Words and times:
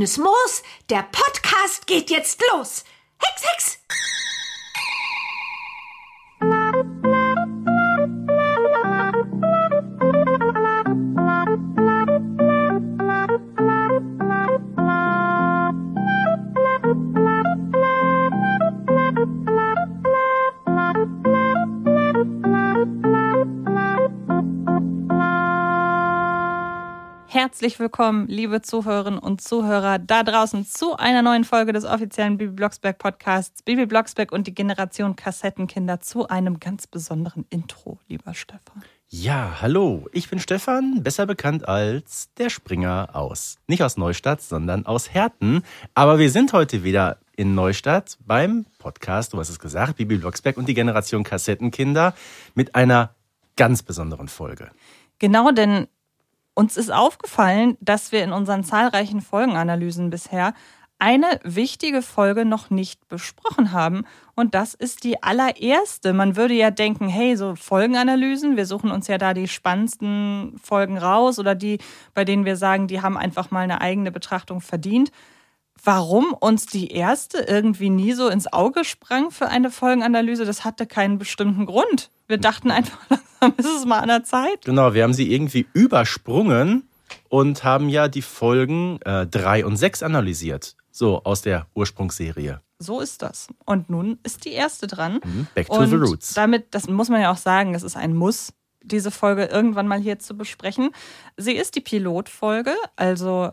Grünes 0.00 0.16
Moos, 0.16 0.62
der 0.88 1.02
Podcast 1.02 1.86
geht 1.86 2.08
jetzt 2.08 2.40
los. 2.50 2.84
Hex, 3.18 3.44
Hex! 3.44 3.79
Herzlich 27.42 27.78
willkommen, 27.78 28.26
liebe 28.28 28.60
Zuhörerinnen 28.60 29.18
und 29.18 29.40
Zuhörer 29.40 29.98
da 29.98 30.24
draußen 30.24 30.66
zu 30.66 30.96
einer 30.96 31.22
neuen 31.22 31.44
Folge 31.44 31.72
des 31.72 31.86
offiziellen 31.86 32.36
Bibi 32.36 32.52
Blocksberg 32.52 32.98
Podcasts. 32.98 33.62
Bibi 33.62 33.86
Blocksberg 33.86 34.30
und 34.30 34.46
die 34.46 34.52
Generation 34.54 35.16
Kassettenkinder 35.16 36.00
zu 36.00 36.28
einem 36.28 36.60
ganz 36.60 36.86
besonderen 36.86 37.46
Intro, 37.48 37.98
lieber 38.08 38.34
Stefan. 38.34 38.84
Ja, 39.08 39.56
hallo, 39.62 40.06
ich 40.12 40.28
bin 40.28 40.38
Stefan, 40.38 41.02
besser 41.02 41.24
bekannt 41.24 41.66
als 41.66 42.28
der 42.36 42.50
Springer 42.50 43.08
aus. 43.14 43.56
Nicht 43.66 43.82
aus 43.82 43.96
Neustadt, 43.96 44.42
sondern 44.42 44.84
aus 44.84 45.14
Herten. 45.14 45.62
Aber 45.94 46.18
wir 46.18 46.30
sind 46.30 46.52
heute 46.52 46.84
wieder 46.84 47.16
in 47.36 47.54
Neustadt 47.54 48.18
beim 48.26 48.66
Podcast, 48.78 49.32
du 49.32 49.38
hast 49.38 49.48
es 49.48 49.58
gesagt, 49.58 49.96
Bibi 49.96 50.18
Blocksberg 50.18 50.58
und 50.58 50.68
die 50.68 50.74
Generation 50.74 51.24
Kassettenkinder 51.24 52.12
mit 52.54 52.74
einer 52.74 53.14
ganz 53.56 53.82
besonderen 53.82 54.28
Folge. 54.28 54.70
Genau, 55.18 55.52
denn 55.52 55.86
uns 56.60 56.76
ist 56.76 56.92
aufgefallen, 56.92 57.78
dass 57.80 58.12
wir 58.12 58.22
in 58.22 58.32
unseren 58.32 58.64
zahlreichen 58.64 59.22
Folgenanalysen 59.22 60.10
bisher 60.10 60.52
eine 60.98 61.40
wichtige 61.42 62.02
Folge 62.02 62.44
noch 62.44 62.68
nicht 62.68 63.08
besprochen 63.08 63.72
haben. 63.72 64.04
Und 64.34 64.54
das 64.54 64.74
ist 64.74 65.02
die 65.02 65.22
allererste. 65.22 66.12
Man 66.12 66.36
würde 66.36 66.52
ja 66.52 66.70
denken, 66.70 67.08
hey, 67.08 67.34
so 67.34 67.54
Folgenanalysen, 67.54 68.58
wir 68.58 68.66
suchen 68.66 68.90
uns 68.90 69.06
ja 69.06 69.16
da 69.16 69.32
die 69.32 69.48
spannendsten 69.48 70.60
Folgen 70.62 70.98
raus 70.98 71.38
oder 71.38 71.54
die, 71.54 71.78
bei 72.12 72.26
denen 72.26 72.44
wir 72.44 72.58
sagen, 72.58 72.88
die 72.88 73.00
haben 73.00 73.16
einfach 73.16 73.50
mal 73.50 73.60
eine 73.60 73.80
eigene 73.80 74.12
Betrachtung 74.12 74.60
verdient. 74.60 75.10
Warum 75.82 76.32
uns 76.34 76.66
die 76.66 76.92
erste 76.92 77.38
irgendwie 77.38 77.90
nie 77.90 78.12
so 78.12 78.28
ins 78.28 78.52
Auge 78.52 78.84
sprang 78.84 79.30
für 79.30 79.48
eine 79.48 79.70
Folgenanalyse, 79.70 80.44
das 80.44 80.64
hatte 80.64 80.86
keinen 80.86 81.18
bestimmten 81.18 81.66
Grund. 81.66 82.10
Wir 82.26 82.38
dachten 82.38 82.70
einfach, 82.70 82.98
langsam 83.40 83.54
ist 83.56 83.78
es 83.78 83.86
mal 83.86 84.00
an 84.00 84.08
der 84.08 84.24
Zeit. 84.24 84.64
Genau, 84.64 84.94
wir 84.94 85.02
haben 85.02 85.14
sie 85.14 85.32
irgendwie 85.32 85.66
übersprungen 85.72 86.88
und 87.28 87.64
haben 87.64 87.88
ja 87.88 88.08
die 88.08 88.22
Folgen 88.22 89.00
äh, 89.02 89.26
3 89.26 89.64
und 89.64 89.76
6 89.76 90.02
analysiert. 90.02 90.76
So 90.90 91.22
aus 91.24 91.42
der 91.42 91.66
Ursprungsserie. 91.74 92.60
So 92.78 93.00
ist 93.00 93.22
das. 93.22 93.48
Und 93.64 93.90
nun 93.90 94.18
ist 94.22 94.44
die 94.44 94.52
erste 94.52 94.86
dran. 94.86 95.20
Mhm, 95.24 95.46
Back 95.54 95.68
to 95.68 95.74
und 95.74 95.88
the 95.88 95.96
Roots. 95.96 96.34
Damit, 96.34 96.74
das 96.74 96.88
muss 96.88 97.08
man 97.08 97.20
ja 97.20 97.30
auch 97.30 97.36
sagen, 97.36 97.74
es 97.74 97.82
ist 97.82 97.96
ein 97.96 98.14
Muss, 98.14 98.52
diese 98.82 99.10
Folge 99.10 99.44
irgendwann 99.44 99.86
mal 99.86 100.00
hier 100.00 100.18
zu 100.18 100.36
besprechen. 100.36 100.90
Sie 101.36 101.52
ist 101.52 101.76
die 101.76 101.80
Pilotfolge, 101.80 102.74
also 102.96 103.52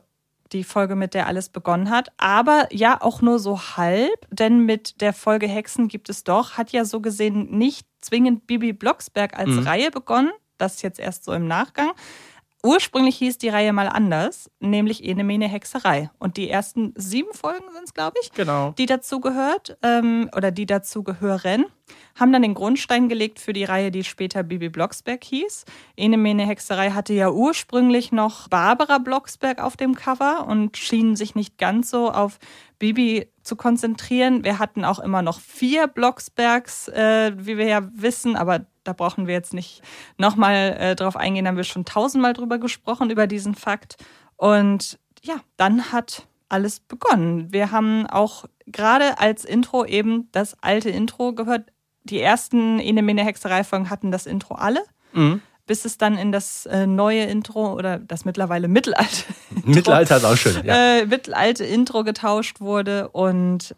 die 0.54 0.64
Folge, 0.64 0.96
mit 0.96 1.14
der 1.14 1.28
alles 1.28 1.50
begonnen 1.50 1.90
hat, 1.90 2.10
aber 2.18 2.68
ja 2.72 3.02
auch 3.02 3.22
nur 3.22 3.40
so 3.40 3.60
halb, 3.60 4.28
denn 4.32 4.66
mit 4.66 5.02
der 5.02 5.14
Folge 5.14 5.48
Hexen 5.48 5.88
gibt 5.88 6.10
es 6.10 6.24
doch, 6.24 6.58
hat 6.58 6.72
ja 6.72 6.86
so 6.86 7.02
gesehen 7.02 7.50
nicht 7.58 7.88
zwingend 8.02 8.48
Bibi 8.48 8.74
Blocksberg 8.74 9.38
als 9.38 9.50
Mhm. 9.50 9.68
Reihe 9.68 9.92
begonnen, 9.92 10.32
das 10.58 10.82
jetzt 10.82 11.00
erst 11.00 11.26
so 11.26 11.34
im 11.34 11.48
Nachgang. 11.48 11.92
Ursprünglich 12.64 13.16
hieß 13.18 13.38
die 13.38 13.50
Reihe 13.50 13.72
mal 13.72 13.88
anders, 13.88 14.50
nämlich 14.60 15.04
Ene 15.04 15.24
Mene 15.24 15.48
Hexerei. 15.48 16.10
Und 16.18 16.38
die 16.38 16.50
ersten 16.50 16.94
sieben 16.98 17.32
Folgen 17.34 17.66
sind 17.72 17.84
es, 17.86 17.94
glaube 17.94 18.18
ich, 18.22 18.32
Genau. 18.34 18.72
die 18.78 18.88
dazu 18.88 19.20
gehört 19.22 19.78
ähm, 19.84 20.30
oder 20.36 20.52
die 20.52 20.66
dazu 20.66 21.04
gehören, 21.04 21.66
haben 22.20 22.34
dann 22.34 22.42
den 22.42 22.56
Grundstein 22.56 23.10
gelegt 23.10 23.40
für 23.40 23.54
die 23.54 23.64
Reihe, 23.64 23.92
die 23.92 24.04
später 24.04 24.42
Bibi 24.44 24.70
Blocksberg 24.70 25.24
hieß. 25.24 25.66
Ene 25.96 26.18
Mene 26.18 26.46
Hexerei 26.48 26.90
hatte 26.92 27.14
ja 27.14 27.30
ursprünglich 27.30 28.12
noch 28.12 28.48
Barbara 28.48 28.98
Blocksberg 28.98 29.62
auf 29.64 29.78
dem 29.78 29.94
Cover 29.96 30.48
und 30.48 30.78
schien 30.78 31.16
sich 31.16 31.36
nicht 31.36 31.58
ganz 31.60 31.92
so 31.92 32.12
auf 32.12 32.40
Bibi 32.80 33.28
zu 33.44 33.56
konzentrieren. 33.56 34.44
Wir 34.44 34.60
hatten 34.60 34.84
auch 34.84 35.00
immer 35.00 35.22
noch 35.22 35.40
vier 35.40 35.88
Blocksbergs, 35.88 36.88
äh, 36.90 37.32
wie 37.38 37.58
wir 37.58 37.68
ja 37.68 37.88
wissen, 37.94 38.36
aber 38.36 38.66
da 38.88 38.94
brauchen 38.94 39.28
wir 39.28 39.34
jetzt 39.34 39.54
nicht 39.54 39.82
nochmal 40.18 40.76
äh, 40.80 40.96
drauf 40.96 41.16
eingehen, 41.16 41.46
da 41.46 41.50
haben 41.50 41.58
wir 41.58 41.64
schon 41.64 41.86
tausendmal 41.86 42.34
drüber 42.34 42.58
gesprochen, 42.58 43.10
über 43.10 43.28
diesen 43.28 43.54
Fakt. 43.56 43.98
Und 44.36 44.98
ja, 45.24 45.36
dann 45.58 45.92
hat 45.92 46.28
alles 46.50 46.80
begonnen. 46.80 47.52
Wir 47.52 47.72
haben 47.72 48.08
auch 48.08 48.46
gerade 48.66 49.20
als 49.20 49.44
Intro 49.44 49.84
eben 49.86 50.30
das 50.32 50.56
alte 50.62 50.90
Intro 50.90 51.34
gehört. 51.34 51.70
Die 52.04 52.22
ersten 52.22 52.80
Ene 52.80 53.02
Mene 53.02 53.24
Hexerei-Folgen 53.26 53.90
hatten 53.90 54.12
das 54.12 54.26
Intro 54.26 54.56
alle, 54.56 54.82
Mhm. 55.12 55.42
bis 55.66 55.84
es 55.84 55.98
dann 55.98 56.18
in 56.18 56.32
das 56.32 56.66
äh, 56.68 56.88
neue 56.88 57.24
Intro 57.24 57.74
oder 57.74 57.98
das 58.00 58.24
mittlerweile 58.24 58.68
mittelalte 58.70 59.24
Mittelalter 59.66 60.18
ist 60.18 60.24
auch 60.24 60.38
schön. 60.38 60.66
Ja. 60.66 61.00
äh, 61.00 61.06
mittelalte 61.06 61.66
Intro 61.66 62.04
getauscht 62.06 62.62
wurde. 62.62 63.10
Und 63.10 63.76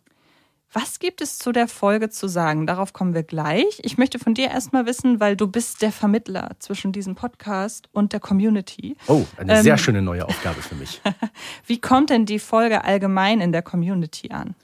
was 0.71 0.99
gibt 0.99 1.21
es 1.21 1.39
zu 1.39 1.51
der 1.51 1.67
Folge 1.67 2.09
zu 2.09 2.27
sagen? 2.27 2.67
Darauf 2.67 2.93
kommen 2.93 3.13
wir 3.13 3.23
gleich. 3.23 3.79
Ich 3.81 3.97
möchte 3.97 4.19
von 4.19 4.33
dir 4.33 4.49
erstmal 4.49 4.85
wissen, 4.85 5.19
weil 5.19 5.35
du 5.35 5.47
bist 5.47 5.81
der 5.81 5.91
Vermittler 5.91 6.51
zwischen 6.59 6.91
diesem 6.91 7.15
Podcast 7.15 7.89
und 7.91 8.13
der 8.13 8.19
Community. 8.19 8.95
Oh, 9.07 9.25
eine 9.37 9.57
Ähm, 9.57 9.63
sehr 9.63 9.77
schöne 9.77 10.01
neue 10.01 10.25
Aufgabe 10.25 10.61
für 10.61 10.75
mich. 10.75 11.01
Wie 11.65 11.81
kommt 11.81 12.11
denn 12.11 12.25
die 12.25 12.39
Folge 12.39 12.83
allgemein 12.83 13.41
in 13.41 13.51
der 13.51 13.63
Community 13.63 14.29
an? 14.31 14.55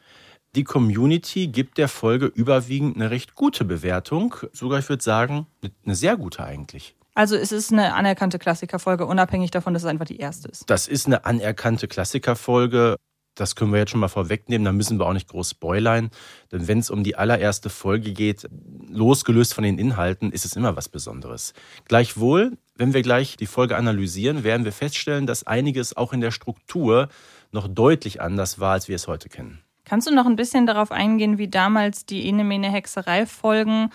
Die 0.56 0.64
Community 0.64 1.48
gibt 1.48 1.78
der 1.78 1.88
Folge 1.88 2.28
überwiegend 2.28 2.96
eine 2.96 3.10
recht 3.10 3.36
gute 3.36 3.66
Bewertung. 3.66 4.36
Sogar, 4.54 4.80
ich 4.80 4.88
würde 4.88 5.04
sagen, 5.04 5.48
eine 5.86 5.96
sehr 5.96 6.16
gute 6.18 6.44
eigentlich. 6.44 6.96
Also 7.14 7.36
es 7.36 7.52
ist 7.52 7.72
eine 7.72 7.94
anerkannte 7.94 8.40
Klassikerfolge, 8.40 9.06
unabhängig 9.06 9.50
davon, 9.50 9.74
dass 9.74 9.84
es 9.84 9.90
einfach 9.90 10.06
die 10.06 10.18
erste 10.18 10.50
ist. 10.50 10.70
Das 10.70 10.88
ist 10.88 11.08
eine 11.08 11.26
anerkannte 11.26 11.88
Klassikerfolge. 11.88 12.98
Das 13.36 13.56
können 13.56 13.72
wir 13.72 13.80
jetzt 13.80 13.92
schon 13.92 14.00
mal 14.00 14.08
vorwegnehmen. 14.08 14.66
Da 14.66 14.72
müssen 14.72 14.98
wir 14.98 15.06
auch 15.06 15.14
nicht 15.14 15.28
groß 15.28 15.52
spoilern. 15.52 16.10
Denn 16.52 16.68
wenn 16.68 16.80
es 16.80 16.90
um 16.90 17.04
die 17.04 17.16
allererste 17.18 17.70
Folge 17.70 18.14
geht, 18.14 18.48
losgelöst 18.90 19.54
von 19.54 19.64
den 19.64 19.78
Inhalten, 19.78 20.32
ist 20.32 20.46
es 20.46 20.56
immer 20.56 20.76
was 20.76 20.90
Besonderes. 20.90 21.54
Gleichwohl, 21.86 22.58
wenn 22.76 22.94
wir 22.94 23.02
gleich 23.02 23.36
die 23.38 23.46
Folge 23.46 23.76
analysieren, 23.76 24.44
werden 24.44 24.66
wir 24.66 24.72
feststellen, 24.72 25.28
dass 25.28 25.46
einiges 25.46 25.96
auch 25.96 26.14
in 26.14 26.22
der 26.22 26.32
Struktur 26.32 27.10
noch 27.52 27.68
deutlich 27.68 28.22
anders 28.22 28.60
war, 28.60 28.74
als 28.74 28.88
wir 28.88 28.96
es 28.96 29.08
heute 29.08 29.30
kennen. 29.30 29.62
Kannst 29.84 30.08
du 30.08 30.14
noch 30.16 30.26
ein 30.26 30.36
bisschen 30.36 30.66
darauf 30.66 30.92
eingehen, 30.92 31.38
wie 31.38 31.48
damals 31.48 32.06
die 32.06 32.28
Enemene 32.28 32.72
Hexerei-Folgen 32.72 33.92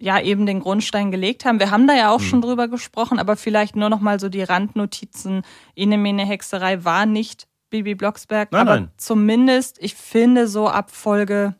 ja 0.00 0.20
eben 0.20 0.46
den 0.46 0.60
Grundstein 0.60 1.10
gelegt 1.10 1.44
haben? 1.44 1.58
Wir 1.60 1.70
haben 1.70 1.86
da 1.86 1.94
ja 1.94 2.08
Hm. 2.08 2.10
auch 2.14 2.20
schon 2.20 2.40
drüber 2.40 2.68
gesprochen, 2.68 3.18
aber 3.18 3.36
vielleicht 3.36 3.76
nur 3.76 3.88
noch 3.90 4.00
mal 4.00 4.18
so 4.20 4.28
die 4.28 4.42
Randnotizen. 4.42 5.42
Enemene 5.76 6.24
Hexerei 6.24 6.84
war 6.84 7.06
nicht 7.06 7.46
Bibi 7.74 7.96
Blocksberg, 7.96 8.52
Nein, 8.52 8.60
aber 8.60 8.80
nein. 8.80 8.90
zumindest, 8.98 9.78
ich 9.80 9.96
finde 9.96 10.46
so 10.46 10.68
ab 10.68 10.92
Folge 10.92 11.56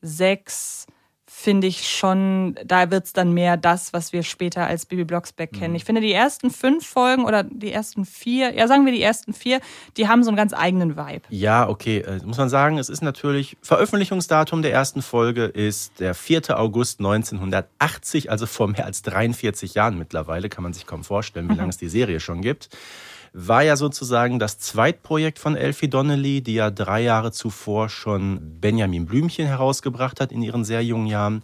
6 0.00 0.86
finde 1.26 1.66
ich 1.66 1.90
schon, 1.90 2.54
da 2.64 2.92
wird 2.92 3.06
es 3.06 3.12
dann 3.12 3.32
mehr 3.32 3.56
das, 3.56 3.92
was 3.92 4.12
wir 4.12 4.22
später 4.22 4.64
als 4.64 4.86
Bibi 4.86 5.02
Blocksberg 5.02 5.52
kennen. 5.52 5.74
Ich 5.74 5.84
finde, 5.84 6.00
die 6.00 6.12
ersten 6.12 6.50
fünf 6.50 6.86
Folgen 6.86 7.24
oder 7.24 7.42
die 7.42 7.72
ersten 7.72 8.04
vier, 8.04 8.54
ja, 8.54 8.68
sagen 8.68 8.86
wir 8.86 8.92
die 8.92 9.02
ersten 9.02 9.34
vier, 9.34 9.60
die 9.96 10.06
haben 10.06 10.22
so 10.22 10.30
einen 10.30 10.36
ganz 10.36 10.54
eigenen 10.54 10.96
Vibe. 10.96 11.22
Ja, 11.30 11.68
okay, 11.68 11.98
äh, 11.98 12.20
muss 12.24 12.38
man 12.38 12.48
sagen, 12.48 12.78
es 12.78 12.88
ist 12.88 13.02
natürlich, 13.02 13.56
Veröffentlichungsdatum 13.60 14.62
der 14.62 14.72
ersten 14.72 15.02
Folge 15.02 15.46
ist 15.46 15.98
der 15.98 16.14
4. 16.14 16.56
August 16.58 17.00
1980, 17.00 18.30
also 18.30 18.46
vor 18.46 18.68
mehr 18.68 18.86
als 18.86 19.02
43 19.02 19.74
Jahren 19.74 19.98
mittlerweile, 19.98 20.48
kann 20.48 20.62
man 20.62 20.72
sich 20.72 20.86
kaum 20.86 21.02
vorstellen, 21.02 21.50
wie 21.50 21.56
lange 21.56 21.70
es 21.70 21.76
die 21.76 21.88
Serie 21.88 22.20
schon 22.20 22.40
gibt. 22.40 22.68
War 23.36 23.64
ja 23.64 23.74
sozusagen 23.74 24.38
das 24.38 24.60
Zweitprojekt 24.60 25.40
von 25.40 25.56
Elfie 25.56 25.88
Donnelly, 25.88 26.40
die 26.40 26.54
ja 26.54 26.70
drei 26.70 27.02
Jahre 27.02 27.32
zuvor 27.32 27.88
schon 27.88 28.60
Benjamin 28.60 29.06
Blümchen 29.06 29.48
herausgebracht 29.48 30.20
hat 30.20 30.30
in 30.30 30.40
ihren 30.40 30.64
sehr 30.64 30.84
jungen 30.84 31.08
Jahren. 31.08 31.42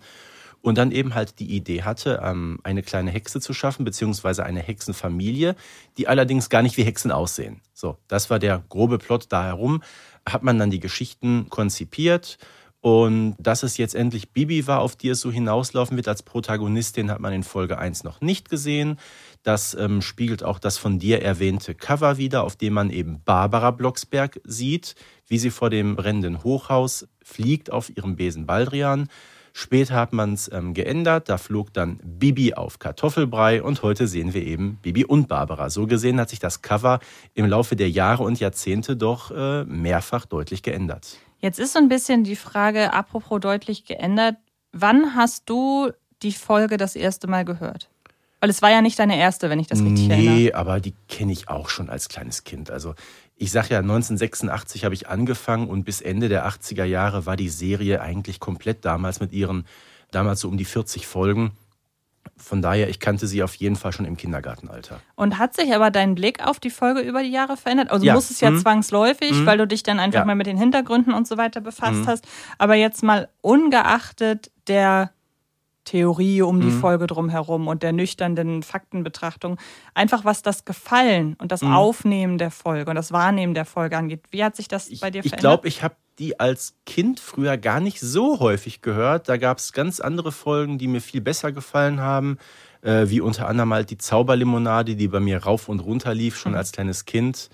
Und 0.63 0.79
dann 0.79 0.93
eben 0.93 1.17
halt 1.17 1.41
die 1.41 1.51
Idee 1.57 1.83
hatte, 1.83 2.21
ähm, 2.23 2.61
eine 2.63 2.85
kleine 2.85 3.11
Hexe 3.11 3.41
zu 3.41 3.53
schaffen, 3.53 3.85
beziehungsweise 3.85 4.45
eine 4.45 4.61
Hexenfamilie, 4.61 5.57
die 5.97 6.07
allerdings 6.07 6.49
gar 6.49 6.63
nicht 6.63 6.77
wie 6.77 6.85
Hexen 6.85 7.11
aussehen. 7.11 7.61
So, 7.75 7.97
das 8.07 8.31
war 8.31 8.39
der 8.39 8.63
grobe 8.69 8.99
Plot 8.99 9.27
da 9.31 9.43
herum. 9.43 9.83
Hat 10.25 10.45
man 10.45 10.61
dann 10.61 10.71
die 10.71 10.81
Geschichten 10.81 11.49
konzipiert. 11.49 12.39
Und 12.83 13.35
dass 13.39 13.63
es 13.63 13.77
jetzt 13.77 13.95
endlich 13.95 14.31
Bibi 14.31 14.67
war, 14.67 14.81
auf 14.81 14.97
die 14.97 15.11
es 15.11 15.21
so 15.21 15.31
hinauslaufen 15.31 15.97
wird 15.97 16.09
als 16.09 16.23
Protagonistin, 16.23 17.11
hat 17.11 17.21
man 17.21 17.33
in 17.33 17.43
Folge 17.43 17.79
1 17.79 18.05
noch 18.05 18.23
nicht 18.23 18.49
gesehen. 18.49 18.99
Das 19.43 19.75
ähm, 19.75 20.03
spiegelt 20.03 20.43
auch 20.43 20.59
das 20.59 20.77
von 20.77 20.99
dir 20.99 21.23
erwähnte 21.23 21.75
Cover 21.75 22.19
wieder, 22.19 22.45
auf 22.45 22.57
dem 22.57 22.75
man 22.75 22.91
eben 22.91 23.23
Barbara 23.25 23.71
Blocksberg 23.71 24.41
sieht, 24.45 24.95
wie 25.27 25.39
sie 25.39 25.51
vor 25.51 25.71
dem 25.71 25.97
brennenden 25.97 26.45
Hochhaus 26.45 27.09
fliegt 27.23 27.73
auf 27.73 27.95
ihrem 27.97 28.17
Besen 28.17 28.47
Baldrian. 28.47 29.09
Später 29.53 29.95
hat 29.95 30.13
man 30.13 30.35
es 30.35 30.51
ähm, 30.53 30.75
geändert. 30.75 31.29
Da 31.29 31.39
flog 31.39 31.73
dann 31.73 31.99
Bibi 32.05 32.55
auf 32.55 32.79
Kartoffelbrei 32.79 33.63
und 33.63 33.83
heute 33.83 34.07
sehen 34.07 34.35
wir 34.35 34.43
eben 34.43 34.79
Bibi 34.83 35.05
und 35.05 35.29
Barbara. 35.29 35.71
So 35.71 35.87
gesehen 35.87 36.21
hat 36.21 36.31
sich 36.31 36.39
das 36.39 36.63
Cover 36.63 37.01
im 37.35 37.47
Laufe 37.47 37.77
der 37.77 37.91
Jahre 37.91 38.23
und 38.23 38.39
Jahrzehnte 38.39 38.97
doch 38.97 39.31
äh, 39.31 39.65
mehrfach 39.65 40.27
deutlich 40.27 40.63
geändert. 40.63 41.19
Jetzt 41.39 41.59
ist 41.59 41.73
so 41.73 41.79
ein 41.79 41.89
bisschen 41.89 42.23
die 42.23 42.37
Frage, 42.37 42.93
apropos 42.93 43.41
deutlich 43.41 43.87
geändert, 43.87 44.37
wann 44.73 45.15
hast 45.15 45.49
du 45.49 45.91
die 46.23 46.33
Folge 46.33 46.77
das 46.77 46.97
erste 46.97 47.27
Mal 47.27 47.45
gehört? 47.45 47.89
Weil 48.41 48.51
es 48.51 48.63
war 48.63 48.71
ja 48.71 48.81
nicht 48.81 48.99
deine 48.99 49.19
erste, 49.19 49.51
wenn 49.51 49.59
ich 49.61 49.67
das 49.67 49.81
richtig 49.83 50.09
nee, 50.09 50.15
erinnere. 50.15 50.35
Nee, 50.35 50.53
aber 50.53 50.81
die 50.81 50.95
kenne 51.09 51.33
ich 51.33 51.49
auch 51.49 51.69
schon 51.69 51.91
als 51.91 52.09
kleines 52.09 52.45
Kind. 52.45 52.71
Also 52.71 52.95
ich 53.37 53.51
sage 53.51 53.69
ja, 53.71 53.79
1986 53.81 54.85
habe 54.85 54.95
ich 54.95 55.09
angefangen 55.09 55.69
und 55.69 55.85
bis 55.85 56.01
Ende 56.01 56.29
der 56.29 56.47
80er 56.49 56.85
Jahre 56.85 57.27
war 57.27 57.37
die 57.37 57.49
Serie 57.51 58.01
eigentlich 58.01 58.41
komplett 58.41 58.85
damals 58.85 59.21
mit 59.21 59.33
ihren, 59.33 59.67
damals 60.11 60.41
so 60.41 60.49
um 60.49 60.57
die 60.57 60.65
40 60.65 61.07
Folgen. 61.07 61.53
Von 62.37 62.63
daher, 62.63 62.89
ich 62.89 63.01
kannte 63.01 63.27
sie 63.27 63.43
auf 63.43 63.55
jeden 63.57 63.77
Fall 63.77 63.93
schon 63.93 64.05
im 64.07 64.17
Kindergartenalter. 64.17 65.01
Und 65.17 65.39
hat 65.39 65.55
sich 65.55 65.75
aber 65.75 65.91
dein 65.91 66.15
Blick 66.15 66.43
auf 66.47 66.59
die 66.61 66.71
Folge 66.71 67.01
über 67.01 67.23
die 67.23 67.31
Jahre 67.31 67.57
verändert? 67.59 67.91
Also 67.91 68.05
Ja. 68.07 68.15
muss 68.15 68.31
es 68.31 68.41
ja 68.41 68.51
Mhm. 68.51 68.59
zwangsläufig, 68.61 69.33
Mhm. 69.33 69.47
weil 69.47 69.59
du 69.59 69.67
dich 69.67 69.83
dann 69.83 70.01
einfach 70.01 70.21
Ja. 70.21 70.25
mal 70.27 70.35
mit 70.35 70.47
den 70.47 70.57
Hintergründen 70.59 71.13
und 71.13 71.27
so 71.29 71.37
weiter 71.37 71.61
befasst 71.61 72.01
Mhm. 72.01 72.07
hast. 72.07 72.27
Aber 72.59 72.75
jetzt 72.75 73.03
mal 73.03 73.29
ungeachtet 73.43 74.51
der 74.67 75.11
Theorie 75.91 76.43
um 76.43 76.61
die 76.61 76.69
Mhm. 76.69 76.81
Folge 76.81 77.07
drumherum 77.09 77.67
und 77.67 77.83
der 77.83 77.93
nüchternen 77.93 78.63
Faktenbetrachtung, 78.63 79.59
einfach 79.95 80.25
was 80.25 80.43
das 80.43 80.65
Gefallen 80.65 81.35
und 81.41 81.51
das 81.51 81.63
Mhm. 81.63 81.73
Aufnehmen 81.73 82.39
der 82.39 82.53
Folge 82.53 82.91
und 82.91 82.97
das 82.97 83.11
Wahrnehmen 83.13 83.55
der 83.55 83.65
Folge 83.65 83.97
angeht. 83.97 84.21
Wie 84.31 84.45
hat 84.45 84.55
sich 84.55 84.69
das 84.69 84.89
Ich, 84.89 85.01
bei 85.01 85.11
dir 85.11 85.19
ich 85.25 85.31
verändert? 85.31 85.41
glaube, 85.41 85.69
ich 85.69 85.83
habe 85.83 85.97
die 86.21 86.39
als 86.39 86.75
Kind 86.87 87.19
früher 87.19 87.57
gar 87.57 87.81
nicht 87.81 87.99
so 87.99 88.39
häufig 88.41 88.83
gehört. 88.83 89.29
Da 89.29 89.37
gab 89.37 89.59
es 89.59 89.73
ganz 89.73 89.99
andere 90.01 90.31
Folgen, 90.33 90.79
die 90.79 90.87
mir 90.87 91.01
viel 91.01 91.21
besser 91.23 91.51
gefallen 91.51 92.01
haben, 92.01 92.39
äh, 92.83 93.09
wie 93.09 93.21
unter 93.21 93.49
anderem 93.49 93.73
halt 93.73 93.91
die 93.91 93.99
Zauberlimonade, 93.99 94.95
die 94.97 95.09
bei 95.09 95.19
mir 95.21 95.43
rauf 95.43 95.69
und 95.69 95.81
runter 95.81 96.15
lief, 96.15 96.37
schon 96.39 96.53
Mhm. 96.53 96.59
als 96.59 96.73
kleines 96.73 97.05
Kind. 97.05 97.49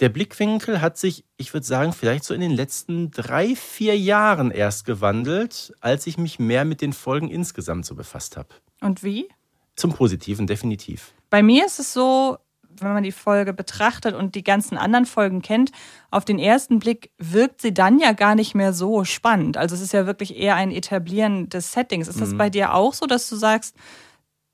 Der 0.00 0.08
Blickwinkel 0.08 0.80
hat 0.80 0.98
sich, 0.98 1.24
ich 1.36 1.52
würde 1.54 1.66
sagen, 1.66 1.92
vielleicht 1.92 2.24
so 2.24 2.34
in 2.34 2.40
den 2.40 2.50
letzten 2.50 3.10
drei, 3.10 3.54
vier 3.54 3.96
Jahren 3.98 4.50
erst 4.50 4.84
gewandelt, 4.84 5.72
als 5.80 6.06
ich 6.06 6.18
mich 6.18 6.38
mehr 6.38 6.64
mit 6.64 6.80
den 6.80 6.92
Folgen 6.92 7.28
insgesamt 7.28 7.86
so 7.86 7.94
befasst 7.94 8.36
habe. 8.36 8.48
und 8.80 9.02
wie? 9.04 9.28
Zum 9.76 9.92
Positiven, 9.92 10.46
definitiv. 10.46 11.12
Bei 11.30 11.42
mir 11.42 11.64
ist 11.64 11.78
es 11.78 11.92
so, 11.94 12.36
wenn 12.80 12.92
man 12.94 13.02
die 13.04 13.12
Folge 13.12 13.52
betrachtet 13.54 14.14
und 14.14 14.34
die 14.34 14.42
ganzen 14.44 14.76
anderen 14.76 15.06
Folgen 15.06 15.40
kennt, 15.40 15.70
auf 16.10 16.24
den 16.24 16.38
ersten 16.38 16.78
Blick 16.78 17.10
wirkt 17.18 17.62
sie 17.62 17.72
dann 17.72 17.98
ja 17.98 18.12
gar 18.12 18.34
nicht 18.34 18.54
mehr 18.54 18.72
so 18.72 19.04
spannend. 19.04 19.56
Also 19.56 19.74
es 19.74 19.80
ist 19.80 19.92
ja 19.92 20.04
wirklich 20.06 20.36
eher 20.36 20.56
ein 20.56 20.70
Etablieren 20.72 21.48
des 21.48 21.72
Settings. 21.72 22.08
Ist 22.08 22.20
das 22.20 22.30
Mhm. 22.32 22.38
bei 22.38 22.50
dir 22.50 22.74
auch 22.74 22.92
so, 22.92 23.06
dass 23.06 23.28
du 23.28 23.36
sagst, 23.36 23.76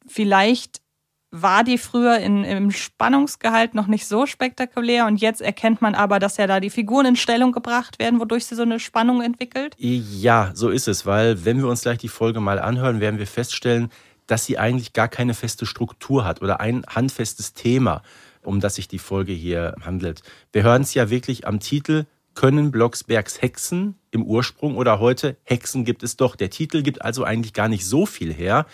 vielleicht 0.07 0.81
war 1.31 1.63
die 1.63 1.77
früher 1.77 2.19
in, 2.19 2.45
im 2.45 2.71
Spannungsgehalt 2.71 3.75
noch 3.75 3.87
nicht 3.87 4.07
so 4.07 4.25
spektakulär 4.25 5.07
und 5.07 5.21
jetzt 5.21 5.43
erkennt 5.43 5.83
man 5.83 5.95
aber, 5.95 6.19
dass 6.19 6.39
ja 6.39 6.47
da 6.47 6.59
die 6.59 6.71
Figuren 6.71 7.05
in 7.05 7.17
Stellung 7.17 7.53
gebracht 7.53 7.99
werden, 7.99 8.19
wodurch 8.19 8.47
sie 8.47 8.55
so 8.55 8.63
eine 8.63 8.81
Spannung 8.81 9.23
entwickelt? 9.23 9.75
Ja, 9.79 10.53
so 10.55 10.71
ist 10.71 10.89
es, 10.89 11.05
weil 11.05 11.45
wenn 11.45 11.59
wir 11.59 11.69
uns 11.69 11.83
gleich 11.83 11.99
die 11.99 12.09
Folge 12.09 12.41
mal 12.41 12.59
anhören, 12.59 13.01
werden 13.01 13.19
wir 13.19 13.27
feststellen, 13.27 13.91
dass 14.27 14.47
sie 14.47 14.59
eigentlich 14.59 14.93
gar 14.93 15.09
keine 15.09 15.35
feste 15.35 15.67
Struktur 15.67 16.25
hat 16.25 16.41
oder 16.41 16.61
ein 16.61 16.85
handfestes 16.89 17.53
Thema, 17.55 18.03
um 18.43 18.61
das 18.61 18.77
sich 18.77 18.89
die 18.89 18.99
Folge 18.99 19.33
hier 19.33 19.75
handelt. 19.85 20.23
Wir 20.53 20.63
hören 20.63 20.83
es 20.83 20.95
ja 20.95 21.11
wirklich 21.11 21.47
am 21.47 21.61
Titel, 21.61 22.07
können 22.35 22.71
Blocksbergs 22.71 23.43
Hexen 23.43 23.97
im 24.13 24.23
Ursprung 24.25 24.77
oder 24.77 25.01
heute 25.01 25.37
Hexen 25.43 25.85
gibt 25.85 26.03
es 26.03 26.17
doch. 26.17 26.37
Der 26.37 26.51
Titel 26.51 26.83
gibt 26.83 27.03
also 27.03 27.25
eigentlich 27.25 27.53
gar 27.53 27.69
nicht 27.69 27.85
so 27.85 28.07
viel 28.07 28.33
her, 28.33 28.67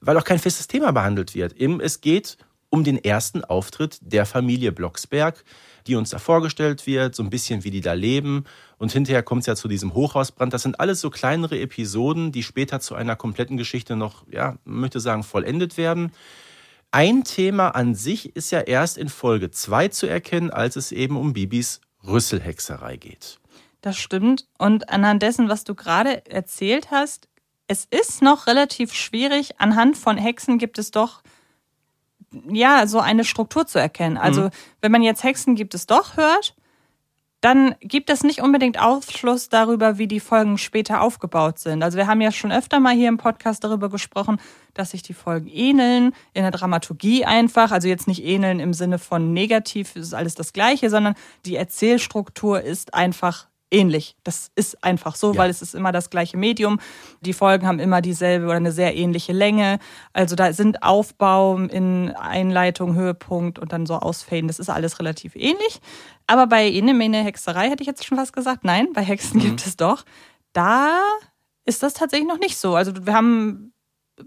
weil 0.00 0.16
auch 0.16 0.24
kein 0.24 0.38
festes 0.38 0.66
Thema 0.66 0.92
behandelt 0.92 1.34
wird. 1.34 1.54
Es 1.60 2.00
geht 2.00 2.36
um 2.70 2.84
den 2.84 3.02
ersten 3.02 3.44
Auftritt 3.44 3.98
der 4.00 4.26
Familie 4.26 4.72
Blocksberg, 4.72 5.42
die 5.86 5.96
uns 5.96 6.10
da 6.10 6.18
vorgestellt 6.18 6.86
wird, 6.86 7.14
so 7.14 7.22
ein 7.22 7.30
bisschen 7.30 7.64
wie 7.64 7.70
die 7.70 7.80
da 7.80 7.94
leben. 7.94 8.44
Und 8.76 8.92
hinterher 8.92 9.22
kommt 9.22 9.40
es 9.40 9.46
ja 9.46 9.56
zu 9.56 9.68
diesem 9.68 9.94
Hochhausbrand. 9.94 10.52
Das 10.52 10.62
sind 10.62 10.78
alles 10.78 11.00
so 11.00 11.08
kleinere 11.08 11.58
Episoden, 11.58 12.30
die 12.30 12.42
später 12.42 12.80
zu 12.80 12.94
einer 12.94 13.16
kompletten 13.16 13.56
Geschichte 13.56 13.96
noch, 13.96 14.26
ja, 14.30 14.58
möchte 14.64 15.00
sagen, 15.00 15.22
vollendet 15.22 15.78
werden. 15.78 16.12
Ein 16.90 17.24
Thema 17.24 17.70
an 17.70 17.94
sich 17.94 18.36
ist 18.36 18.50
ja 18.50 18.60
erst 18.60 18.98
in 18.98 19.08
Folge 19.08 19.50
2 19.50 19.88
zu 19.88 20.06
erkennen, 20.06 20.50
als 20.50 20.76
es 20.76 20.92
eben 20.92 21.16
um 21.16 21.32
Bibis 21.32 21.80
Rüsselhexerei 22.06 22.96
geht. 22.96 23.38
Das 23.80 23.96
stimmt. 23.96 24.46
Und 24.58 24.88
anhand 24.90 25.22
dessen, 25.22 25.48
was 25.48 25.64
du 25.64 25.74
gerade 25.74 26.26
erzählt 26.26 26.90
hast, 26.90 27.28
es 27.68 27.84
ist 27.84 28.22
noch 28.22 28.46
relativ 28.46 28.92
schwierig. 28.92 29.60
Anhand 29.60 29.96
von 29.96 30.16
Hexen 30.16 30.58
gibt 30.58 30.78
es 30.78 30.90
doch 30.90 31.22
ja 32.50 32.86
so 32.86 32.98
eine 32.98 33.24
Struktur 33.24 33.66
zu 33.66 33.78
erkennen. 33.78 34.16
Also 34.16 34.42
Mhm. 34.42 34.50
wenn 34.80 34.92
man 34.92 35.02
jetzt 35.02 35.22
Hexen 35.22 35.54
gibt 35.54 35.74
es 35.74 35.86
doch 35.86 36.16
hört, 36.16 36.54
dann 37.40 37.76
gibt 37.80 38.10
es 38.10 38.24
nicht 38.24 38.40
unbedingt 38.42 38.80
Aufschluss 38.80 39.48
darüber, 39.48 39.96
wie 39.96 40.08
die 40.08 40.18
Folgen 40.18 40.58
später 40.58 41.02
aufgebaut 41.02 41.60
sind. 41.60 41.84
Also 41.84 41.96
wir 41.96 42.08
haben 42.08 42.20
ja 42.20 42.32
schon 42.32 42.50
öfter 42.50 42.80
mal 42.80 42.94
hier 42.94 43.08
im 43.08 43.16
Podcast 43.16 43.62
darüber 43.62 43.88
gesprochen, 43.90 44.40
dass 44.74 44.90
sich 44.90 45.02
die 45.04 45.14
Folgen 45.14 45.46
ähneln, 45.46 46.12
in 46.34 46.42
der 46.42 46.50
Dramaturgie 46.50 47.24
einfach. 47.24 47.70
Also 47.70 47.86
jetzt 47.86 48.08
nicht 48.08 48.24
ähneln 48.24 48.58
im 48.58 48.74
Sinne 48.74 48.98
von 48.98 49.32
negativ, 49.32 49.94
es 49.94 50.08
ist 50.08 50.14
alles 50.14 50.34
das 50.34 50.52
Gleiche, 50.52 50.90
sondern 50.90 51.14
die 51.46 51.54
Erzählstruktur 51.54 52.60
ist 52.60 52.92
einfach 52.94 53.46
ähnlich. 53.70 54.16
Das 54.24 54.50
ist 54.54 54.82
einfach 54.82 55.14
so, 55.16 55.32
Ja. 55.32 55.38
weil 55.38 55.50
es 55.50 55.60
ist 55.62 55.74
immer 55.74 55.92
das 55.92 56.10
gleiche 56.10 56.36
Medium. 56.36 56.80
Die 57.20 57.32
Folgen 57.32 57.66
haben 57.66 57.78
immer 57.80 58.00
dieselbe 58.00 58.46
oder 58.46 58.54
eine 58.56 58.72
sehr 58.72 58.96
ähnliche 58.96 59.32
Länge. 59.32 59.78
Also 60.12 60.36
da 60.36 60.52
sind 60.52 60.82
Aufbau 60.82 61.56
in 61.58 62.10
Einleitung, 62.12 62.94
Höhepunkt 62.94 63.58
und 63.58 63.72
dann 63.72 63.86
so 63.86 63.94
Ausfaden. 63.96 64.48
Das 64.48 64.58
ist 64.58 64.70
alles 64.70 64.98
relativ 64.98 65.36
ähnlich. 65.36 65.80
Aber 66.26 66.46
bei 66.46 66.68
Enemene 66.70 67.22
Hexerei 67.24 67.68
hätte 67.70 67.82
ich 67.82 67.86
jetzt 67.86 68.04
schon 68.04 68.18
fast 68.18 68.32
gesagt, 68.32 68.64
nein, 68.64 68.88
bei 68.94 69.02
Hexen 69.02 69.40
gibt 69.40 69.66
es 69.66 69.76
doch. 69.76 70.04
Da 70.52 70.98
ist 71.64 71.82
das 71.82 71.92
tatsächlich 71.94 72.28
noch 72.28 72.38
nicht 72.38 72.56
so. 72.58 72.74
Also 72.74 72.92
wir 73.06 73.12
haben 73.14 73.72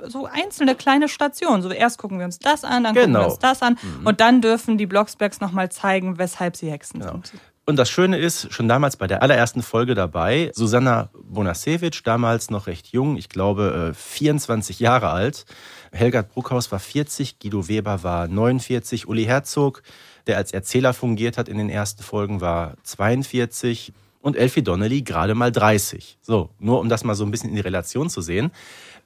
so 0.06 0.26
einzelne 0.26 0.76
kleine 0.76 1.10
Stationen. 1.10 1.62
So 1.62 1.70
erst 1.70 1.98
gucken 1.98 2.18
wir 2.20 2.26
uns 2.26 2.40
das 2.40 2.64
an, 2.64 2.84
dann 2.84 2.94
gucken 2.96 3.12
wir 3.14 3.20
Genau. 3.20 3.30
uns 3.32 3.40
das 3.40 3.62
an 3.62 3.78
und 4.06 4.22
dann 4.22 4.40
dürfen 4.42 4.78
die 4.78 4.86
Blocksbergs 4.86 5.42
nochmal 5.42 5.70
zeigen, 5.70 6.18
weshalb 6.18 6.56
sie 6.56 6.72
Hexen 6.72 7.02
Genau. 7.02 7.14
sind. 7.14 7.32
Und 7.72 7.78
das 7.78 7.90
Schöne 7.90 8.18
ist, 8.18 8.52
schon 8.52 8.68
damals 8.68 8.98
bei 8.98 9.08
der 9.08 9.22
allerersten 9.22 9.64
Folge 9.64 9.96
dabei, 9.96 10.52
Susanna 10.54 11.10
Bonasewicz, 11.14 12.04
damals 12.04 12.50
noch 12.50 12.68
recht 12.68 12.90
jung, 12.90 13.16
ich 13.16 13.30
glaube 13.30 13.92
äh, 13.92 13.94
24 13.94 14.82
Jahre 14.82 15.12
alt. 15.12 15.46
Helgard 15.94 16.34
Bruckhaus 16.34 16.70
war 16.74 16.80
40, 16.80 17.40
Guido 17.40 17.70
Weber 17.70 18.04
war 18.04 18.28
49, 18.28 19.08
Uli 19.08 19.24
Herzog, 19.24 19.84
der 20.28 20.36
als 20.36 20.52
Erzähler 20.52 20.94
fungiert 20.94 21.38
hat 21.38 21.48
in 21.48 21.58
den 21.58 21.70
ersten 21.70 22.04
Folgen, 22.04 22.42
war 22.42 22.76
42 22.84 23.94
und 24.20 24.36
Elfie 24.36 24.64
Donnelly 24.64 25.04
gerade 25.04 25.34
mal 25.34 25.54
30. 25.54 26.18
So, 26.22 26.50
nur 26.60 26.82
um 26.82 26.90
das 26.90 27.06
mal 27.06 27.16
so 27.16 27.24
ein 27.24 27.32
bisschen 27.32 27.52
in 27.52 27.56
die 27.56 27.62
Relation 27.62 28.10
zu 28.10 28.20
sehen. 28.20 28.52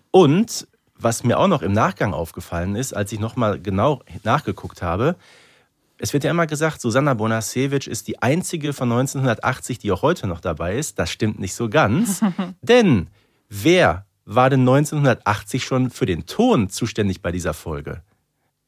Und 0.09 0.67
was 0.97 1.23
mir 1.23 1.37
auch 1.37 1.47
noch 1.47 1.61
im 1.61 1.73
Nachgang 1.73 2.15
aufgefallen 2.15 2.75
ist, 2.75 2.93
als 2.93 3.11
ich 3.11 3.19
nochmal 3.19 3.59
genau 3.59 4.01
nachgeguckt 4.23 4.81
habe, 4.81 5.17
es 5.97 6.13
wird 6.13 6.23
ja 6.23 6.31
immer 6.31 6.47
gesagt, 6.47 6.81
Susanna 6.81 7.13
Bonasewicz 7.13 7.87
ist 7.87 8.07
die 8.07 8.21
einzige 8.21 8.73
von 8.73 8.91
1980, 8.91 9.79
die 9.79 9.91
auch 9.91 10.01
heute 10.01 10.27
noch 10.27 10.41
dabei 10.41 10.77
ist. 10.77 10.99
Das 10.99 11.09
stimmt 11.09 11.39
nicht 11.39 11.53
so 11.53 11.69
ganz. 11.69 12.21
denn 12.61 13.07
wer 13.49 14.05
war 14.25 14.49
denn 14.49 14.61
1980 14.61 15.63
schon 15.63 15.89
für 15.89 16.05
den 16.05 16.25
Ton 16.25 16.69
zuständig 16.69 17.21
bei 17.21 17.31
dieser 17.31 17.53
Folge? 17.53 18.01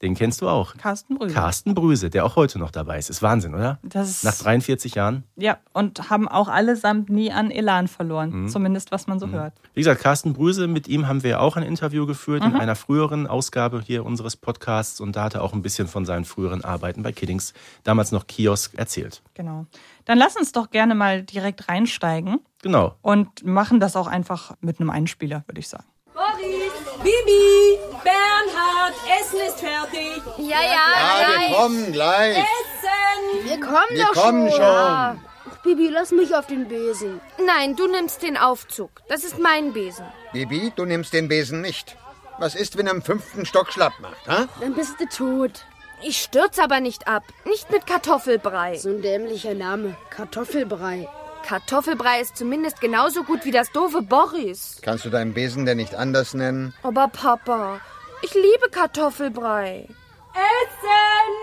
Den 0.03 0.13
kennst 0.13 0.41
du 0.41 0.47
auch. 0.49 0.75
Carsten 0.77 1.15
Brühl. 1.17 1.31
Carsten 1.31 1.73
Brüse, 1.73 2.11
der 2.11 2.23
auch 2.23 2.35
heute 2.35 2.59
noch 2.59 2.69
dabei 2.69 2.99
ist. 2.99 3.09
Ist 3.09 3.23
Wahnsinn, 3.23 3.55
oder? 3.55 3.79
Das 3.81 4.09
ist, 4.09 4.23
Nach 4.23 4.35
43 4.35 4.93
Jahren. 4.93 5.23
ja, 5.37 5.57
und 5.73 6.11
haben 6.11 6.27
auch 6.27 6.49
allesamt 6.49 7.09
nie 7.09 7.31
an 7.31 7.49
Elan 7.49 7.87
verloren. 7.87 8.43
Mhm. 8.43 8.47
Zumindest 8.49 8.91
was 8.91 9.07
man 9.07 9.17
so 9.19 9.27
hört. 9.29 9.53
Wie 9.73 9.81
gesagt, 9.81 10.01
Carsten 10.01 10.33
Brüse, 10.33 10.67
mit 10.67 10.87
ihm 10.87 11.07
haben 11.07 11.23
wir 11.23 11.41
auch 11.41 11.55
ein 11.57 11.63
Interview 11.63 12.05
geführt 12.05 12.43
in 12.43 12.55
einer 12.55 12.75
früheren 12.75 13.25
Ausgabe 13.25 13.81
hier 13.83 14.05
unseres 14.05 14.35
Podcasts 14.35 15.01
und 15.01 15.15
da 15.15 15.23
hat 15.23 15.33
er 15.33 15.41
auch 15.43 15.53
ein 15.53 15.63
bisschen 15.63 15.87
von 15.87 16.05
seinen 16.05 16.25
früheren 16.25 16.63
Arbeiten 16.63 17.01
bei 17.01 17.11
Kiddings, 17.11 17.53
damals 17.83 18.11
noch 18.11 18.27
Kiosk, 18.27 18.75
erzählt. 18.75 19.23
Genau. 19.33 19.65
Dann 20.05 20.19
lass 20.19 20.35
uns 20.37 20.51
doch 20.51 20.69
gerne 20.69 20.93
mal 20.93 21.23
direkt 21.23 21.69
reinsteigen 21.69 22.39
Genau. 22.61 22.95
und 23.01 23.43
machen 23.45 23.79
das 23.79 23.95
auch 23.95 24.07
einfach 24.07 24.53
mit 24.61 24.79
einem 24.79 24.91
Einspieler, 24.91 25.43
würde 25.47 25.59
ich 25.59 25.67
sagen. 25.69 25.85
Boris, 26.13 26.71
Bibi, 27.03 27.79
Bernhard, 28.07 28.93
Essen 29.19 29.39
ist 29.47 29.59
fertig. 29.59 30.21
Ja, 30.37 30.61
ja, 30.61 30.61
Ja, 30.61 31.27
wir 31.29 31.35
gleich. 31.35 31.53
kommen 31.53 31.91
gleich. 31.91 32.37
Essen! 32.37 33.45
Wir 33.49 33.59
kommen 33.59 33.75
Wir 33.91 34.05
doch 34.05 34.13
kommen 34.13 34.49
schon. 34.49 34.59
Ja. 34.61 35.15
Ach, 35.51 35.57
Bibi, 35.63 35.89
lass 35.89 36.11
mich 36.11 36.33
auf 36.35 36.47
den 36.47 36.67
Besen. 36.69 37.19
Nein, 37.45 37.75
du 37.75 37.87
nimmst 37.87 38.21
den 38.21 38.37
Aufzug. 38.37 38.91
Das 39.09 39.23
ist 39.25 39.39
mein 39.39 39.73
Besen. 39.73 40.05
Bibi, 40.31 40.71
du 40.75 40.85
nimmst 40.85 41.11
den 41.13 41.27
Besen 41.27 41.61
nicht. 41.61 41.97
Was 42.39 42.55
ist, 42.55 42.77
wenn 42.77 42.87
er 42.87 42.93
im 42.93 43.01
fünften 43.01 43.45
Stock 43.45 43.73
schlapp 43.73 43.93
macht, 43.99 44.27
ha? 44.27 44.47
Dann 44.61 44.73
bist 44.73 44.99
du 44.99 45.05
tot. 45.07 45.65
Ich 46.03 46.21
stürze 46.21 46.63
aber 46.63 46.79
nicht 46.79 47.07
ab. 47.07 47.23
Nicht 47.45 47.71
mit 47.71 47.87
Kartoffelbrei. 47.87 48.77
So 48.77 48.89
ein 48.89 49.01
dämlicher 49.01 49.55
Name. 49.55 49.97
Kartoffelbrei. 50.11 51.09
Kartoffelbrei 51.45 52.21
ist 52.21 52.37
zumindest 52.37 52.79
genauso 52.81 53.23
gut 53.23 53.43
wie 53.45 53.51
das 53.51 53.71
doofe 53.71 54.01
Boris. 54.03 54.77
Kannst 54.83 55.05
du 55.05 55.09
deinen 55.09 55.33
Besen 55.33 55.65
denn 55.65 55.77
nicht 55.77 55.95
anders 55.95 56.33
nennen? 56.35 56.73
Aber 56.83 57.07
Papa, 57.07 57.79
ich 58.23 58.33
liebe 58.33 58.69
Kartoffelbrei. 58.71 59.87
Essen! 60.33 61.33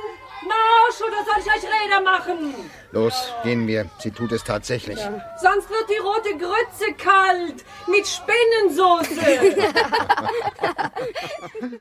Marsch, 0.46 1.00
oder 1.00 1.24
soll 1.24 1.40
ich 1.40 1.46
euch 1.46 1.64
Räder 1.70 2.00
machen? 2.02 2.54
Los, 2.92 3.32
gehen 3.42 3.66
wir. 3.66 3.88
Sie 3.98 4.10
tut 4.10 4.30
es 4.32 4.44
tatsächlich. 4.44 4.98
Sonst 4.98 5.70
wird 5.70 5.88
die 5.88 5.96
rote 5.98 6.36
Grütze 6.36 6.92
kalt. 6.98 7.64
Mit 7.86 8.06
Spinnensoße. 8.06 9.20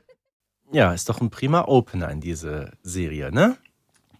Ja, 0.72 0.92
ist 0.92 1.08
doch 1.08 1.20
ein 1.20 1.30
prima 1.30 1.66
Opener 1.68 2.10
in 2.10 2.20
diese 2.20 2.72
Serie, 2.82 3.30
ne? 3.30 3.56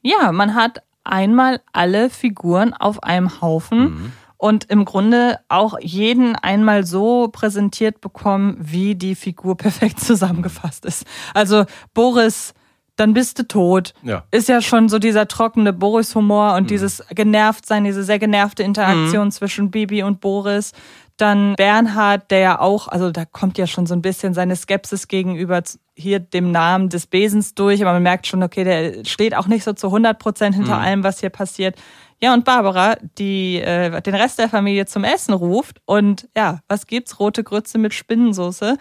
Ja, 0.03 0.31
man 0.31 0.55
hat 0.55 0.85
einmal 1.03 1.61
alle 1.73 2.11
Figuren 2.11 2.75
auf 2.75 3.03
einem 3.03 3.41
Haufen 3.41 4.13
und 4.37 4.65
im 4.71 4.85
Grunde 4.85 5.39
auch 5.49 5.79
jeden 5.81 6.37
einmal 6.37 6.85
so 6.85 7.29
präsentiert 7.29 8.01
bekommen, 8.01 8.57
wie 8.61 8.95
die 8.95 9.15
Figur 9.15 9.57
perfekt 9.57 10.01
zusammengefasst 10.01 10.85
ist. 10.85 11.05
Also 11.35 11.65
Boris, 11.95 12.55
dann 12.97 13.13
bist 13.13 13.39
du 13.39 13.49
tot. 13.49 13.93
Ja. 14.03 14.25
Ist 14.31 14.49
ja 14.49 14.61
schon 14.61 14.89
so 14.89 14.99
dieser 14.99 15.27
trockene 15.27 15.73
Boris-Humor 15.73 16.55
und 16.55 16.71
dieses 16.71 17.03
genervt 17.11 17.67
sein, 17.67 17.85
diese 17.85 18.05
sehr 18.05 18.19
genervte 18.19 18.63
Interaktion 18.63 19.33
zwischen 19.33 19.71
Bibi 19.71 20.03
und 20.03 20.21
Boris. 20.21 20.73
Dann 21.17 21.55
Bernhard, 21.57 22.31
der 22.31 22.39
ja 22.41 22.61
auch, 22.61 22.89
also 22.89 23.11
da 23.11 23.25
kommt 23.25 23.57
ja 23.57 23.67
schon 23.67 23.87
so 23.87 23.95
ein 23.95 24.03
bisschen 24.03 24.35
seine 24.35 24.57
Skepsis 24.57 25.07
gegenüber 25.07 25.63
hier 25.95 26.19
dem 26.19 26.51
Namen 26.51 26.89
des 26.89 27.07
Besens 27.07 27.55
durch, 27.55 27.83
aber 27.83 27.93
man 27.93 28.03
merkt 28.03 28.27
schon, 28.27 28.43
okay, 28.43 28.65
der 28.65 29.05
steht 29.05 29.35
auch 29.35 29.47
nicht 29.47 29.63
so 29.63 29.73
zu 29.73 29.89
100 29.89 30.19
Prozent 30.19 30.57
hinter 30.57 30.79
allem, 30.79 31.05
was 31.05 31.21
hier 31.21 31.31
passiert. 31.31 31.77
Ja, 32.21 32.33
und 32.35 32.45
Barbara, 32.45 32.97
die 33.19 33.57
äh, 33.57 34.01
den 34.01 34.15
Rest 34.15 34.39
der 34.39 34.49
Familie 34.49 34.87
zum 34.87 35.05
Essen 35.05 35.35
ruft 35.35 35.81
und 35.85 36.29
ja, 36.37 36.61
was 36.69 36.87
gibt's? 36.87 37.19
Rote 37.21 37.45
Grütze 37.45 37.79
mit 37.79 37.95
Spinnensoße. 37.95 38.79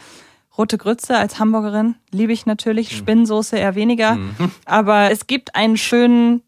Rote 0.58 0.78
Grütze 0.78 1.18
als 1.18 1.40
Hamburgerin 1.40 1.96
liebe 2.12 2.32
ich 2.32 2.46
natürlich, 2.46 2.96
Spinnensoße 2.96 3.58
eher 3.58 3.76
weniger. 3.76 4.18
Aber 4.66 5.12
es 5.12 5.28
gibt 5.28 5.56
einen 5.56 5.78
schönen, 5.78 6.44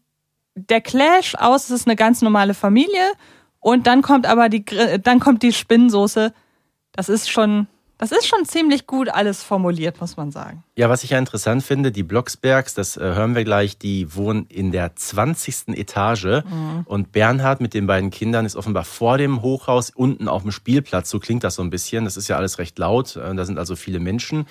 der 0.54 0.80
Clash 0.80 1.34
aus, 1.34 1.64
es 1.64 1.70
ist 1.70 1.86
eine 1.86 1.96
ganz 1.96 2.22
normale 2.22 2.54
Familie 2.54 3.12
und 3.60 3.86
dann 3.88 4.00
kommt 4.00 4.26
aber 4.26 4.48
die, 4.48 4.64
dann 5.02 5.18
kommt 5.18 5.42
die 5.42 5.52
Spinnensoße. 5.52 6.32
Das 6.92 7.08
ist 7.08 7.28
schon, 7.28 7.66
das 7.98 8.12
ist 8.12 8.26
schon 8.26 8.44
ziemlich 8.44 8.86
gut 8.86 9.08
alles 9.08 9.42
formuliert, 9.42 10.00
muss 10.00 10.16
man 10.16 10.30
sagen. 10.30 10.62
Ja, 10.76 10.90
was 10.90 11.02
ich 11.02 11.10
ja 11.10 11.18
interessant 11.18 11.62
finde, 11.62 11.92
die 11.92 12.02
Blocksbergs, 12.02 12.74
das 12.74 12.96
äh, 12.96 13.00
hören 13.00 13.34
wir 13.34 13.44
gleich, 13.44 13.78
die 13.78 14.14
wohnen 14.14 14.46
in 14.48 14.70
der 14.70 14.94
20. 14.94 15.68
Etage 15.68 16.42
und 16.84 17.12
Bernhard 17.12 17.60
mit 17.60 17.72
den 17.72 17.86
beiden 17.86 18.10
Kindern 18.10 18.44
ist 18.44 18.56
offenbar 18.56 18.84
vor 18.84 19.16
dem 19.16 19.40
Hochhaus 19.40 19.90
unten 19.90 20.28
auf 20.28 20.42
dem 20.42 20.52
Spielplatz, 20.52 21.08
so 21.08 21.18
klingt 21.18 21.44
das 21.44 21.54
so 21.54 21.62
ein 21.62 21.70
bisschen. 21.70 22.04
Das 22.04 22.16
ist 22.16 22.28
ja 22.28 22.36
alles 22.36 22.58
recht 22.58 22.78
laut, 22.78 23.16
äh, 23.16 23.34
da 23.34 23.44
sind 23.44 23.58
also 23.58 23.76
viele 23.76 24.00
Menschen. 24.00 24.46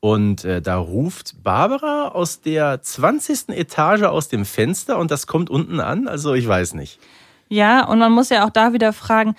Und 0.00 0.44
äh, 0.44 0.60
da 0.60 0.78
ruft 0.78 1.42
Barbara 1.44 2.08
aus 2.08 2.40
der 2.40 2.82
20. 2.82 3.50
Etage 3.50 4.02
aus 4.02 4.28
dem 4.28 4.44
Fenster 4.44 4.98
und 4.98 5.12
das 5.12 5.28
kommt 5.28 5.48
unten 5.48 5.78
an. 5.78 6.08
Also 6.08 6.34
ich 6.34 6.46
weiß 6.46 6.74
nicht. 6.74 6.98
Ja, 7.48 7.86
und 7.86 8.00
man 8.00 8.10
muss 8.10 8.28
ja 8.28 8.44
auch 8.44 8.50
da 8.50 8.72
wieder 8.72 8.92
fragen, 8.92 9.36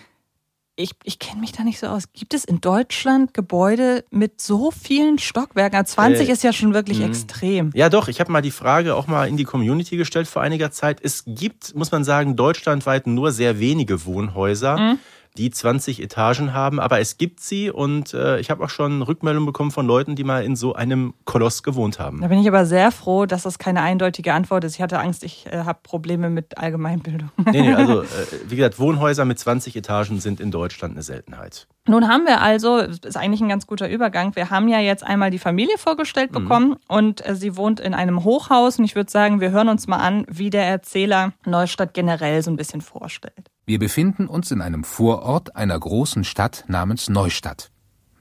ich, 0.76 0.92
ich 1.04 1.20
kenne 1.20 1.42
mich 1.42 1.52
da 1.52 1.64
nicht 1.64 1.80
so 1.80 1.88
aus. 1.88 2.12
Gibt 2.14 2.34
es 2.34 2.46
in 2.46 2.60
Deutschland 2.60 3.34
Gebäude 3.34 4.06
mit 4.10 4.42
so 4.42 4.72
vielen 4.72 5.20
Stockwerken? 5.20 5.78
Also 5.78 5.94
20 5.94 6.28
Äh, 6.28 6.32
ist 6.32 6.44
ja 6.44 6.52
schon 6.52 6.74
wirklich 6.74 7.02
extrem. 7.02 7.72
Ja, 7.76 7.90
doch. 7.90 8.08
Ich 8.08 8.20
habe 8.20 8.32
mal 8.32 8.42
die 8.42 8.52
Frage 8.52 8.96
auch 8.96 9.06
mal 9.08 9.28
in 9.28 9.38
die 9.38 9.44
Community 9.44 9.98
gestellt 9.98 10.28
vor 10.28 10.42
einiger 10.42 10.72
Zeit. 10.72 11.00
Es 11.02 11.24
gibt, 11.28 11.76
muss 11.76 11.92
man 11.92 12.04
sagen, 12.04 12.36
deutschlandweit 12.36 13.06
nur 13.06 13.32
sehr 13.32 13.60
wenige 13.60 14.06
Wohnhäuser, 14.06 14.98
die 15.38 15.50
20 15.50 16.02
Etagen 16.02 16.54
haben, 16.54 16.80
aber 16.80 17.00
es 17.00 17.18
gibt 17.18 17.40
sie 17.40 17.72
und 17.72 18.14
äh, 18.14 18.40
ich 18.40 18.52
habe 18.52 18.64
auch 18.64 18.70
schon 18.70 19.02
Rückmeldungen 19.02 19.46
bekommen 19.46 19.72
von 19.72 19.88
Leuten, 19.88 20.16
die 20.16 20.24
mal 20.24 20.44
in 20.44 20.56
so 20.56 20.74
einem 20.74 21.14
Koloss 21.26 21.64
gewohnt 21.64 22.00
haben. 22.00 22.22
Da 22.22 22.28
bin 22.28 22.40
ich 22.40 22.48
aber 22.48 22.66
sehr 22.66 22.92
froh, 22.92 23.26
dass 23.26 23.44
das 23.44 23.58
keine 23.58 23.82
eindeutige 23.82 24.34
Antwort 24.34 24.64
ist. 24.64 24.76
Ich 24.76 24.82
hatte 24.82 25.00
Angst, 25.00 25.24
ich 25.24 25.46
äh, 25.48 25.64
habe 25.64 25.80
Probleme 25.82 26.30
mit 26.30 26.58
Allgemeinbildung. 26.58 27.32
Nee, 27.52 27.62
nee, 27.62 27.74
also 27.74 28.02
äh, 28.04 28.06
wie 28.48 28.56
gesagt, 28.56 28.80
Wohnhäuser 28.80 29.26
mit 29.26 29.40
20 29.40 29.76
Etagen 29.76 30.20
sind 30.20 30.40
in 30.40 30.52
Deutschland 30.52 30.94
eine 30.94 31.04
Seltenheit. 31.04 31.68
Nun 31.86 32.08
haben 32.08 32.26
wir 32.26 32.42
also, 32.42 32.82
das 32.82 33.00
ist 33.00 33.18
eigentlich 33.18 33.42
ein 33.42 33.50
ganz 33.50 33.68
guter 33.68 33.90
Übergang, 33.90 34.38
wir 34.38 34.50
haben 34.50 34.70
ja 34.70 34.80
jetzt 34.80 35.04
einmal 35.04 35.32
die 35.32 35.40
Familie 35.40 35.78
vorgestellt 35.78 36.32
bekommen 36.32 36.78
und 36.88 37.28
äh, 37.28 37.36
sie 37.36 37.58
wohnt 37.58 37.82
in 37.82 37.94
einem 37.94 38.24
Hochhaus 38.24 38.80
und 38.80 38.86
ich 38.86 38.96
würde 38.96 39.12
sagen, 39.12 39.42
wir 39.42 39.52
hören 39.52 39.68
uns 39.68 39.86
mal 39.88 39.98
an, 39.98 40.26
wie 40.30 40.50
der 40.50 40.66
Erzähler 40.66 41.34
Neustadt 41.46 41.94
generell 41.94 42.42
so 42.42 42.52
ein 42.52 42.56
bisschen 42.56 42.80
vorstellt. 42.80 43.50
Wir 43.66 43.80
befinden 43.80 44.28
uns 44.28 44.50
in 44.52 44.62
einem 44.62 44.86
Vorort 44.86 45.58
einer 45.58 45.78
großen 45.78 46.24
Stadt 46.24 46.64
namens 46.68 47.10
Neustadt. 47.10 47.70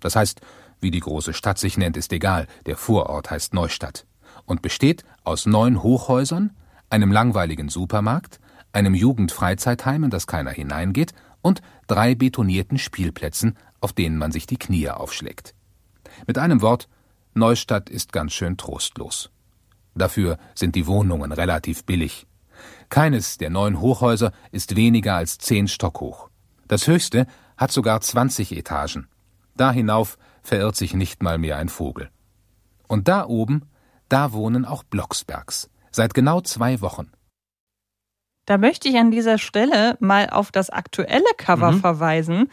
Das 0.01 0.17
heißt, 0.17 0.41
wie 0.81 0.91
die 0.91 1.01
große 1.01 1.33
Stadt 1.33 1.59
sich 1.59 1.79
nennt, 1.79 1.97
ist 1.97 2.13
egal, 2.13 2.49
der 2.67 2.77
Vorort 2.77 3.31
heißt 3.31 3.55
Neustadt 3.55 4.07
und 4.45 4.63
besteht 4.63 5.05
aus 5.23 5.47
neun 5.47 5.85
Hochhäusern, 5.85 6.51
einem 6.91 7.13
langweiligen 7.13 7.69
Supermarkt, 7.69 8.41
einem 8.73 8.95
Jugendfreizeitheim, 8.95 10.03
in 10.03 10.11
das 10.11 10.27
keiner 10.27 10.51
hineingeht, 10.51 11.13
und 11.43 11.61
drei 11.87 12.15
betonierten 12.15 12.79
Spielplätzen, 12.79 13.59
auf 13.81 13.93
denen 13.93 14.17
man 14.17 14.33
sich 14.33 14.47
die 14.47 14.57
Knie 14.57 14.89
aufschlägt. 14.89 15.55
Mit 16.27 16.39
einem 16.39 16.63
Wort, 16.63 16.89
Neustadt 17.35 17.91
ist 17.91 18.13
ganz 18.13 18.33
schön 18.33 18.57
trostlos. 18.57 19.31
Dafür 19.95 20.39
sind 20.55 20.75
die 20.75 20.87
Wohnungen 20.87 21.33
relativ 21.33 21.85
billig. 21.85 22.27
Keines 22.89 23.39
der 23.39 23.51
neun 23.51 23.81
Hochhäuser 23.81 24.33
ist 24.51 24.77
weniger 24.77 25.17
als 25.17 25.39
zehn 25.39 25.69
Stock 25.69 26.01
hoch. 26.01 26.29
Das 26.69 26.87
höchste 26.87 27.27
hat 27.57 27.73
sogar 27.73 28.01
20 28.01 28.57
Etagen. 28.57 29.09
Da 29.57 29.73
hinauf 29.73 30.19
verirrt 30.43 30.77
sich 30.77 30.95
nicht 30.95 31.23
mal 31.23 31.39
mehr 31.39 31.57
ein 31.57 31.69
Vogel. 31.69 32.11
Und 32.89 33.09
da 33.09 33.27
oben, 33.27 33.63
da 34.09 34.33
wohnen 34.33 34.65
auch 34.65 34.83
Blocksbergs. 34.83 35.71
Seit 35.91 36.15
genau 36.15 36.41
zwei 36.41 36.81
Wochen. 36.81 37.11
Da 38.47 38.59
möchte 38.59 38.89
ich 38.89 38.97
an 38.97 39.11
dieser 39.11 39.39
Stelle 39.39 39.97
mal 40.01 40.31
auf 40.31 40.51
das 40.51 40.71
aktuelle 40.71 41.25
Cover 41.37 41.73
verweisen. 41.75 42.49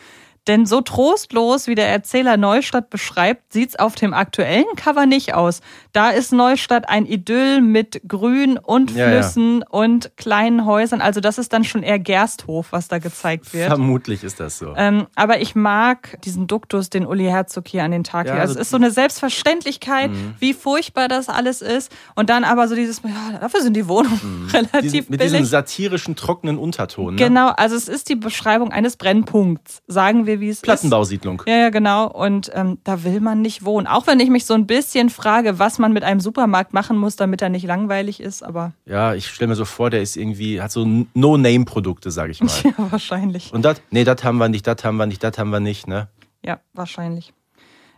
Denn 0.47 0.65
so 0.65 0.81
trostlos, 0.81 1.67
wie 1.67 1.75
der 1.75 1.89
Erzähler 1.89 2.37
Neustadt 2.37 2.89
beschreibt, 2.89 3.53
sieht's 3.53 3.75
auf 3.75 3.95
dem 3.95 4.13
aktuellen 4.13 4.65
Cover 4.75 5.05
nicht 5.05 5.33
aus. 5.33 5.61
Da 5.91 6.09
ist 6.11 6.31
Neustadt 6.31 6.87
ein 6.87 7.05
Idyll 7.05 7.61
mit 7.61 8.01
Grün 8.07 8.57
und 8.57 8.91
Ja, 8.91 9.09
ja. 9.09 9.21
Flüssen 9.21 9.63
und 9.63 10.11
kleinen 10.17 10.65
Häusern. 10.65 11.01
Also 11.01 11.19
das 11.19 11.37
ist 11.39 11.51
dann 11.51 11.63
schon 11.63 11.81
eher 11.83 11.97
Gersthof, 11.99 12.67
was 12.71 12.87
da 12.87 12.99
gezeigt 12.99 13.53
wird. 13.53 13.67
Vermutlich 13.67 14.23
ist 14.23 14.39
das 14.39 14.59
so. 14.59 14.73
Ähm, 14.77 15.07
aber 15.15 15.41
ich 15.41 15.55
mag 15.55 16.19
diesen 16.23 16.45
Duktus, 16.47 16.89
den 16.91 17.05
Uli 17.07 17.25
Herzog 17.25 17.67
hier 17.67 17.83
an 17.83 17.91
den 17.91 18.03
Tag 18.03 18.27
Ja, 18.27 18.33
legt. 18.33 18.41
Also 18.41 18.51
also- 18.51 18.59
es 18.61 18.67
ist 18.67 18.71
so 18.71 18.77
eine 18.77 18.91
Selbstverständlichkeit, 18.91 20.11
wie 20.39 20.53
furchtbar 20.53 21.07
das 21.07 21.29
alles 21.29 21.61
ist. 21.61 21.91
Und 22.15 22.29
dann 22.29 22.43
aber 22.43 22.67
so 22.67 22.75
dieses, 22.75 23.01
ja, 23.03 23.39
dafür 23.39 23.61
sind 23.61 23.75
die 23.75 23.87
Wohnungen 23.87 24.47
relativ 24.53 24.81
Diesen, 24.81 24.97
mit 25.09 25.19
billig. 25.19 25.31
diesem 25.31 25.45
satirischen, 25.45 26.15
trockenen 26.15 26.57
Unterton. 26.57 27.15
Ne? 27.15 27.21
Genau, 27.23 27.49
also 27.49 27.75
es 27.75 27.87
ist 27.87 28.09
die 28.09 28.15
Beschreibung 28.15 28.71
eines 28.71 28.97
Brennpunkts. 28.97 29.81
Sagen 29.87 30.25
wir, 30.25 30.39
wie 30.39 30.49
es 30.49 30.57
ist. 30.57 30.63
Plattenbausiedlung. 30.63 31.41
Ja, 31.47 31.55
ja, 31.57 31.69
genau. 31.69 32.07
Und 32.11 32.51
ähm, 32.53 32.77
da 32.83 33.03
will 33.03 33.21
man 33.21 33.41
nicht 33.41 33.65
wohnen. 33.65 33.87
Auch 33.87 34.05
wenn 34.07 34.19
ich 34.19 34.29
mich 34.29 34.45
so 34.45 34.53
ein 34.53 34.67
bisschen 34.67 35.09
frage, 35.09 35.57
was 35.59 35.78
man 35.79 35.93
mit 35.93 36.03
einem 36.03 36.19
Supermarkt 36.19 36.73
machen 36.73 36.97
muss, 36.97 37.15
damit 37.15 37.41
er 37.41 37.49
nicht 37.49 37.65
langweilig 37.65 38.19
ist. 38.19 38.43
Aber 38.43 38.73
Ja, 38.85 39.13
ich 39.15 39.27
stelle 39.27 39.49
mir 39.49 39.55
so 39.55 39.65
vor, 39.65 39.89
der 39.89 40.01
ist 40.01 40.15
irgendwie, 40.17 40.61
hat 40.61 40.71
so 40.71 40.85
No-Name-Produkte, 41.13 42.11
sag 42.11 42.29
ich 42.29 42.41
mal. 42.43 42.51
ja, 42.63 42.71
wahrscheinlich. 42.91 43.51
Und 43.53 43.63
das, 43.63 43.81
nee, 43.91 44.03
das 44.03 44.23
haben 44.23 44.37
wir 44.37 44.49
nicht, 44.49 44.67
das 44.67 44.83
haben 44.83 44.97
wir 44.97 45.05
nicht, 45.05 45.23
das 45.23 45.37
haben 45.37 45.49
wir 45.49 45.59
nicht, 45.59 45.87
ne? 45.87 46.07
Ja, 46.45 46.59
wahrscheinlich. 46.73 47.33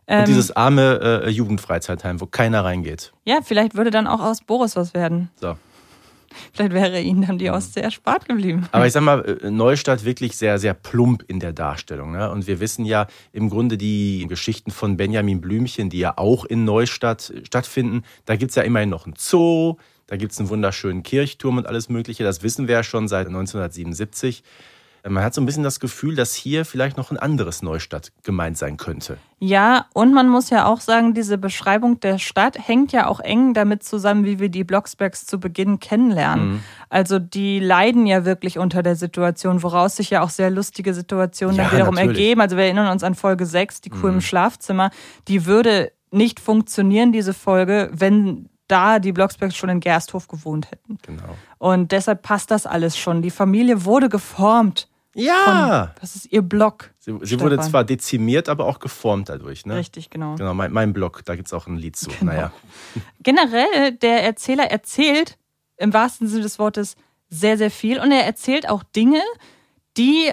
Und 0.07 0.15
Ähm, 0.17 0.25
dieses 0.25 0.55
arme 0.55 1.23
äh, 1.25 1.29
Jugendfreizeitheim, 1.29 2.19
wo 2.21 2.25
keiner 2.25 2.63
reingeht. 2.65 3.11
ja, 3.25 3.39
vielleicht 3.43 3.75
würde 3.75 3.91
dann 3.91 4.07
auch 4.07 4.19
aus 4.19 4.41
Boris 4.41 4.75
was 4.75 4.93
werden. 4.93 5.29
So. 5.39 5.55
Vielleicht 6.53 6.73
wäre 6.73 7.01
ihnen 7.01 7.25
dann 7.25 7.37
die 7.37 7.49
Ostsee 7.49 7.81
erspart 7.81 8.27
geblieben. 8.27 8.67
Aber 8.71 8.85
ich 8.85 8.93
sag 8.93 9.03
mal, 9.03 9.23
äh, 9.23 9.51
Neustadt 9.51 10.05
wirklich 10.05 10.37
sehr, 10.37 10.59
sehr 10.59 10.73
plump 10.73 11.23
in 11.27 11.39
der 11.39 11.53
Darstellung. 11.53 12.11
Ne? 12.11 12.29
Und 12.29 12.47
wir 12.47 12.59
wissen 12.59 12.85
ja 12.85 13.07
im 13.31 13.49
Grunde 13.49 13.77
die 13.77 14.25
Geschichten 14.27 14.71
von 14.71 14.97
Benjamin 14.97 15.41
Blümchen, 15.41 15.89
die 15.89 15.99
ja 15.99 16.17
auch 16.17 16.45
in 16.45 16.63
Neustadt 16.65 17.29
äh, 17.29 17.45
stattfinden. 17.45 18.03
Da 18.25 18.35
gibt's 18.35 18.55
ja 18.55 18.63
immerhin 18.63 18.89
noch 18.89 19.05
einen 19.05 19.15
Zoo, 19.17 19.77
da 20.07 20.17
gibt's 20.17 20.39
einen 20.39 20.49
wunderschönen 20.49 21.03
Kirchturm 21.03 21.57
und 21.57 21.67
alles 21.67 21.89
Mögliche. 21.89 22.23
Das 22.23 22.43
wissen 22.43 22.67
wir 22.67 22.75
ja 22.75 22.83
schon 22.83 23.07
seit 23.07 23.27
1977. 23.27 24.43
Äh, 25.03 25.09
Man 25.09 25.23
hat 25.23 25.33
so 25.33 25.41
ein 25.41 25.45
bisschen 25.45 25.63
das 25.63 25.79
Gefühl, 25.79 26.15
dass 26.15 26.33
hier 26.33 26.65
vielleicht 26.65 26.97
noch 26.97 27.11
ein 27.11 27.17
anderes 27.17 27.61
Neustadt 27.61 28.11
gemeint 28.23 28.57
sein 28.57 28.77
könnte. 28.77 29.17
Ja, 29.39 29.85
und 29.93 30.13
man 30.13 30.29
muss 30.29 30.49
ja 30.51 30.65
auch 30.67 30.81
sagen, 30.81 31.13
diese 31.13 31.37
Beschreibung 31.37 31.99
der 31.99 32.19
Stadt 32.19 32.57
hängt 32.67 32.91
ja 32.91 33.07
auch 33.07 33.19
eng 33.19 33.53
damit 33.55 33.83
zusammen, 33.83 34.23
wie 34.25 34.39
wir 34.39 34.49
die 34.49 34.63
Blocksbergs 34.63 35.25
zu 35.25 35.39
Beginn 35.39 35.79
kennenlernen. 35.79 36.63
Also 36.89 37.17
die 37.17 37.59
leiden 37.59 38.05
ja 38.05 38.23
wirklich 38.25 38.59
unter 38.59 38.83
der 38.83 38.95
Situation, 38.95 39.63
woraus 39.63 39.95
sich 39.95 40.11
ja 40.11 40.21
auch 40.21 40.29
sehr 40.29 40.51
lustige 40.51 40.93
Situationen 40.93 41.55
Ja, 41.55 41.63
dann 41.63 41.71
wiederum 41.73 41.95
natürlich. 41.95 42.17
ergeben. 42.19 42.41
Also 42.41 42.55
wir 42.55 42.65
erinnern 42.65 42.91
uns 42.91 43.03
an 43.03 43.15
Folge 43.15 43.45
6, 43.47 43.81
die 43.81 43.89
Kuh 43.89 44.07
im 44.07 44.21
Schlafzimmer. 44.21 44.91
Die 45.27 45.45
würde 45.47 45.91
nicht 46.11 46.39
funktionieren, 46.39 47.11
diese 47.11 47.33
Folge, 47.33 47.89
wenn 47.93 48.47
da 48.67 48.99
die 48.99 49.11
Blocksbergs 49.11 49.55
schon 49.55 49.69
in 49.69 49.79
Gersthof 49.79 50.27
gewohnt 50.27 50.71
hätten. 50.71 50.97
Genau. 51.01 51.35
Und 51.57 51.91
deshalb 51.91 52.21
passt 52.21 52.51
das 52.51 52.65
alles 52.65 52.97
schon. 52.97 53.21
Die 53.21 53.31
Familie 53.31 53.85
wurde 53.85 54.07
geformt 54.07 54.87
Ja! 55.13 55.93
Das 55.99 56.15
ist 56.15 56.31
ihr 56.31 56.41
Blog. 56.41 56.91
Sie, 56.99 57.17
sie 57.21 57.39
wurde 57.39 57.59
zwar 57.59 57.83
dezimiert, 57.83 58.47
aber 58.47 58.65
auch 58.65 58.79
geformt 58.79 59.29
dadurch, 59.29 59.65
ne? 59.65 59.75
Richtig, 59.75 60.09
genau. 60.09 60.35
Genau, 60.35 60.53
mein, 60.53 60.71
mein 60.71 60.93
Blog, 60.93 61.23
da 61.25 61.35
gibt 61.35 61.47
es 61.47 61.53
auch 61.53 61.67
ein 61.67 61.75
Lied 61.75 61.95
zu. 61.95 62.09
Genau. 62.09 62.31
Naja. 62.31 62.51
Generell, 63.19 63.91
der 63.93 64.23
Erzähler 64.23 64.71
erzählt 64.71 65.37
im 65.77 65.93
wahrsten 65.93 66.27
Sinne 66.27 66.43
des 66.43 66.59
Wortes 66.59 66.95
sehr, 67.29 67.57
sehr 67.57 67.71
viel 67.71 67.99
und 67.99 68.11
er 68.11 68.25
erzählt 68.25 68.69
auch 68.69 68.83
Dinge, 68.83 69.21
die 69.97 70.31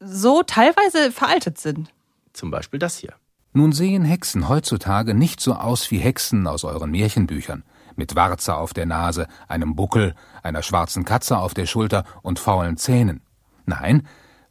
so 0.00 0.42
teilweise 0.42 1.12
veraltet 1.12 1.58
sind. 1.58 1.92
Zum 2.32 2.50
Beispiel 2.50 2.78
das 2.78 2.96
hier. 2.96 3.14
Nun 3.52 3.72
sehen 3.72 4.04
Hexen 4.04 4.48
heutzutage 4.48 5.12
nicht 5.14 5.40
so 5.40 5.54
aus 5.54 5.90
wie 5.90 5.98
Hexen 5.98 6.46
aus 6.46 6.64
euren 6.64 6.92
Märchenbüchern, 6.92 7.64
mit 7.96 8.14
Warze 8.14 8.54
auf 8.54 8.72
der 8.72 8.86
Nase, 8.86 9.26
einem 9.48 9.74
Buckel, 9.74 10.14
einer 10.42 10.62
schwarzen 10.62 11.04
Katze 11.04 11.36
auf 11.36 11.52
der 11.52 11.66
Schulter 11.66 12.04
und 12.22 12.38
faulen 12.38 12.76
Zähnen. 12.76 13.22
Nein, 13.70 14.06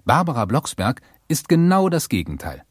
Barbara 0.05 0.45
Blocksberg 0.45 1.01
ist 1.27 1.49
genau 1.49 1.89
das 1.89 2.09
Gegenteil. 2.09 2.63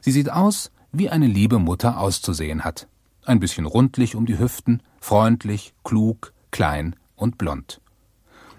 Sie 0.00 0.10
sieht 0.12 0.30
aus, 0.30 0.70
wie 0.92 1.08
eine 1.08 1.26
liebe 1.26 1.58
Mutter 1.58 1.98
auszusehen 1.98 2.64
hat. 2.64 2.88
Ein 3.24 3.40
bisschen 3.40 3.64
rundlich 3.64 4.16
um 4.16 4.26
die 4.26 4.38
Hüften, 4.38 4.82
freundlich, 5.00 5.72
klug, 5.84 6.32
klein 6.50 6.96
und 7.16 7.38
blond. 7.38 7.80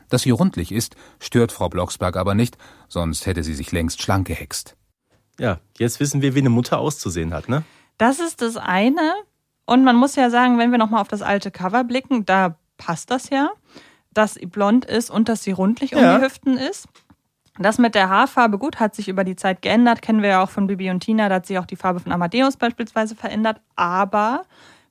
Dass 0.10 0.22
sie 0.24 0.32
rundlich 0.32 0.72
ist, 0.72 0.96
stört 1.20 1.52
Frau 1.52 1.68
Blocksberg 1.70 2.16
aber 2.16 2.36
nicht, 2.36 2.58
sonst 2.88 3.26
hätte 3.26 3.44
sie 3.44 3.54
sich 3.54 3.72
längst 3.72 4.02
schlank 4.02 4.28
gehext. 4.28 4.76
Ja, 5.40 5.60
jetzt 5.78 6.00
wissen 6.00 6.22
wir, 6.22 6.34
wie 6.36 6.40
eine 6.40 6.50
Mutter 6.50 6.80
auszusehen 6.80 7.34
hat, 7.34 7.50
ne? 7.50 7.64
Das 7.98 8.20
ist 8.20 8.42
das 8.42 8.56
eine. 8.58 9.14
Und 9.66 9.84
man 9.84 9.96
muss 9.96 10.16
ja 10.16 10.30
sagen, 10.30 10.58
wenn 10.58 10.72
wir 10.72 10.78
nochmal 10.78 11.02
auf 11.02 11.08
das 11.10 11.22
alte 11.22 11.52
Cover 11.52 11.84
blicken, 11.84 12.26
da 12.26 12.58
passt 12.78 13.12
das 13.12 13.30
ja, 13.30 13.50
dass 14.14 14.36
sie 14.36 14.46
blond 14.46 14.86
ist 14.86 15.10
und 15.10 15.28
dass 15.28 15.44
sie 15.44 15.52
rundlich 15.52 15.94
um 15.96 16.02
Ja. 16.02 16.18
die 16.18 16.24
Hüften 16.26 16.58
ist. 16.58 16.88
Das 17.58 17.78
mit 17.78 17.96
der 17.96 18.10
Haarfarbe, 18.10 18.58
gut, 18.58 18.80
hat 18.80 18.96
sich 18.96 19.08
über 19.08 19.24
die 19.24 19.36
Zeit 19.36 19.62
geändert. 19.62 20.02
Kennen 20.02 20.22
wir 20.22 20.30
ja 20.30 20.44
auch 20.44 20.50
von 20.50 20.68
Bibi 20.68 20.90
und 20.90 21.00
Tina. 21.00 21.30
Da 21.30 21.36
hat 21.36 21.46
sich 21.46 21.58
auch 21.58 21.66
die 21.66 21.78
Farbe 21.78 22.00
von 22.00 22.12
Amadeus 22.12 22.58
beispielsweise 22.58 23.16
verändert. 23.16 23.62
Aber 23.76 24.44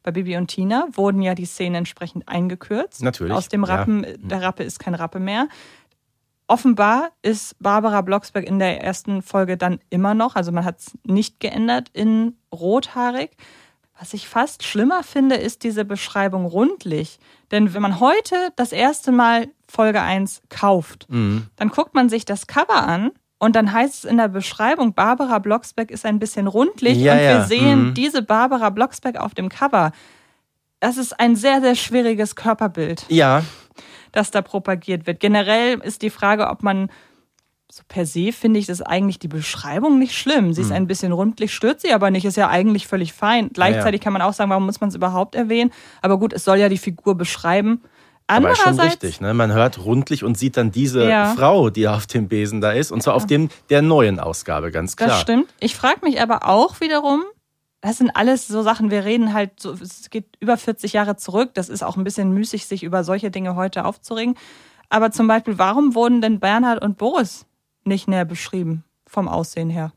bei 0.02 0.12
Bibi 0.12 0.36
und 0.36 0.48
Tina 0.48 0.86
wurden 0.92 1.22
ja 1.22 1.34
die 1.34 1.44
Szenen 1.44 1.76
entsprechend 1.76 2.28
eingekürzt. 2.28 3.02
Natürlich, 3.02 3.34
Aus 3.34 3.48
dem 3.48 3.64
ja. 3.64 3.74
Rappen, 3.74 4.06
der 4.18 4.42
Rappe 4.42 4.62
ist 4.62 4.78
kein 4.78 4.94
Rappe 4.94 5.20
mehr. 5.20 5.48
Offenbar 6.46 7.10
ist 7.22 7.56
Barbara 7.58 8.02
Blocksberg 8.02 8.46
in 8.46 8.58
der 8.58 8.82
ersten 8.82 9.22
Folge 9.22 9.56
dann 9.56 9.80
immer 9.88 10.12
noch, 10.12 10.36
also 10.36 10.52
man 10.52 10.66
hat 10.66 10.78
es 10.78 10.98
nicht 11.02 11.40
geändert, 11.40 11.88
in 11.94 12.36
rothaarig. 12.52 13.30
Was 13.98 14.12
ich 14.12 14.28
fast 14.28 14.64
schlimmer 14.64 15.02
finde, 15.04 15.36
ist 15.36 15.62
diese 15.62 15.84
Beschreibung 15.84 16.46
rundlich. 16.46 17.18
Denn 17.52 17.74
wenn 17.74 17.82
man 17.82 18.00
heute 18.00 18.34
das 18.56 18.72
erste 18.72 19.12
Mal 19.12 19.48
Folge 19.68 20.00
1 20.02 20.42
kauft, 20.48 21.06
Mhm. 21.08 21.46
dann 21.56 21.68
guckt 21.68 21.94
man 21.94 22.08
sich 22.08 22.24
das 22.24 22.46
Cover 22.46 22.82
an 22.86 23.12
und 23.38 23.54
dann 23.56 23.72
heißt 23.72 24.04
es 24.04 24.04
in 24.04 24.16
der 24.16 24.28
Beschreibung, 24.28 24.94
Barbara 24.94 25.38
Blocksberg 25.38 25.90
ist 25.90 26.04
ein 26.06 26.18
bisschen 26.18 26.46
rundlich 26.48 26.98
Ja, 26.98 27.12
und 27.12 27.18
wir 27.18 27.24
ja, 27.24 27.44
sehen 27.44 27.88
mhm. 27.88 27.94
diese 27.94 28.22
Barbara 28.22 28.70
Blocksberg 28.70 29.16
auf 29.16 29.34
dem 29.34 29.48
Cover. 29.48 29.92
Das 30.80 30.96
ist 30.98 31.18
ein 31.20 31.36
sehr, 31.36 31.60
sehr 31.60 31.76
schwieriges 31.76 32.34
Körperbild 32.36 33.06
Ja, 33.08 33.42
das 34.12 34.30
da 34.32 34.42
propagiert 34.42 35.06
wird. 35.06 35.20
Generell 35.20 35.78
ist 35.80 36.02
die 36.02 36.10
Frage, 36.10 36.48
ob 36.48 36.62
man 36.62 36.90
so 37.76 37.82
per 37.88 38.06
se 38.06 38.30
finde 38.30 38.60
ich 38.60 38.66
das 38.66 38.82
eigentlich 38.82 39.18
die 39.18 39.26
Beschreibung 39.26 39.98
nicht 39.98 40.16
schlimm. 40.16 40.52
Sie 40.52 40.60
ist 40.60 40.68
Hm. 40.68 40.76
ein 40.76 40.86
bisschen 40.86 41.10
rundlich, 41.10 41.52
stört 41.52 41.80
sie 41.80 41.92
aber 41.92 42.12
nicht, 42.12 42.24
ist 42.24 42.36
ja 42.36 42.48
eigentlich 42.48 42.86
völlig 42.86 43.12
fein. 43.12 43.50
Gleichzeitig 43.52 44.00
kann 44.00 44.12
man 44.12 44.22
auch 44.22 44.32
sagen, 44.32 44.48
warum 44.50 44.64
muss 44.66 44.80
man 44.80 44.90
es 44.90 44.94
überhaupt 44.94 45.34
erwähnen? 45.34 45.72
Aber 46.00 46.18
gut, 46.20 46.32
es 46.32 46.44
soll 46.44 46.58
ja 46.58 46.68
die 46.68 46.78
Figur 46.78 47.16
beschreiben. 47.16 47.82
aber 48.28 48.52
ist 48.52 48.58
schon 48.58 48.68
Andererseits, 48.68 49.02
richtig, 49.02 49.20
ne? 49.20 49.34
Man 49.34 49.52
hört 49.52 49.84
rundlich 49.84 50.22
und 50.22 50.38
sieht 50.38 50.56
dann 50.56 50.70
diese 50.70 51.08
Ja. 51.08 51.34
Frau, 51.36 51.68
die 51.68 51.88
auf 51.88 52.06
dem 52.06 52.28
Besen 52.28 52.60
da 52.60 52.70
ist, 52.70 52.92
und 52.92 53.02
zwar 53.02 53.14
auf 53.14 53.26
dem 53.26 53.48
der 53.70 53.82
neuen 53.82 54.20
Ausgabe, 54.20 54.70
ganz 54.70 54.96
klar. 54.96 55.08
das 55.10 55.20
stimmt. 55.20 55.52
Ich 55.58 55.74
frage 55.74 55.98
mich 56.04 56.20
aber 56.22 56.48
auch 56.48 56.80
wiederum, 56.80 57.24
das 57.80 57.98
sind 57.98 58.10
alles 58.14 58.46
so 58.46 58.62
Sachen, 58.62 58.90
wir 58.92 59.04
reden 59.04 59.34
halt, 59.34 59.58
so, 59.58 59.72
es 59.72 60.08
geht 60.10 60.26
über 60.38 60.56
40 60.56 60.92
Jahre 60.94 61.16
zurück. 61.16 61.50
Das 61.54 61.68
ist 61.68 61.82
auch 61.82 61.96
ein 61.98 62.04
bisschen 62.04 62.30
müßig, 62.32 62.66
sich 62.66 62.82
über 62.84 63.02
solche 63.02 63.30
Dinge 63.32 63.56
heute 63.56 63.84
aufzuregen. 63.84 64.36
Aber 64.90 65.10
zum 65.10 65.26
Beispiel, 65.26 65.58
warum 65.58 65.94
wurden 65.96 66.20
denn 66.22 66.38
Bernhard 66.40 66.82
und 66.84 66.96
Boris 66.98 67.44
nicht 67.86 68.08
näher 68.08 68.24
beschrieben 68.24 68.84
vom 69.06 69.28
Aussehen 69.28 69.70
her? 69.70 69.92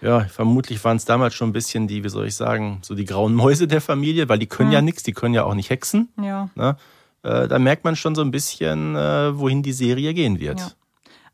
Ja, 0.00 0.20
vermutlich 0.24 0.82
waren 0.84 0.98
es 0.98 1.04
damals 1.04 1.34
schon 1.34 1.50
ein 1.50 1.52
bisschen 1.52 1.88
die, 1.88 2.04
wie 2.04 2.08
soll 2.08 2.26
ich 2.26 2.34
sagen, 2.34 2.78
so 2.82 2.94
die 2.94 3.06
grauen 3.06 3.34
Mäuse 3.34 3.66
der 3.66 3.80
Familie, 3.80 4.28
weil 4.28 4.38
die 4.38 4.46
können 4.46 4.70
ja 4.70 4.82
nichts, 4.82 5.02
die 5.02 5.12
können 5.12 5.34
ja 5.34 5.44
auch 5.44 5.54
nicht 5.54 5.70
hexen. 5.70 6.10
Ja. 6.20 6.50
Ne? 6.54 6.76
Äh, 7.22 7.48
da 7.48 7.58
merkt 7.58 7.84
man 7.84 7.96
schon 7.96 8.14
so 8.14 8.22
ein 8.22 8.30
bisschen, 8.30 8.94
äh, 8.94 9.38
wohin 9.38 9.62
die 9.62 9.72
Serie 9.72 10.14
gehen 10.14 10.38
wird. 10.38 10.60
Ja. 10.60 10.70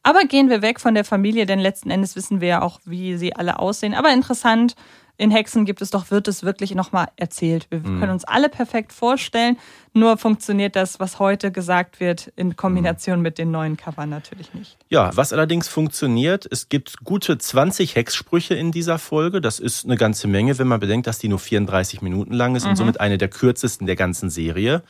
Aber 0.04 0.24
gehen 0.24 0.50
wir 0.50 0.62
weg 0.62 0.80
von 0.80 0.94
der 0.94 1.04
Familie, 1.04 1.46
denn 1.46 1.60
letzten 1.60 1.90
Endes 1.90 2.16
wissen 2.16 2.40
wir 2.40 2.48
ja 2.48 2.62
auch, 2.62 2.80
wie 2.84 3.16
sie 3.16 3.36
alle 3.36 3.58
aussehen. 3.58 3.94
Aber 3.94 4.12
interessant, 4.12 4.74
in 5.18 5.30
Hexen 5.30 5.64
gibt 5.64 5.82
es 5.82 5.90
doch, 5.90 6.10
wird 6.10 6.26
es 6.26 6.42
wirklich 6.42 6.74
nochmal 6.74 7.06
erzählt. 7.16 7.66
Wir 7.70 7.78
Mhm. 7.80 8.00
können 8.00 8.12
uns 8.12 8.24
alle 8.24 8.48
perfekt 8.48 8.92
vorstellen, 8.92 9.56
nur 9.92 10.16
funktioniert 10.16 10.74
das, 10.74 10.98
was 11.00 11.18
heute 11.18 11.52
gesagt 11.52 12.00
wird, 12.00 12.32
in 12.34 12.56
Kombination 12.56 13.18
Mhm. 13.18 13.22
mit 13.22 13.38
den 13.38 13.50
neuen 13.50 13.76
Covern 13.76 14.08
natürlich 14.10 14.52
nicht. 14.54 14.76
Ja, 14.88 15.10
was 15.14 15.32
allerdings 15.32 15.68
funktioniert, 15.68 16.46
es 16.50 16.68
gibt 16.68 17.04
gute 17.04 17.38
20 17.38 17.94
Hexsprüche 17.94 18.54
in 18.54 18.72
dieser 18.72 18.98
Folge. 18.98 19.40
Das 19.40 19.60
ist 19.60 19.84
eine 19.84 19.96
ganze 19.96 20.26
Menge, 20.28 20.58
wenn 20.58 20.66
man 20.68 20.80
bedenkt, 20.80 21.06
dass 21.06 21.18
die 21.18 21.28
nur 21.28 21.38
34 21.38 22.02
Minuten 22.02 22.32
lang 22.32 22.56
ist 22.56 22.66
und 22.66 22.76
somit 22.76 22.98
eine 23.00 23.18
der 23.18 23.28
kürzesten 23.28 23.86
der 23.86 23.96
ganzen 23.96 24.30
Serie. 24.30 24.82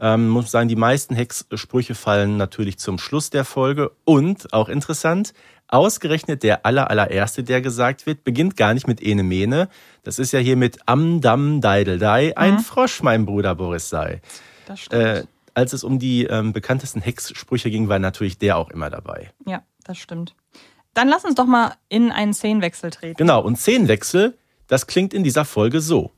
Ähm, 0.00 0.28
muss 0.28 0.50
sagen, 0.50 0.68
die 0.68 0.74
meisten 0.76 1.14
Hexsprüche 1.14 1.94
fallen 1.94 2.36
natürlich 2.36 2.78
zum 2.78 2.98
Schluss 2.98 3.30
der 3.30 3.44
Folge. 3.44 3.92
Und, 4.04 4.52
auch 4.52 4.68
interessant, 4.68 5.34
ausgerechnet 5.74 6.42
der 6.44 6.64
aller, 6.64 6.88
allererste, 6.88 7.42
der 7.42 7.60
gesagt 7.60 8.06
wird, 8.06 8.22
beginnt 8.22 8.56
gar 8.56 8.74
nicht 8.74 8.86
mit 8.86 9.02
Ene 9.02 9.24
Mene. 9.24 9.68
Das 10.04 10.18
ist 10.18 10.32
ja 10.32 10.38
hier 10.38 10.56
mit 10.56 10.78
Am, 10.86 11.20
Dam, 11.20 11.60
Deidel, 11.60 11.98
Dei, 11.98 12.36
ein 12.36 12.60
Frosch, 12.60 13.02
mein 13.02 13.26
Bruder 13.26 13.54
Boris 13.56 13.88
sei. 13.88 14.20
Das 14.66 14.80
stimmt. 14.80 15.02
Äh, 15.02 15.24
als 15.52 15.72
es 15.72 15.82
um 15.84 15.98
die 15.98 16.24
ähm, 16.24 16.52
bekanntesten 16.52 17.00
Hexsprüche 17.00 17.70
ging, 17.70 17.88
war 17.88 17.98
natürlich 17.98 18.38
der 18.38 18.56
auch 18.56 18.70
immer 18.70 18.88
dabei. 18.88 19.30
ja, 19.46 19.62
das 19.84 19.98
stimmt. 19.98 20.34
Dann 20.94 21.08
lass 21.08 21.24
uns 21.24 21.34
doch 21.34 21.46
mal 21.46 21.74
in 21.88 22.12
einen 22.12 22.34
Szenenwechsel 22.34 22.90
treten. 22.90 23.16
Genau, 23.16 23.42
und 23.42 23.58
Szenenwechsel, 23.58 24.38
das 24.68 24.86
klingt 24.86 25.12
in 25.12 25.24
dieser 25.24 25.44
Folge 25.44 25.80
so. 25.80 26.12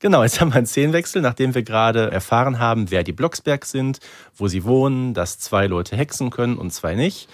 Genau, 0.00 0.22
jetzt 0.22 0.40
haben 0.40 0.50
wir 0.50 0.58
einen 0.58 0.66
Szenenwechsel, 0.66 1.20
nachdem 1.20 1.56
wir 1.56 1.64
gerade 1.64 2.12
erfahren 2.12 2.60
haben, 2.60 2.92
wer 2.92 3.02
die 3.02 3.12
Blocksberg 3.12 3.64
sind, 3.64 3.98
wo 4.36 4.46
sie 4.46 4.62
wohnen, 4.62 5.12
dass 5.12 5.40
zwei 5.40 5.66
Leute 5.66 5.96
hexen 5.96 6.30
können 6.30 6.56
und 6.56 6.72
zwei 6.72 6.94
nicht. 6.94 7.28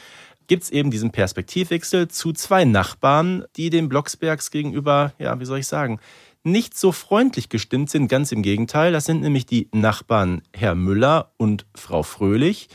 Gibt 0.46 0.62
es 0.62 0.70
eben 0.70 0.90
diesen 0.90 1.10
Perspektivwechsel 1.10 2.08
zu 2.08 2.32
zwei 2.32 2.64
Nachbarn, 2.64 3.44
die 3.56 3.68
den 3.68 3.90
Blocksbergs 3.90 4.50
gegenüber, 4.50 5.12
ja, 5.18 5.38
wie 5.40 5.44
soll 5.44 5.58
ich 5.58 5.66
sagen, 5.66 6.00
nicht 6.42 6.76
so 6.76 6.90
freundlich 6.90 7.50
gestimmt 7.50 7.90
sind. 7.90 8.08
Ganz 8.08 8.32
im 8.32 8.42
Gegenteil, 8.42 8.92
das 8.92 9.04
sind 9.04 9.20
nämlich 9.20 9.44
die 9.44 9.68
Nachbarn 9.72 10.40
Herr 10.54 10.74
Müller 10.74 11.32
und 11.36 11.66
Frau 11.74 12.02
Fröhlich, 12.02 12.68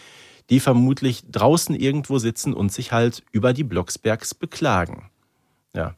die 0.52 0.60
vermutlich 0.60 1.24
draußen 1.32 1.76
irgendwo 1.76 2.20
sitzen 2.20 2.54
und 2.54 2.72
sich 2.72 2.92
halt 2.92 3.24
über 3.32 3.54
die 3.54 3.64
Blocksbergs 3.64 4.36
beklagen. 4.36 5.10
Ja, 5.74 5.96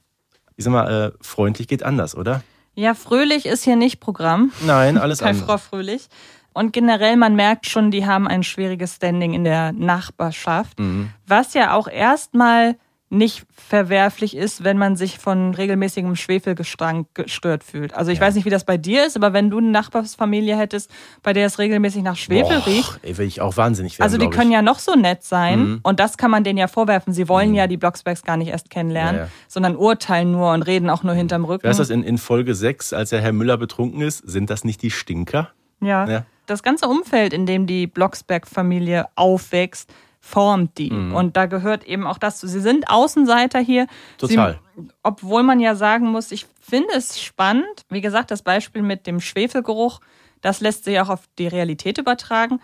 ich 0.56 0.64
sag 0.64 0.72
mal, 0.72 0.92
äh, 0.92 1.12
freundlich 1.22 1.68
geht 1.68 1.84
anders, 1.84 2.16
oder? 2.16 2.42
Ja, 2.76 2.94
Fröhlich 2.94 3.46
ist 3.46 3.64
hier 3.64 3.76
nicht 3.76 4.00
Programm. 4.00 4.52
Nein, 4.66 4.98
alles 4.98 5.20
bei 5.20 5.30
andere. 5.30 5.46
Frau 5.46 5.58
Fröhlich. 5.58 6.08
Und 6.54 6.74
generell, 6.74 7.16
man 7.16 7.36
merkt 7.36 7.66
schon, 7.68 7.92
die 7.92 8.06
haben 8.06 8.28
ein 8.28 8.44
schwieriges 8.44 8.96
Standing 8.96 9.34
in 9.34 9.44
der 9.44 9.72
Nachbarschaft, 9.72 10.80
Mhm. 10.80 11.10
was 11.28 11.54
ja 11.54 11.74
auch 11.74 11.88
erstmal 11.88 12.76
nicht 13.12 13.44
verwerflich 13.54 14.38
ist, 14.38 14.64
wenn 14.64 14.78
man 14.78 14.96
sich 14.96 15.18
von 15.20 15.54
regelmäßigem 15.54 16.16
Schwefelgestank 16.16 17.08
gestört 17.14 17.64
fühlt. 17.64 17.94
Also 17.94 18.10
ich 18.12 18.22
weiß 18.22 18.36
nicht, 18.36 18.46
wie 18.46 18.50
das 18.50 18.64
bei 18.64 18.78
dir 18.78 19.06
ist, 19.06 19.18
aber 19.18 19.34
wenn 19.34 19.50
du 19.50 19.58
eine 19.58 19.70
Nachbarsfamilie 19.70 20.58
hättest, 20.58 20.90
bei 21.22 21.34
der 21.34 21.46
es 21.46 21.60
regelmäßig 21.60 22.04
nach 22.04 22.16
Schwefel 22.16 22.58
Boah, 22.60 22.66
riecht, 22.68 23.00
ey, 23.04 23.18
will 23.18 23.28
ich 23.28 23.42
auch 23.42 23.58
wahnsinnig 23.58 24.00
werden. 24.00 24.04
also 24.04 24.18
die 24.18 24.30
können 24.30 24.52
ich. 24.52 24.56
ja 24.56 24.62
noch 24.62 24.80
so 24.80 24.96
nett 24.96 25.24
sein 25.24 25.60
Mhm. 25.60 25.80
und 25.84 26.00
das 26.00 26.18
kann 26.18 26.32
man 26.32 26.44
denen 26.46 26.58
ja 26.58 26.68
vorwerfen. 26.68 27.12
Sie 27.14 27.28
wollen 27.28 27.54
ja 27.54 27.68
die 27.68 27.78
Blocksbergs 27.78 28.24
gar 28.24 28.38
nicht 28.38 28.48
erst 28.48 28.70
kennenlernen, 28.70 29.16
Ja, 29.16 29.22
ja. 29.24 29.30
sondern 29.50 29.76
urteilen 29.76 30.32
nur 30.32 30.52
und 30.54 30.62
reden 30.64 30.90
auch 30.90 31.04
nur 31.04 31.14
hinterm 31.14 31.44
Rücken. 31.44 31.64
Wer 31.64 31.72
ist 31.72 31.80
das 31.82 31.90
in, 31.90 32.04
in 32.04 32.18
Folge 32.18 32.56
6, 32.56 32.94
als 32.94 33.10
der 33.10 33.20
Herr 33.22 33.34
Müller 33.34 33.58
betrunken 33.58 34.02
ist? 34.02 34.20
Sind 34.20 34.50
das 34.50 34.64
nicht 34.64 34.82
die 34.82 34.90
Stinker? 34.92 35.50
Ja. 35.82 36.08
Ja. 36.08 36.26
Das 36.46 36.64
ganze 36.64 36.88
Umfeld, 36.88 37.34
in 37.34 37.46
dem 37.46 37.68
die 37.68 37.88
Blocksberg-Familie 37.88 39.08
aufwächst, 39.16 39.94
formt 40.22 40.78
die. 40.78 40.92
Mhm. 40.92 41.14
Und 41.14 41.36
da 41.36 41.48
gehört 41.48 41.84
eben 41.84 42.06
auch 42.08 42.20
das 42.20 42.40
zu. 42.40 42.48
Sie 42.48 42.62
sind 42.62 42.90
Außenseiter 42.90 43.60
hier. 43.60 43.88
Total. 44.18 44.60
Sie, 44.78 44.88
obwohl 45.04 45.44
man 45.44 45.60
ja 45.60 45.76
sagen 45.76 46.08
muss, 46.08 46.32
ich 46.32 46.46
finde 46.62 46.94
es 46.96 47.20
spannend. 47.20 47.86
Wie 47.90 48.02
gesagt, 48.02 48.32
das 48.32 48.44
Beispiel 48.44 48.84
mit 48.84 49.08
dem 49.08 49.20
Schwefelgeruch, 49.20 50.00
das 50.42 50.62
lässt 50.62 50.86
sich 50.86 51.00
auch 51.00 51.10
auf 51.10 51.24
die 51.40 51.48
Realität 51.48 51.98
übertragen. 51.98 52.60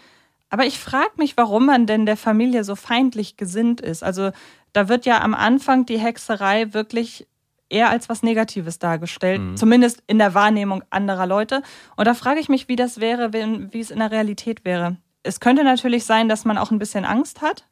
Aber 0.49 0.65
ich 0.65 0.79
frage 0.79 1.11
mich, 1.17 1.35
warum 1.35 1.65
man 1.65 1.87
denn 1.87 2.05
der 2.05 2.15
Familie 2.15 2.63
so 2.63 2.75
feindlich 2.75 3.35
gesinnt 3.35 3.81
ist. 3.81 4.03
Also 4.03 4.31
da 4.71 4.87
wird 4.87 5.05
ja 5.05 5.21
am 5.21 5.33
Anfang 5.33 5.85
die 5.85 5.97
Hexerei 5.97 6.73
wirklich 6.73 7.27
eher 7.69 7.89
als 7.89 8.07
was 8.07 8.23
Negatives 8.23 8.79
dargestellt, 8.79 9.59
zumindest 9.59 10.01
in 10.07 10.19
der 10.19 10.33
Wahrnehmung 10.33 10.83
anderer 10.89 11.25
Leute. 11.25 11.63
Und 11.97 12.07
da 12.07 12.13
frage 12.13 12.39
ich 12.39 12.47
mich, 12.47 12.69
wie 12.69 12.77
das 12.77 13.01
wäre, 13.01 13.33
wenn, 13.33 13.73
wie 13.73 13.81
es 13.81 13.91
in 13.91 13.99
der 13.99 14.11
Realität 14.11 14.63
wäre. 14.63 14.95
Es 15.27 15.39
könnte 15.39 15.63
natürlich 15.63 16.05
sein, 16.05 16.29
dass 16.29 16.45
man 16.45 16.57
auch 16.57 16.71
ein 16.71 16.79
bisschen 16.79 17.05
Angst 17.05 17.41
hat, 17.41 17.65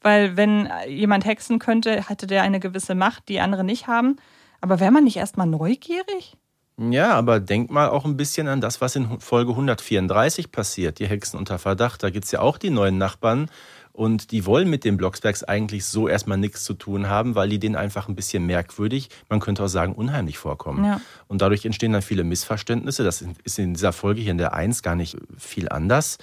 weil 0.00 0.36
wenn 0.36 0.68
jemand 0.88 1.24
hexen 1.24 1.58
könnte, 1.58 2.08
hätte 2.08 2.26
der 2.26 2.42
eine 2.42 2.60
gewisse 2.60 2.94
Macht, 2.94 3.28
die 3.28 3.40
andere 3.40 3.64
nicht 3.64 3.86
haben. 3.86 4.16
Aber 4.60 4.80
wäre 4.80 4.90
man 4.90 5.04
nicht 5.04 5.16
erstmal 5.16 5.46
neugierig? 5.46 6.36
Ja, 6.78 7.14
aber 7.14 7.40
denk 7.40 7.70
mal 7.70 7.88
auch 7.88 8.04
ein 8.04 8.16
bisschen 8.16 8.46
an 8.46 8.60
das, 8.60 8.80
was 8.80 8.94
in 8.96 9.20
Folge 9.20 9.50
134 9.50 10.52
passiert. 10.52 11.00
Die 11.00 11.06
Hexen 11.06 11.38
unter 11.38 11.58
Verdacht. 11.58 12.02
Da 12.02 12.10
gibt's 12.10 12.30
ja 12.30 12.40
auch 12.40 12.56
die 12.56 12.70
neuen 12.70 12.98
Nachbarn. 12.98 13.50
Und 13.92 14.30
die 14.30 14.46
wollen 14.46 14.70
mit 14.70 14.84
den 14.84 14.96
Blocksbergs 14.96 15.42
eigentlich 15.42 15.84
so 15.84 16.06
erstmal 16.06 16.38
nichts 16.38 16.62
zu 16.62 16.74
tun 16.74 17.08
haben, 17.08 17.34
weil 17.34 17.48
die 17.48 17.58
denen 17.58 17.74
einfach 17.74 18.06
ein 18.06 18.14
bisschen 18.14 18.46
merkwürdig, 18.46 19.08
man 19.28 19.40
könnte 19.40 19.64
auch 19.64 19.68
sagen, 19.68 19.92
unheimlich 19.92 20.38
vorkommen. 20.38 20.84
Ja. 20.84 21.00
Und 21.26 21.42
dadurch 21.42 21.64
entstehen 21.64 21.92
dann 21.92 22.02
viele 22.02 22.22
Missverständnisse. 22.22 23.02
Das 23.02 23.24
ist 23.42 23.58
in 23.58 23.74
dieser 23.74 23.92
Folge 23.92 24.20
hier 24.20 24.30
in 24.30 24.38
der 24.38 24.54
1 24.54 24.84
gar 24.84 24.94
nicht 24.94 25.16
viel 25.36 25.68
anders. 25.68 26.18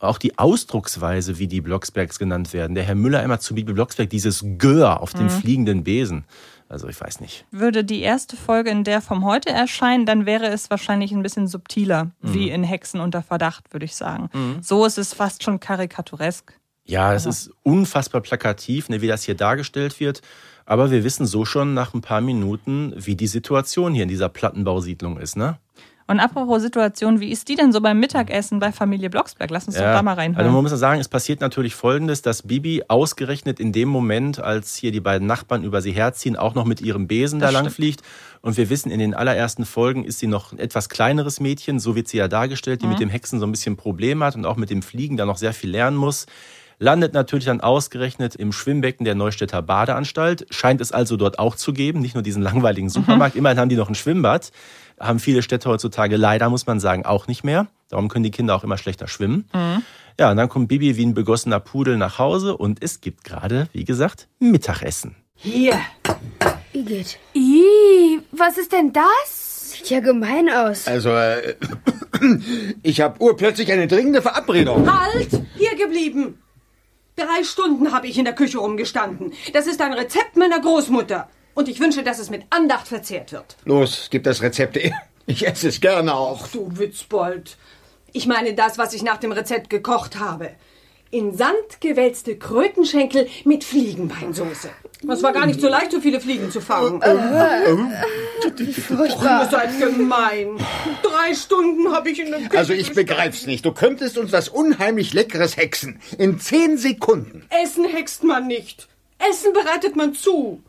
Auch 0.00 0.18
die 0.18 0.38
Ausdrucksweise, 0.38 1.38
wie 1.38 1.48
die 1.48 1.60
Blocksbergs 1.60 2.18
genannt 2.18 2.52
werden. 2.52 2.74
Der 2.74 2.84
Herr 2.84 2.94
Müller 2.94 3.22
immer 3.22 3.40
zu 3.40 3.54
Bibi 3.54 3.72
Blocksberg, 3.72 4.08
dieses 4.10 4.44
Gör 4.58 5.00
auf 5.00 5.12
dem 5.12 5.28
fliegenden 5.28 5.82
Besen. 5.82 6.24
Also 6.68 6.86
ich 6.86 7.00
weiß 7.00 7.20
nicht. 7.20 7.46
Würde 7.50 7.82
die 7.82 8.02
erste 8.02 8.36
Folge 8.36 8.70
in 8.70 8.84
der 8.84 9.00
vom 9.00 9.24
heute 9.24 9.50
erscheinen, 9.50 10.06
dann 10.06 10.26
wäre 10.26 10.46
es 10.46 10.70
wahrscheinlich 10.70 11.12
ein 11.12 11.22
bisschen 11.22 11.48
subtiler, 11.48 12.10
wie 12.20 12.50
in 12.50 12.62
Hexen 12.62 13.00
unter 13.00 13.22
Verdacht, 13.22 13.72
würde 13.72 13.86
ich 13.86 13.96
sagen. 13.96 14.28
So 14.60 14.84
ist 14.84 14.98
es 14.98 15.14
fast 15.14 15.42
schon 15.42 15.60
karikaturesk. 15.60 16.52
Ja, 16.84 17.12
es 17.12 17.26
ist 17.26 17.50
unfassbar 17.64 18.20
plakativ, 18.20 18.88
ne, 18.88 19.02
wie 19.02 19.08
das 19.08 19.22
hier 19.22 19.34
dargestellt 19.34 20.00
wird. 20.00 20.22
Aber 20.64 20.90
wir 20.90 21.04
wissen 21.04 21.26
so 21.26 21.44
schon 21.44 21.74
nach 21.74 21.94
ein 21.94 22.02
paar 22.02 22.20
Minuten, 22.20 22.92
wie 22.96 23.16
die 23.16 23.26
Situation 23.26 23.94
hier 23.94 24.02
in 24.04 24.08
dieser 24.08 24.28
Plattenbausiedlung 24.28 25.18
ist, 25.18 25.36
ne? 25.36 25.58
Und 26.10 26.20
apropos 26.20 26.62
Situation, 26.62 27.20
wie 27.20 27.30
ist 27.30 27.48
die 27.48 27.54
denn 27.54 27.70
so 27.70 27.82
beim 27.82 28.00
Mittagessen 28.00 28.58
bei 28.60 28.72
Familie 28.72 29.10
Blocksberg? 29.10 29.50
Lass 29.50 29.66
uns 29.66 29.76
doch 29.76 29.82
da 29.82 30.02
mal 30.02 30.12
Also 30.12 30.20
reinhören. 30.22 30.52
man 30.52 30.62
muss 30.62 30.70
ja 30.72 30.78
sagen, 30.78 31.00
es 31.02 31.08
passiert 31.08 31.42
natürlich 31.42 31.74
Folgendes, 31.74 32.22
dass 32.22 32.42
Bibi 32.42 32.84
ausgerechnet 32.88 33.60
in 33.60 33.72
dem 33.72 33.90
Moment, 33.90 34.40
als 34.40 34.74
hier 34.74 34.90
die 34.90 35.00
beiden 35.00 35.26
Nachbarn 35.26 35.64
über 35.64 35.82
sie 35.82 35.92
herziehen, 35.92 36.36
auch 36.36 36.54
noch 36.54 36.64
mit 36.64 36.80
ihrem 36.80 37.06
Besen 37.08 37.40
Das 37.40 37.52
da 37.52 37.60
lang 37.60 37.70
fliegt. 37.70 38.00
Und 38.40 38.56
wir 38.56 38.70
wissen, 38.70 38.90
in 38.90 39.00
den 39.00 39.12
allerersten 39.12 39.66
Folgen 39.66 40.04
ist 40.06 40.18
sie 40.18 40.28
noch 40.28 40.52
ein 40.52 40.58
etwas 40.58 40.88
kleineres 40.88 41.40
Mädchen, 41.40 41.78
so 41.78 41.94
wird 41.94 42.08
sie 42.08 42.16
ja 42.16 42.26
dargestellt, 42.26 42.80
die 42.80 42.86
Mhm. 42.86 42.92
mit 42.92 43.00
dem 43.00 43.10
Hexen 43.10 43.38
so 43.38 43.46
ein 43.46 43.52
bisschen 43.52 43.76
Probleme 43.76 44.24
hat 44.24 44.34
und 44.34 44.46
auch 44.46 44.56
mit 44.56 44.70
dem 44.70 44.80
Fliegen 44.80 45.18
da 45.18 45.26
noch 45.26 45.36
sehr 45.36 45.52
viel 45.52 45.70
lernen 45.70 45.98
muss. 45.98 46.24
Landet 46.80 47.12
natürlich 47.12 47.44
dann 47.46 47.60
ausgerechnet 47.60 48.36
im 48.36 48.52
Schwimmbecken 48.52 49.04
der 49.04 49.16
Neustädter 49.16 49.62
Badeanstalt. 49.62 50.46
Scheint 50.50 50.80
es 50.80 50.92
also 50.92 51.16
dort 51.16 51.38
auch 51.40 51.56
zu 51.56 51.72
geben, 51.72 52.00
nicht 52.00 52.14
nur 52.14 52.22
diesen 52.22 52.40
langweiligen 52.40 52.88
Supermarkt. 52.88 53.34
Immerhin 53.34 53.58
haben 53.58 53.68
die 53.68 53.74
noch 53.76 53.88
ein 53.88 53.96
Schwimmbad. 53.96 54.52
Haben 55.00 55.18
viele 55.18 55.42
Städte 55.42 55.68
heutzutage 55.68 56.16
leider, 56.16 56.50
muss 56.50 56.66
man 56.66 56.80
sagen, 56.80 57.04
auch 57.04 57.26
nicht 57.28 57.44
mehr. 57.44 57.66
Darum 57.88 58.08
können 58.08 58.24
die 58.24 58.30
Kinder 58.30 58.54
auch 58.54 58.64
immer 58.64 58.78
schlechter 58.78 59.06
schwimmen. 59.08 59.48
Ja, 60.18 60.30
und 60.30 60.36
dann 60.36 60.48
kommt 60.48 60.68
Bibi 60.68 60.96
wie 60.96 61.06
ein 61.06 61.14
begossener 61.14 61.60
Pudel 61.60 61.96
nach 61.96 62.18
Hause 62.18 62.56
und 62.56 62.82
es 62.82 63.00
gibt 63.00 63.22
gerade, 63.24 63.68
wie 63.72 63.84
gesagt, 63.84 64.26
Mittagessen. 64.40 65.14
Hier. 65.34 65.78
Igitt. 66.72 67.18
Ih, 67.34 68.20
was 68.32 68.58
ist 68.58 68.72
denn 68.72 68.92
das? 68.92 69.70
Sieht 69.70 69.90
ja 69.90 70.00
gemein 70.00 70.50
aus. 70.50 70.88
Also, 70.88 71.10
äh, 71.10 71.54
ich 72.82 73.00
habe 73.00 73.20
urplötzlich 73.22 73.70
eine 73.70 73.86
dringende 73.86 74.20
Verabredung. 74.20 74.90
Halt! 74.90 75.30
Hier 75.56 75.76
geblieben. 75.76 76.42
Drei 77.16 77.44
Stunden 77.44 77.92
habe 77.92 78.06
ich 78.06 78.18
in 78.18 78.24
der 78.24 78.34
Küche 78.34 78.58
rumgestanden. 78.58 79.32
Das 79.52 79.66
ist 79.66 79.80
ein 79.80 79.92
Rezept 79.92 80.36
meiner 80.36 80.60
Großmutter. 80.60 81.28
Und 81.58 81.68
ich 81.68 81.80
wünsche, 81.80 82.04
dass 82.04 82.20
es 82.20 82.30
mit 82.30 82.44
Andacht 82.50 82.86
verzehrt 82.86 83.32
wird. 83.32 83.56
Los, 83.64 84.06
gib 84.12 84.22
das 84.22 84.42
Rezept. 84.42 84.78
Ich 85.26 85.46
esse 85.46 85.68
es 85.68 85.80
gerne 85.82 86.14
auch. 86.14 86.48
Du 86.48 86.70
Witzbold. 86.78 87.58
Ich 88.14 88.26
meine 88.26 88.54
das, 88.54 88.78
was 88.78 88.94
ich 88.94 89.02
nach 89.02 89.18
dem 89.18 89.30
Rezept 89.30 89.68
gekocht 89.68 90.18
habe. 90.18 90.52
In 91.10 91.36
Sand 91.36 91.80
gewälzte 91.80 92.38
Krötenschenkel 92.38 93.28
mit 93.44 93.62
Fliegenbeinsoße. 93.62 94.70
Es 95.06 95.22
war 95.22 95.34
gar 95.34 95.44
nicht 95.44 95.60
so 95.60 95.68
leicht, 95.68 95.92
so 95.92 96.00
viele 96.00 96.20
Fliegen 96.20 96.50
zu 96.50 96.62
fangen. 96.62 97.02
Furchtbar. 98.86 99.42
Ihr 99.42 99.50
seid 99.50 99.78
gemein. 99.78 100.56
Drei 101.02 101.34
Stunden 101.34 101.92
habe 101.92 102.08
ich 102.10 102.20
in 102.20 102.30
der 102.30 102.40
Küche 102.40 102.56
Also 102.56 102.72
ich 102.72 102.94
begreif's 102.94 103.44
nicht. 103.44 103.66
Du 103.66 103.72
könntest 103.72 104.16
uns 104.16 104.32
was 104.32 104.48
unheimlich 104.48 105.12
Leckeres 105.12 105.58
hexen. 105.58 106.00
In 106.16 106.40
zehn 106.40 106.78
Sekunden. 106.78 107.44
Essen 107.50 107.84
hext 107.84 108.24
man 108.24 108.46
nicht. 108.46 108.88
Essen 109.18 109.52
bereitet 109.52 109.94
man 109.94 110.14
zu. 110.14 110.62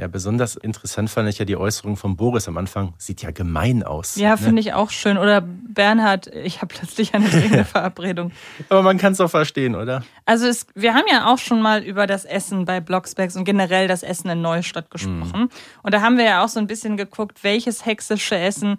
Ja, 0.00 0.06
besonders 0.06 0.54
interessant 0.56 1.10
fand 1.10 1.28
ich 1.28 1.38
ja 1.38 1.44
die 1.44 1.56
Äußerung 1.56 1.96
von 1.96 2.16
Boris 2.16 2.46
am 2.46 2.56
Anfang. 2.56 2.94
Sieht 2.98 3.22
ja 3.22 3.30
gemein 3.32 3.82
aus. 3.82 4.14
ja, 4.16 4.36
finde 4.36 4.60
ich 4.60 4.72
auch 4.72 4.90
schön. 4.90 5.18
Oder 5.18 5.40
Bernhard, 5.42 6.28
ich 6.28 6.62
habe 6.62 6.72
plötzlich 6.74 7.14
eine 7.14 7.28
dringende 7.30 7.64
Verabredung. 7.64 8.30
Aber 8.68 8.82
man 8.82 8.96
kann 8.98 9.12
es 9.12 9.18
doch 9.18 9.30
verstehen, 9.30 9.74
oder? 9.74 10.04
Also 10.24 10.46
es, 10.46 10.66
wir 10.74 10.94
haben 10.94 11.06
ja 11.10 11.26
auch 11.32 11.38
schon 11.38 11.60
mal 11.60 11.82
über 11.82 12.06
das 12.06 12.24
Essen 12.24 12.64
bei 12.64 12.80
Blocksbergs 12.80 13.34
und 13.36 13.44
generell 13.44 13.88
das 13.88 14.02
Essen 14.02 14.28
in 14.30 14.40
Neustadt 14.40 14.90
gesprochen. 14.90 15.48
Und 15.82 15.94
da 15.94 16.00
haben 16.00 16.16
wir 16.16 16.24
ja 16.24 16.44
auch 16.44 16.48
so 16.48 16.60
ein 16.60 16.66
bisschen 16.68 16.96
geguckt, 16.96 17.42
welches 17.42 17.84
hexische 17.84 18.36
Essen 18.38 18.78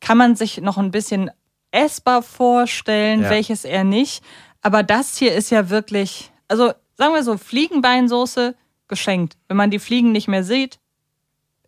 kann 0.00 0.18
man 0.18 0.34
sich 0.36 0.60
noch 0.60 0.78
ein 0.78 0.90
bisschen 0.90 1.30
essbar 1.70 2.22
vorstellen, 2.22 3.22
Ja. 3.22 3.30
welches 3.30 3.64
eher 3.64 3.84
nicht. 3.84 4.24
Aber 4.62 4.82
das 4.82 5.16
hier 5.16 5.34
ist 5.34 5.50
ja 5.50 5.70
wirklich, 5.70 6.30
also 6.48 6.72
sagen 6.96 7.14
wir 7.14 7.22
so, 7.22 7.36
Fliegenbeinsoße 7.36 8.54
geschenkt. 8.88 9.36
Wenn 9.48 9.56
man 9.56 9.70
die 9.70 9.78
Fliegen 9.78 10.12
nicht 10.12 10.28
mehr 10.28 10.44
sieht, 10.44 10.78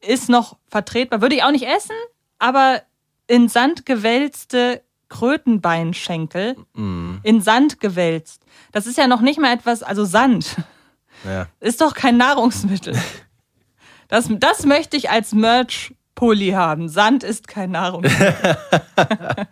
ist 0.00 0.28
noch 0.28 0.56
vertretbar. 0.68 1.20
Würde 1.20 1.34
ich 1.36 1.42
auch 1.44 1.50
nicht 1.50 1.66
essen, 1.66 1.94
aber 2.38 2.82
in 3.26 3.48
Sand 3.48 3.86
gewälzte 3.86 4.82
Krötenbeinschenkel, 5.08 6.56
in 6.74 7.40
Sand 7.40 7.80
gewälzt. 7.80 8.42
Das 8.72 8.86
ist 8.86 8.96
ja 8.96 9.06
noch 9.08 9.20
nicht 9.20 9.40
mal 9.40 9.52
etwas, 9.52 9.82
also 9.82 10.04
Sand 10.04 10.56
Ja. 11.24 11.46
ist 11.60 11.80
doch 11.80 11.94
kein 11.94 12.16
Nahrungsmittel. 12.16 12.96
Das, 14.08 14.28
das 14.30 14.64
möchte 14.66 14.96
ich 14.96 15.10
als 15.10 15.32
Merch-Pulli 15.32 16.50
haben. 16.50 16.88
Sand 16.88 17.22
ist 17.24 17.46
kein 17.48 17.70
Nahrungsmittel. 17.72 18.56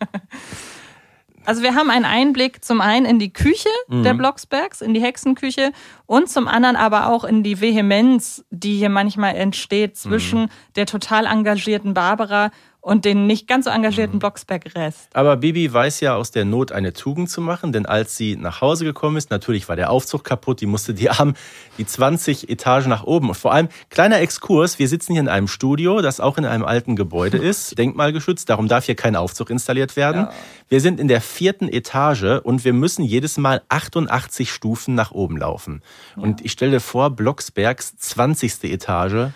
Also 1.48 1.62
wir 1.62 1.74
haben 1.74 1.88
einen 1.88 2.04
Einblick 2.04 2.62
zum 2.62 2.82
einen 2.82 3.06
in 3.06 3.18
die 3.18 3.32
Küche 3.32 3.70
der 3.88 4.12
Blocksbergs, 4.12 4.82
in 4.82 4.92
die 4.92 5.00
Hexenküche 5.00 5.72
und 6.04 6.28
zum 6.28 6.46
anderen 6.46 6.76
aber 6.76 7.06
auch 7.06 7.24
in 7.24 7.42
die 7.42 7.62
Vehemenz, 7.62 8.44
die 8.50 8.76
hier 8.76 8.90
manchmal 8.90 9.34
entsteht 9.34 9.96
zwischen 9.96 10.50
der 10.76 10.84
total 10.84 11.24
engagierten 11.24 11.94
Barbara 11.94 12.50
und 12.80 13.04
den 13.04 13.26
nicht 13.26 13.48
ganz 13.48 13.64
so 13.64 13.70
engagierten 13.70 14.18
Blocksberg-Rest. 14.18 15.10
Aber 15.14 15.36
Bibi 15.36 15.72
weiß 15.72 16.00
ja 16.00 16.14
aus 16.14 16.30
der 16.30 16.44
Not 16.44 16.72
eine 16.72 16.92
Tugend 16.92 17.28
zu 17.28 17.40
machen, 17.40 17.72
denn 17.72 17.86
als 17.86 18.16
sie 18.16 18.36
nach 18.36 18.60
Hause 18.60 18.84
gekommen 18.84 19.16
ist, 19.16 19.30
natürlich 19.30 19.68
war 19.68 19.76
der 19.76 19.90
Aufzug 19.90 20.24
kaputt, 20.24 20.60
die 20.60 20.66
musste 20.66 20.94
die 20.94 21.10
Arm 21.10 21.34
die 21.76 21.86
20 21.86 22.48
Etagen 22.48 22.88
nach 22.88 23.04
oben. 23.04 23.28
Und 23.28 23.34
vor 23.34 23.52
allem, 23.52 23.68
kleiner 23.90 24.20
Exkurs, 24.20 24.78
wir 24.78 24.88
sitzen 24.88 25.12
hier 25.12 25.20
in 25.20 25.28
einem 25.28 25.48
Studio, 25.48 26.00
das 26.00 26.20
auch 26.20 26.38
in 26.38 26.44
einem 26.44 26.64
alten 26.64 26.96
Gebäude 26.96 27.36
ist, 27.36 27.76
denkmalgeschützt, 27.78 28.48
darum 28.48 28.68
darf 28.68 28.86
hier 28.86 28.94
kein 28.94 29.16
Aufzug 29.16 29.50
installiert 29.50 29.96
werden. 29.96 30.28
Wir 30.68 30.80
sind 30.80 31.00
in 31.00 31.08
der 31.08 31.20
vierten 31.20 31.68
Etage 31.68 32.40
und 32.42 32.64
wir 32.64 32.72
müssen 32.72 33.02
jedes 33.02 33.38
Mal 33.38 33.62
88 33.68 34.52
Stufen 34.52 34.94
nach 34.94 35.10
oben 35.10 35.36
laufen. 35.36 35.82
Und 36.16 36.44
ich 36.44 36.52
stelle 36.52 36.72
dir 36.72 36.80
vor, 36.80 37.10
Blocksbergs 37.10 37.96
20. 37.96 38.64
Etage, 38.64 39.32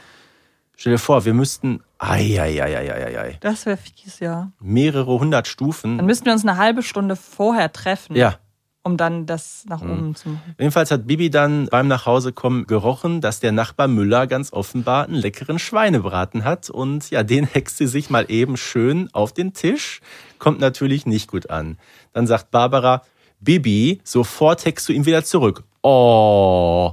stell 0.77 0.93
dir 0.93 0.99
vor, 0.99 1.25
wir 1.25 1.35
müssten, 1.35 1.81
ai, 2.03 3.39
Das 3.41 3.67
wäre 3.67 3.77
fies, 3.77 4.19
ja. 4.21 4.51
mehrere 4.61 5.19
hundert 5.19 5.47
Stufen. 5.47 5.97
Dann 5.99 6.07
müssten 6.07 6.27
wir 6.27 6.33
uns 6.33 6.43
eine 6.47 6.57
halbe 6.57 6.83
Stunde 6.83 7.17
vorher 7.17 7.73
treffen, 7.73 8.17
Ja. 8.17 8.37
um 8.83 8.97
dann 8.97 9.27
das 9.27 9.65
nach 9.69 9.81
oben 9.83 10.15
zu 10.17 10.31
machen. 10.31 10.55
Jedenfalls 10.59 10.91
hat 10.91 11.07
Bibi 11.07 11.31
dann 11.31 11.67
beim 11.71 11.87
Nachhausekommen 11.89 12.67
gerochen, 12.67 13.21
dass 13.21 13.39
der 13.41 13.53
Nachbar 13.53 13.87
Müller 13.89 14.27
ganz 14.27 14.53
offenbar 14.53 15.05
einen 15.05 15.15
leckeren 15.15 15.59
Schweinebraten 15.61 16.45
hat. 16.45 16.69
Und 16.71 17.11
ja, 17.11 17.23
den 17.23 17.45
hext 17.47 17.77
sie 17.77 17.87
sich 17.87 18.11
mal 18.11 18.27
eben 18.29 18.57
schön 18.57 19.09
auf 19.13 19.33
den 19.33 19.53
Tisch. 19.53 20.01
Kommt 20.41 20.59
natürlich 20.61 21.07
nicht 21.07 21.31
gut 21.31 21.51
an. 21.51 21.79
Dann 22.13 22.27
sagt 22.27 22.51
Barbara, 22.51 23.03
Bibi, 23.41 24.01
sofort 24.05 24.65
hext 24.65 24.89
du 24.89 24.93
ihn 24.93 25.07
wieder 25.07 25.23
zurück. 25.25 25.63
Oh. 25.83 26.93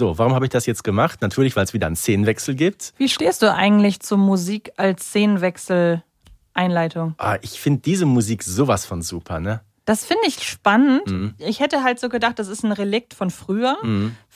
So, 0.00 0.16
warum 0.16 0.34
habe 0.34 0.46
ich 0.46 0.50
das 0.50 0.64
jetzt 0.64 0.82
gemacht? 0.82 1.20
Natürlich, 1.20 1.54
weil 1.56 1.64
es 1.64 1.74
wieder 1.74 1.86
einen 1.86 1.94
Szenenwechsel 1.94 2.54
gibt. 2.54 2.94
Wie 2.96 3.10
stehst 3.10 3.42
du 3.42 3.52
eigentlich 3.52 4.00
zur 4.00 4.16
Musik 4.16 4.72
als 4.78 5.08
Szenenwechsel-Einleitung? 5.08 7.16
Ah, 7.18 7.36
ich 7.42 7.60
finde 7.60 7.82
diese 7.82 8.06
Musik 8.06 8.42
sowas 8.42 8.86
von 8.86 9.02
super, 9.02 9.40
ne? 9.40 9.60
Das 9.84 10.06
finde 10.06 10.22
ich 10.26 10.42
spannend. 10.42 11.06
Mhm. 11.06 11.34
Ich 11.36 11.60
hätte 11.60 11.84
halt 11.84 12.00
so 12.00 12.08
gedacht, 12.08 12.38
das 12.38 12.48
ist 12.48 12.64
ein 12.64 12.72
Relikt 12.72 13.12
von 13.12 13.28
früher, 13.28 13.76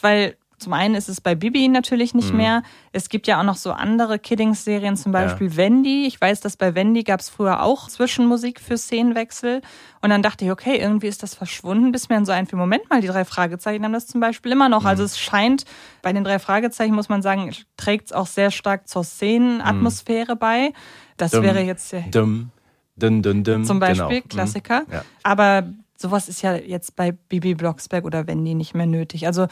weil 0.02 0.36
Zum 0.64 0.72
einen 0.72 0.94
ist 0.94 1.10
es 1.10 1.20
bei 1.20 1.34
Bibi 1.34 1.68
natürlich 1.68 2.14
nicht 2.14 2.30
Mhm. 2.30 2.36
mehr. 2.38 2.62
Es 2.92 3.10
gibt 3.10 3.26
ja 3.26 3.38
auch 3.38 3.44
noch 3.44 3.56
so 3.56 3.72
andere 3.72 4.18
Kiddings-Serien, 4.18 4.96
zum 4.96 5.12
Beispiel 5.12 5.56
Wendy. 5.56 6.06
Ich 6.06 6.18
weiß, 6.18 6.40
dass 6.40 6.56
bei 6.56 6.74
Wendy 6.74 7.02
gab 7.02 7.20
es 7.20 7.28
früher 7.28 7.62
auch 7.62 7.88
Zwischenmusik 7.88 8.60
für 8.60 8.78
Szenenwechsel. 8.78 9.60
Und 10.00 10.08
dann 10.10 10.22
dachte 10.22 10.46
ich, 10.46 10.50
okay, 10.50 10.76
irgendwie 10.78 11.08
ist 11.08 11.22
das 11.22 11.34
verschwunden, 11.34 11.92
bis 11.92 12.08
mir 12.08 12.14
dann 12.14 12.24
so 12.24 12.32
einfiel, 12.32 12.58
Moment 12.58 12.88
mal, 12.88 13.00
die 13.02 13.08
drei 13.08 13.24
Fragezeichen 13.26 13.84
haben 13.84 13.92
das 13.92 14.06
zum 14.06 14.20
Beispiel 14.22 14.52
immer 14.52 14.68
noch. 14.70 14.80
Mhm. 14.82 14.86
Also 14.88 15.04
es 15.04 15.18
scheint, 15.18 15.64
bei 16.00 16.12
den 16.14 16.24
drei 16.24 16.38
Fragezeichen 16.38 16.94
muss 16.94 17.10
man 17.10 17.20
sagen, 17.20 17.50
trägt 17.76 18.06
es 18.06 18.12
auch 18.12 18.26
sehr 18.26 18.50
stark 18.50 18.88
zur 18.88 19.04
Szenenatmosphäre 19.04 20.36
bei. 20.36 20.72
Das 21.16 21.32
Dumm, 21.32 21.42
wäre 21.44 21.60
jetzt 21.60 21.92
ja 21.92 22.00
Dumm, 22.10 22.50
dun, 22.96 23.22
dun, 23.22 23.44
dun, 23.44 23.64
zum 23.64 23.78
Beispiel, 23.80 24.06
genau. 24.08 24.24
Mhm. 24.24 24.28
Klassiker. 24.28 24.82
Ja. 24.90 25.04
Aber 25.22 25.64
sowas 25.96 26.28
ist 26.28 26.42
ja 26.42 26.54
jetzt 26.56 26.96
bei 26.96 27.12
Bibi 27.12 27.54
Blocksberg 27.54 28.04
oder 28.04 28.26
Wendy 28.26 28.54
nicht 28.54 28.74
mehr 28.74 28.86
nötig. 28.86 29.26
Also 29.26 29.46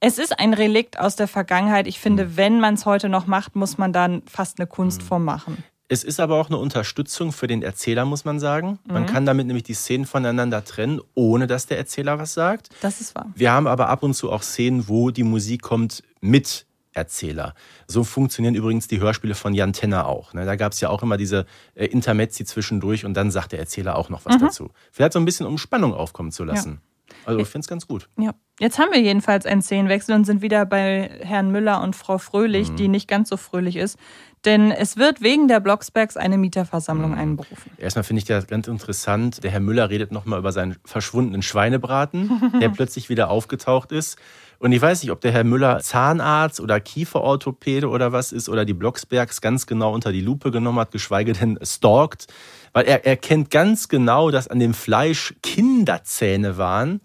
es 0.00 0.18
ist 0.18 0.38
ein 0.38 0.54
Relikt 0.54 0.98
aus 0.98 1.16
der 1.16 1.28
Vergangenheit. 1.28 1.86
Ich 1.86 1.98
finde, 1.98 2.24
Mhm. 2.26 2.36
wenn 2.36 2.60
man 2.60 2.74
es 2.74 2.86
heute 2.86 3.08
noch 3.08 3.26
macht, 3.26 3.56
muss 3.56 3.78
man 3.78 3.92
dann 3.92 4.22
fast 4.26 4.58
eine 4.58 4.66
Kunstform 4.66 5.24
machen. 5.24 5.62
Es 5.88 6.02
ist 6.02 6.18
aber 6.18 6.40
auch 6.40 6.48
eine 6.48 6.58
Unterstützung 6.58 7.30
für 7.32 7.46
den 7.46 7.62
Erzähler, 7.62 8.04
muss 8.04 8.24
man 8.24 8.40
sagen. 8.40 8.80
Man 8.88 9.02
Mhm. 9.02 9.06
kann 9.06 9.24
damit 9.26 9.46
nämlich 9.46 9.62
die 9.62 9.74
Szenen 9.74 10.04
voneinander 10.04 10.64
trennen, 10.64 11.00
ohne 11.14 11.46
dass 11.46 11.66
der 11.66 11.78
Erzähler 11.78 12.18
was 12.18 12.34
sagt. 12.34 12.70
Das 12.82 13.00
ist 13.00 13.14
wahr. 13.14 13.26
Wir 13.36 13.52
haben 13.52 13.68
aber 13.68 13.88
ab 13.88 14.02
und 14.02 14.14
zu 14.14 14.32
auch 14.32 14.42
Szenen, 14.42 14.88
wo 14.88 15.10
die 15.12 15.22
Musik 15.22 15.62
kommt 15.62 16.02
mit 16.20 16.66
Erzähler. 16.92 17.54
So 17.86 18.02
funktionieren 18.04 18.54
übrigens 18.54 18.88
die 18.88 18.98
Hörspiele 19.00 19.34
von 19.34 19.54
Jan 19.54 19.72
Tenner 19.74 20.06
auch. 20.06 20.32
ne? 20.34 20.44
Da 20.44 20.56
gab 20.56 20.72
es 20.72 20.80
ja 20.80 20.88
auch 20.88 21.02
immer 21.02 21.16
diese 21.18 21.46
äh, 21.74 21.84
Intermezzi 21.86 22.44
zwischendurch 22.44 23.04
und 23.04 23.14
dann 23.14 23.30
sagt 23.30 23.52
der 23.52 23.60
Erzähler 23.60 23.96
auch 23.96 24.08
noch 24.08 24.24
was 24.24 24.38
dazu. 24.38 24.70
Vielleicht 24.90 25.12
so 25.12 25.18
ein 25.20 25.24
bisschen, 25.26 25.46
um 25.46 25.56
Spannung 25.58 25.94
aufkommen 25.94 26.32
zu 26.32 26.42
lassen. 26.42 26.80
Also 27.26 27.40
ich 27.40 27.48
finde 27.48 27.64
es 27.64 27.68
ganz 27.68 27.86
gut. 27.86 28.08
Ja. 28.18 28.32
Jetzt 28.58 28.78
haben 28.78 28.90
wir 28.92 29.00
jedenfalls 29.00 29.44
einen 29.44 29.60
Szenenwechsel 29.60 30.14
und 30.14 30.24
sind 30.24 30.40
wieder 30.40 30.64
bei 30.64 31.10
Herrn 31.22 31.50
Müller 31.50 31.82
und 31.82 31.94
Frau 31.94 32.16
Fröhlich, 32.18 32.70
Mhm. 32.70 32.76
die 32.76 32.88
nicht 32.88 33.06
ganz 33.08 33.28
so 33.28 33.36
fröhlich 33.36 33.76
ist. 33.76 33.98
Denn 34.44 34.70
es 34.70 34.96
wird 34.96 35.20
wegen 35.20 35.48
der 35.48 35.60
Blocksbergs 35.60 36.16
eine 36.16 36.38
Mieterversammlung 36.38 37.10
Mhm. 37.12 37.18
einberufen. 37.18 37.70
Erstmal 37.78 38.04
finde 38.04 38.18
ich 38.20 38.24
das 38.26 38.46
ganz 38.46 38.68
interessant. 38.68 39.42
Der 39.44 39.50
Herr 39.50 39.60
Müller 39.60 39.90
redet 39.90 40.12
nochmal 40.12 40.38
über 40.38 40.52
seinen 40.52 40.76
verschwundenen 40.84 41.42
Schweinebraten, 41.42 42.52
der 42.60 42.68
plötzlich 42.70 43.08
wieder 43.08 43.28
aufgetaucht 43.28 43.92
ist. 43.92 44.18
Und 44.58 44.72
ich 44.72 44.80
weiß 44.80 45.02
nicht, 45.02 45.10
ob 45.12 45.20
der 45.20 45.32
Herr 45.32 45.44
Müller 45.44 45.80
Zahnarzt 45.80 46.60
oder 46.60 46.80
Kieferorthopäde 46.80 47.88
oder 47.88 48.12
was 48.12 48.32
ist 48.32 48.48
oder 48.48 48.64
die 48.64 48.72
Blocksbergs 48.74 49.40
ganz 49.40 49.66
genau 49.66 49.92
unter 49.92 50.12
die 50.12 50.20
Lupe 50.22 50.50
genommen 50.50 50.78
hat, 50.78 50.90
geschweige 50.92 51.32
denn 51.32 51.58
stalkt. 51.62 52.26
Weil 52.72 52.86
er 52.86 53.06
erkennt 53.06 53.50
ganz 53.50 53.88
genau, 53.88 54.30
dass 54.30 54.48
an 54.48 54.58
dem 54.58 54.74
Fleisch 54.74 55.34
Kinderzähne 55.42 56.56
waren 56.56 57.00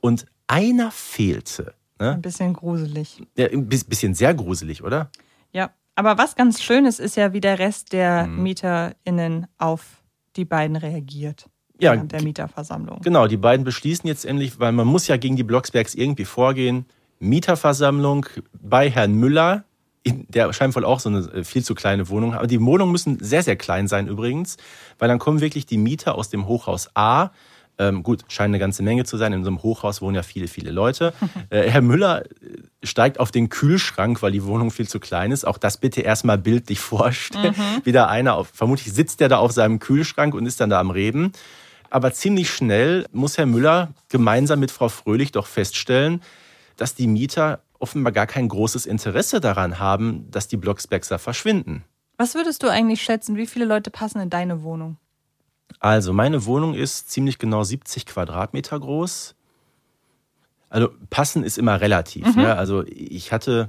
und 0.00 0.26
einer 0.46 0.90
fehlte. 0.90 1.74
Ne? 2.00 2.12
Ein 2.12 2.22
bisschen 2.22 2.52
gruselig. 2.54 3.22
Ja, 3.36 3.46
ein 3.48 3.68
bis- 3.68 3.84
bisschen 3.84 4.14
sehr 4.14 4.34
gruselig, 4.34 4.82
oder? 4.82 5.10
Ja, 5.52 5.70
aber 5.94 6.18
was 6.18 6.36
ganz 6.36 6.62
schön 6.62 6.86
ist, 6.86 7.00
ist 7.00 7.16
ja, 7.16 7.32
wie 7.32 7.40
der 7.40 7.58
Rest 7.58 7.92
der 7.92 8.26
Mhm. 8.26 8.42
MieterInnen 8.42 9.46
auf 9.58 10.02
die 10.36 10.44
beiden 10.44 10.76
reagiert. 10.76 11.46
Ja, 11.78 11.92
während 11.92 12.12
der 12.12 12.22
Mieterversammlung. 12.22 13.00
Genau, 13.02 13.26
die 13.26 13.36
beiden 13.36 13.64
beschließen 13.64 14.06
jetzt 14.06 14.24
endlich, 14.24 14.60
weil 14.60 14.72
man 14.72 14.86
muss 14.86 15.08
ja 15.08 15.16
gegen 15.16 15.36
die 15.36 15.42
Blocksbergs 15.42 15.94
irgendwie 15.94 16.24
vorgehen. 16.24 16.86
Mieterversammlung 17.18 18.26
bei 18.52 18.90
Herrn 18.90 19.14
Müller. 19.14 19.64
In, 20.02 20.26
der 20.28 20.52
scheint 20.52 20.76
wohl 20.76 20.84
auch 20.84 21.00
so 21.00 21.08
eine 21.08 21.20
äh, 21.20 21.44
viel 21.44 21.64
zu 21.64 21.74
kleine 21.74 22.08
Wohnung. 22.10 22.34
Aber 22.34 22.46
die 22.46 22.60
Wohnungen 22.60 22.92
müssen 22.92 23.18
sehr, 23.20 23.42
sehr 23.42 23.56
klein 23.56 23.88
sein 23.88 24.06
übrigens, 24.06 24.58
weil 24.98 25.08
dann 25.08 25.18
kommen 25.18 25.40
wirklich 25.40 25.66
die 25.66 25.78
Mieter 25.78 26.16
aus 26.16 26.28
dem 26.28 26.46
Hochhaus 26.46 26.90
A. 26.94 27.30
Ähm, 27.76 28.04
gut, 28.04 28.24
scheint 28.28 28.50
eine 28.50 28.60
ganze 28.60 28.82
Menge 28.84 29.04
zu 29.04 29.16
sein. 29.16 29.32
In 29.32 29.42
so 29.42 29.50
einem 29.50 29.62
Hochhaus 29.62 30.00
wohnen 30.00 30.14
ja 30.14 30.22
viele, 30.22 30.46
viele 30.46 30.70
Leute. 30.70 31.12
Äh, 31.50 31.68
Herr 31.70 31.82
Müller 31.82 32.24
äh, 32.24 32.28
steigt 32.82 33.20
auf 33.20 33.30
den 33.30 33.48
Kühlschrank, 33.48 34.22
weil 34.22 34.32
die 34.32 34.44
Wohnung 34.44 34.70
viel 34.70 34.88
zu 34.88 35.00
klein 35.00 35.30
ist. 35.30 35.46
Auch 35.46 35.58
das 35.58 35.78
bitte 35.78 36.00
erstmal 36.00 36.38
bildlich 36.38 36.80
vorstellen. 36.80 37.54
Wieder 37.82 38.08
einer, 38.08 38.34
auf, 38.34 38.50
vermutlich 38.52 38.92
sitzt 38.92 39.20
er 39.20 39.28
da 39.28 39.38
auf 39.38 39.52
seinem 39.52 39.78
Kühlschrank 39.78 40.34
und 40.34 40.46
ist 40.46 40.60
dann 40.60 40.70
da 40.70 40.80
am 40.80 40.90
Reden. 40.90 41.32
Aber 41.90 42.12
ziemlich 42.12 42.50
schnell 42.50 43.06
muss 43.12 43.38
Herr 43.38 43.46
Müller 43.46 43.94
gemeinsam 44.08 44.60
mit 44.60 44.70
Frau 44.70 44.88
Fröhlich 44.88 45.32
doch 45.32 45.46
feststellen, 45.46 46.22
dass 46.76 46.94
die 46.94 47.06
Mieter 47.06 47.62
offenbar 47.78 48.12
gar 48.12 48.26
kein 48.26 48.48
großes 48.48 48.86
Interesse 48.86 49.40
daran 49.40 49.78
haben, 49.78 50.30
dass 50.30 50.48
die 50.48 50.56
Blocksbergser 50.56 51.18
verschwinden. 51.18 51.84
Was 52.16 52.34
würdest 52.34 52.62
du 52.62 52.68
eigentlich 52.68 53.02
schätzen, 53.02 53.36
wie 53.36 53.46
viele 53.46 53.64
Leute 53.64 53.90
passen 53.90 54.20
in 54.20 54.30
deine 54.30 54.62
Wohnung? 54.62 54.96
Also, 55.80 56.12
meine 56.12 56.46
Wohnung 56.46 56.74
ist 56.74 57.10
ziemlich 57.10 57.38
genau 57.38 57.64
70 57.64 58.06
Quadratmeter 58.06 58.78
groß. 58.78 59.34
Also, 60.70 60.88
passen 61.10 61.42
ist 61.44 61.58
immer 61.58 61.80
relativ. 61.80 62.36
Ne? 62.36 62.54
Also, 62.54 62.84
ich 62.86 63.32
hatte, 63.32 63.68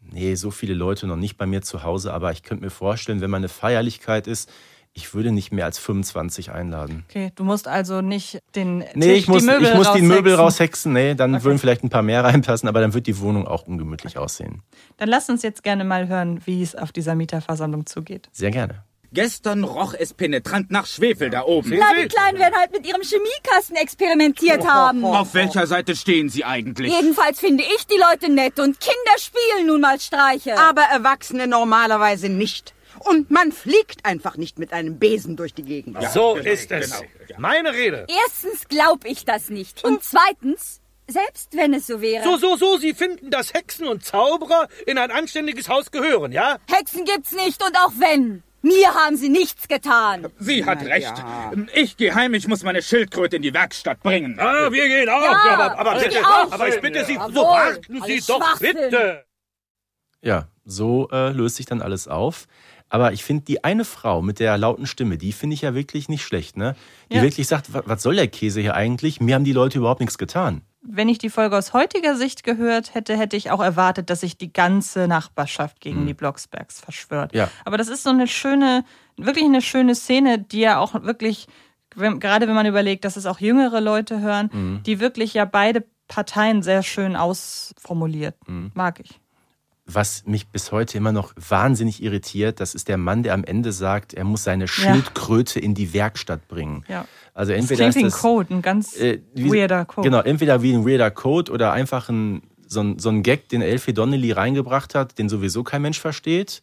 nee, 0.00 0.34
so 0.34 0.50
viele 0.50 0.74
Leute 0.74 1.06
noch 1.06 1.16
nicht 1.16 1.36
bei 1.36 1.46
mir 1.46 1.62
zu 1.62 1.82
Hause, 1.82 2.12
aber 2.12 2.32
ich 2.32 2.42
könnte 2.42 2.64
mir 2.64 2.70
vorstellen, 2.70 3.20
wenn 3.20 3.30
mal 3.30 3.38
eine 3.38 3.48
Feierlichkeit 3.48 4.26
ist, 4.26 4.50
ich 4.92 5.14
würde 5.14 5.30
nicht 5.30 5.52
mehr 5.52 5.64
als 5.64 5.78
25 5.78 6.50
einladen. 6.50 7.04
Okay, 7.08 7.30
du 7.36 7.44
musst 7.44 7.68
also 7.68 8.00
nicht 8.00 8.40
den 8.54 8.78
Nee, 8.94 9.14
Tisch, 9.14 9.18
ich 9.20 9.28
muss, 9.28 9.42
die 9.42 9.48
Möbel 9.48 9.68
ich 9.68 9.74
muss 9.74 9.92
die 9.92 10.02
Möbel 10.02 10.34
raushexen. 10.34 10.40
raushexen. 10.40 10.92
Nee, 10.92 11.14
dann 11.14 11.42
würden 11.44 11.58
vielleicht 11.58 11.84
ein 11.84 11.90
paar 11.90 12.02
mehr 12.02 12.24
reinpassen, 12.24 12.68
aber 12.68 12.80
dann 12.80 12.92
wird 12.94 13.06
die 13.06 13.18
Wohnung 13.20 13.46
auch 13.46 13.62
ungemütlich 13.66 14.18
aussehen. 14.18 14.62
Dann 14.96 15.08
lass 15.08 15.28
uns 15.28 15.42
jetzt 15.42 15.62
gerne 15.62 15.84
mal 15.84 16.08
hören, 16.08 16.40
wie 16.44 16.62
es 16.62 16.74
auf 16.74 16.92
dieser 16.92 17.14
Mieterversammlung 17.14 17.86
zugeht. 17.86 18.28
Sehr 18.32 18.50
gerne. 18.50 18.82
Gestern 19.12 19.64
roch 19.64 19.92
es 19.98 20.14
penetrant 20.14 20.70
nach 20.70 20.86
Schwefel 20.86 21.30
da 21.30 21.42
oben. 21.42 21.70
Na, 21.76 21.86
die 22.00 22.06
Kleinen 22.06 22.38
werden 22.38 22.54
halt 22.56 22.70
mit 22.70 22.86
ihrem 22.86 23.02
Chemiekasten 23.02 23.74
experimentiert 23.74 24.64
haben. 24.64 25.04
Auf 25.04 25.34
welcher 25.34 25.66
Seite 25.66 25.96
stehen 25.96 26.28
Sie 26.28 26.44
eigentlich? 26.44 26.92
Jedenfalls 26.92 27.40
finde 27.40 27.64
ich 27.64 27.86
die 27.88 27.98
Leute 27.98 28.32
nett 28.32 28.60
und 28.60 28.78
Kinder 28.78 29.18
spielen 29.18 29.66
nun 29.66 29.80
mal 29.80 29.98
Streiche. 29.98 30.56
Aber 30.58 30.82
Erwachsene 30.82 31.48
normalerweise 31.48 32.28
nicht. 32.28 32.72
Und 33.00 33.30
man 33.30 33.50
fliegt 33.52 34.04
einfach 34.04 34.36
nicht 34.36 34.58
mit 34.58 34.72
einem 34.72 34.98
Besen 34.98 35.36
durch 35.36 35.54
die 35.54 35.62
Gegend. 35.62 35.96
So 36.12 36.34
genau, 36.34 36.50
ist 36.50 36.70
es. 36.70 36.90
genau, 36.90 37.10
ja. 37.28 37.36
Meine 37.38 37.72
Rede. 37.72 38.06
Erstens 38.24 38.68
glaube 38.68 39.08
ich 39.08 39.24
das 39.24 39.48
nicht. 39.50 39.82
Und 39.84 40.02
zweitens, 40.04 40.80
selbst 41.06 41.56
wenn 41.56 41.74
es 41.74 41.86
so 41.86 42.00
wäre. 42.00 42.22
So, 42.24 42.36
so, 42.36 42.56
so, 42.56 42.76
Sie 42.76 42.94
finden, 42.94 43.30
dass 43.30 43.54
Hexen 43.54 43.86
und 43.86 44.04
Zauberer 44.04 44.68
in 44.86 44.98
ein 44.98 45.10
anständiges 45.10 45.68
Haus 45.68 45.90
gehören, 45.90 46.32
ja? 46.32 46.58
Hexen 46.70 47.04
gibt's 47.04 47.32
nicht 47.32 47.64
und 47.64 47.76
auch 47.76 47.92
wenn. 47.98 48.42
Mir 48.62 48.92
haben 48.92 49.16
sie 49.16 49.30
nichts 49.30 49.68
getan. 49.68 50.28
Sie 50.38 50.66
hat 50.66 50.84
recht. 50.84 51.14
Ich 51.74 51.96
gehe 51.96 52.14
heim, 52.14 52.34
ich 52.34 52.46
muss 52.46 52.62
meine 52.62 52.82
Schildkröte 52.82 53.36
in 53.36 53.42
die 53.42 53.54
Werkstatt 53.54 54.02
bringen. 54.02 54.38
Ah, 54.38 54.70
wir 54.70 54.86
gehen 54.86 55.08
auch. 55.08 55.22
Ja, 55.22 55.32
aber, 55.32 55.78
aber, 55.78 55.96
ich 55.96 56.04
bitte, 56.04 56.26
auch. 56.26 56.52
aber 56.52 56.68
ich 56.68 56.80
bitte 56.80 57.04
Sie, 57.06 57.14
so 57.14 57.20
Jawohl. 57.20 57.42
warten 57.42 58.02
Sie 58.06 58.20
doch 58.26 58.58
bitte. 58.58 59.24
Ja, 60.20 60.48
so 60.66 61.08
äh, 61.10 61.30
löst 61.30 61.56
sich 61.56 61.64
dann 61.64 61.80
alles 61.80 62.06
auf. 62.06 62.46
Aber 62.90 63.12
ich 63.12 63.24
finde, 63.24 63.44
die 63.44 63.64
eine 63.64 63.84
Frau 63.84 64.20
mit 64.20 64.40
der 64.40 64.58
lauten 64.58 64.86
Stimme, 64.86 65.16
die 65.16 65.32
finde 65.32 65.54
ich 65.54 65.62
ja 65.62 65.74
wirklich 65.74 66.08
nicht 66.08 66.22
schlecht, 66.24 66.56
ne? 66.56 66.74
Die 67.10 67.16
Ja. 67.16 67.22
wirklich 67.22 67.46
sagt, 67.46 67.72
"Wa- 67.72 67.82
was 67.86 68.02
soll 68.02 68.16
der 68.16 68.28
Käse 68.28 68.60
hier 68.60 68.74
eigentlich? 68.74 69.20
Mir 69.20 69.36
haben 69.36 69.44
die 69.44 69.52
Leute 69.52 69.78
überhaupt 69.78 70.00
nichts 70.00 70.18
getan. 70.18 70.62
Wenn 70.82 71.08
ich 71.08 71.18
die 71.18 71.28
Folge 71.30 71.56
aus 71.56 71.72
heutiger 71.72 72.16
Sicht 72.16 72.42
gehört 72.42 72.94
hätte, 72.94 73.16
hätte 73.16 73.36
ich 73.36 73.50
auch 73.50 73.60
erwartet, 73.60 74.10
dass 74.10 74.20
sich 74.20 74.38
die 74.38 74.52
ganze 74.52 75.06
Nachbarschaft 75.08 75.80
gegen 75.80 76.06
die 76.06 76.14
Blocksbergs 76.14 76.80
verschwört. 76.80 77.32
Mhm. 77.32 77.38
Ja. 77.38 77.50
Aber 77.64 77.76
das 77.76 77.88
ist 77.88 78.02
so 78.02 78.10
eine 78.10 78.26
schöne, 78.26 78.84
wirklich 79.16 79.44
eine 79.44 79.60
schöne 79.62 79.94
Szene, 79.94 80.38
die 80.38 80.60
ja 80.60 80.78
auch 80.78 80.94
wirklich, 81.02 81.46
wenn, 81.94 82.18
gerade 82.18 82.48
wenn 82.48 82.54
man 82.54 82.66
überlegt, 82.66 83.04
dass 83.04 83.16
es 83.16 83.26
auch 83.26 83.40
jüngere 83.40 83.80
Leute 83.80 84.20
hören, 84.20 84.48
Mhm. 84.52 84.82
die 84.84 85.00
wirklich 85.00 85.34
ja 85.34 85.44
beide 85.44 85.84
Parteien 86.08 86.62
sehr 86.62 86.82
schön 86.82 87.14
ausformuliert. 87.14 88.36
Mhm. 88.48 88.72
Mag 88.74 89.00
ich. 89.00 89.20
Was 89.92 90.24
mich 90.26 90.48
bis 90.48 90.72
heute 90.72 90.96
immer 90.98 91.12
noch 91.12 91.32
wahnsinnig 91.48 92.02
irritiert, 92.02 92.60
das 92.60 92.74
ist 92.74 92.88
der 92.88 92.96
Mann, 92.98 93.22
der 93.22 93.34
am 93.34 93.44
Ende 93.44 93.72
sagt, 93.72 94.14
er 94.14 94.24
muss 94.24 94.44
seine 94.44 94.68
Schildkröte 94.68 95.58
in 95.60 95.74
die 95.74 95.92
Werkstatt 95.92 96.46
bringen. 96.48 96.84
Ja. 96.88 97.06
Also 97.34 97.52
Das 97.52 97.60
entweder 97.62 97.78
klingt 97.84 97.94
wie 97.96 97.98
ein 98.00 98.06
ist 98.06 98.14
das, 98.14 98.20
Code, 98.22 98.54
ein 98.54 98.62
ganz 98.62 98.96
äh, 98.96 99.20
wie- 99.34 99.50
weirder 99.52 99.84
Code. 99.84 100.08
Genau, 100.08 100.20
entweder 100.22 100.62
wie 100.62 100.72
ein 100.74 100.86
weirder 100.86 101.10
Code 101.10 101.50
oder 101.52 101.72
einfach 101.72 102.08
ein, 102.08 102.42
so, 102.66 102.80
ein, 102.80 102.98
so 102.98 103.08
ein 103.08 103.22
Gag, 103.22 103.48
den 103.48 103.62
Elfie 103.62 103.92
Donnelly 103.92 104.32
reingebracht 104.32 104.94
hat, 104.94 105.18
den 105.18 105.28
sowieso 105.28 105.62
kein 105.64 105.82
Mensch 105.82 105.98
versteht. 106.00 106.60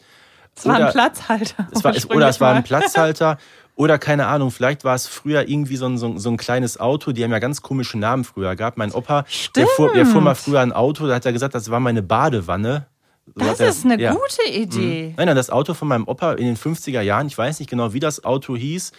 Es 0.56 0.66
war 0.66 0.76
ein 0.76 0.82
Oder- 0.84 0.92
Platzhalter. 0.92 1.68
Es 1.72 1.84
war, 1.84 1.96
es, 1.96 2.10
oder 2.10 2.30
es 2.30 2.40
war 2.42 2.54
ein. 2.56 2.64
Platzhalter. 2.64 3.38
Oder 3.76 4.00
keine 4.00 4.26
Ahnung, 4.26 4.50
vielleicht 4.50 4.84
war 4.84 4.96
es 4.96 5.06
früher 5.06 5.48
irgendwie 5.48 5.76
so 5.76 5.86
ein, 5.86 6.00
so, 6.00 6.08
ein- 6.08 6.18
so 6.18 6.30
ein 6.32 6.38
kleines 6.38 6.80
Auto, 6.80 7.12
die 7.12 7.24
haben 7.24 7.32
ja 7.32 7.38
ganz 7.40 7.62
komische 7.62 7.98
Namen 8.00 8.24
früher 8.24 8.56
gehabt. 8.56 8.78
Mein 8.78 8.92
Opa, 8.92 9.26
der 9.56 9.68
fuhr, 9.68 9.94
der 9.94 10.06
fuhr 10.08 10.20
mal 10.22 10.34
früher 10.34 10.62
ein 10.62 10.72
Auto, 10.74 11.06
da 11.06 11.14
hat 11.16 11.26
er 11.28 11.34
gesagt, 11.34 11.54
das 11.54 11.70
war 11.70 11.80
meine 11.80 12.02
Badewanne. 12.02 12.88
Das 13.36 13.60
ist 13.60 13.86
eine 13.86 14.00
ja. 14.02 14.14
gute 14.14 14.44
Idee. 14.50 15.10
Mhm. 15.10 15.14
Nein, 15.18 15.28
nein, 15.28 15.36
das 15.36 15.50
Auto 15.50 15.74
von 15.74 15.88
meinem 15.88 16.08
Opa 16.08 16.34
in 16.34 16.46
den 16.46 16.58
50er 16.58 17.02
Jahren, 17.02 17.28
ich 17.28 17.38
weiß 17.38 17.60
nicht 17.60 17.70
genau, 17.70 17.94
wie 17.94 18.00
das 18.00 18.24
Auto 18.24 18.56
hieß. 18.56 18.92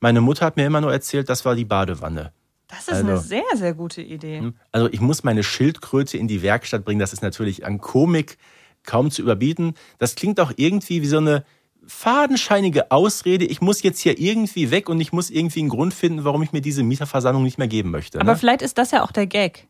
Meine 0.00 0.20
Mutter 0.20 0.44
hat 0.44 0.56
mir 0.56 0.66
immer 0.66 0.80
nur 0.80 0.92
erzählt, 0.92 1.28
das 1.28 1.44
war 1.44 1.54
die 1.54 1.64
Badewanne. 1.64 2.32
Das 2.68 2.88
ist 2.88 2.94
eine 2.94 3.12
Also- 3.12 3.28
sehr, 3.28 3.44
sehr 3.54 3.74
gute 3.74 4.02
Idee. 4.02 4.52
Also 4.72 4.88
ich 4.90 5.00
muss 5.00 5.22
meine 5.24 5.42
Schildkröte 5.44 6.18
in 6.18 6.26
die 6.28 6.42
Werkstatt 6.42 6.84
bringen. 6.84 6.98
Das 7.00 7.12
ist 7.12 7.22
natürlich 7.22 7.64
an 7.64 7.80
Komik 7.80 8.36
kaum 8.84 9.10
zu 9.10 9.22
überbieten. 9.22 9.74
Das 9.98 10.14
klingt 10.16 10.40
auch 10.40 10.52
irgendwie 10.56 11.00
wie 11.02 11.06
so 11.06 11.18
eine 11.18 11.44
fadenscheinige 11.86 12.90
Ausrede. 12.90 13.44
Ich 13.44 13.60
muss 13.60 13.82
jetzt 13.82 14.00
hier 14.00 14.18
irgendwie 14.18 14.70
weg 14.70 14.88
und 14.88 15.00
ich 15.00 15.12
muss 15.12 15.30
irgendwie 15.30 15.60
einen 15.60 15.68
Grund 15.68 15.94
finden, 15.94 16.24
warum 16.24 16.42
ich 16.42 16.52
mir 16.52 16.60
diese 16.60 16.82
Mieterversammlung 16.82 17.44
nicht 17.44 17.58
mehr 17.58 17.68
geben 17.68 17.90
möchte. 17.90 18.20
Aber 18.20 18.32
Ne? 18.32 18.38
vielleicht 18.38 18.62
ist 18.62 18.76
das 18.78 18.90
ja 18.90 19.02
auch 19.04 19.12
der 19.12 19.26
Gag. 19.26 19.68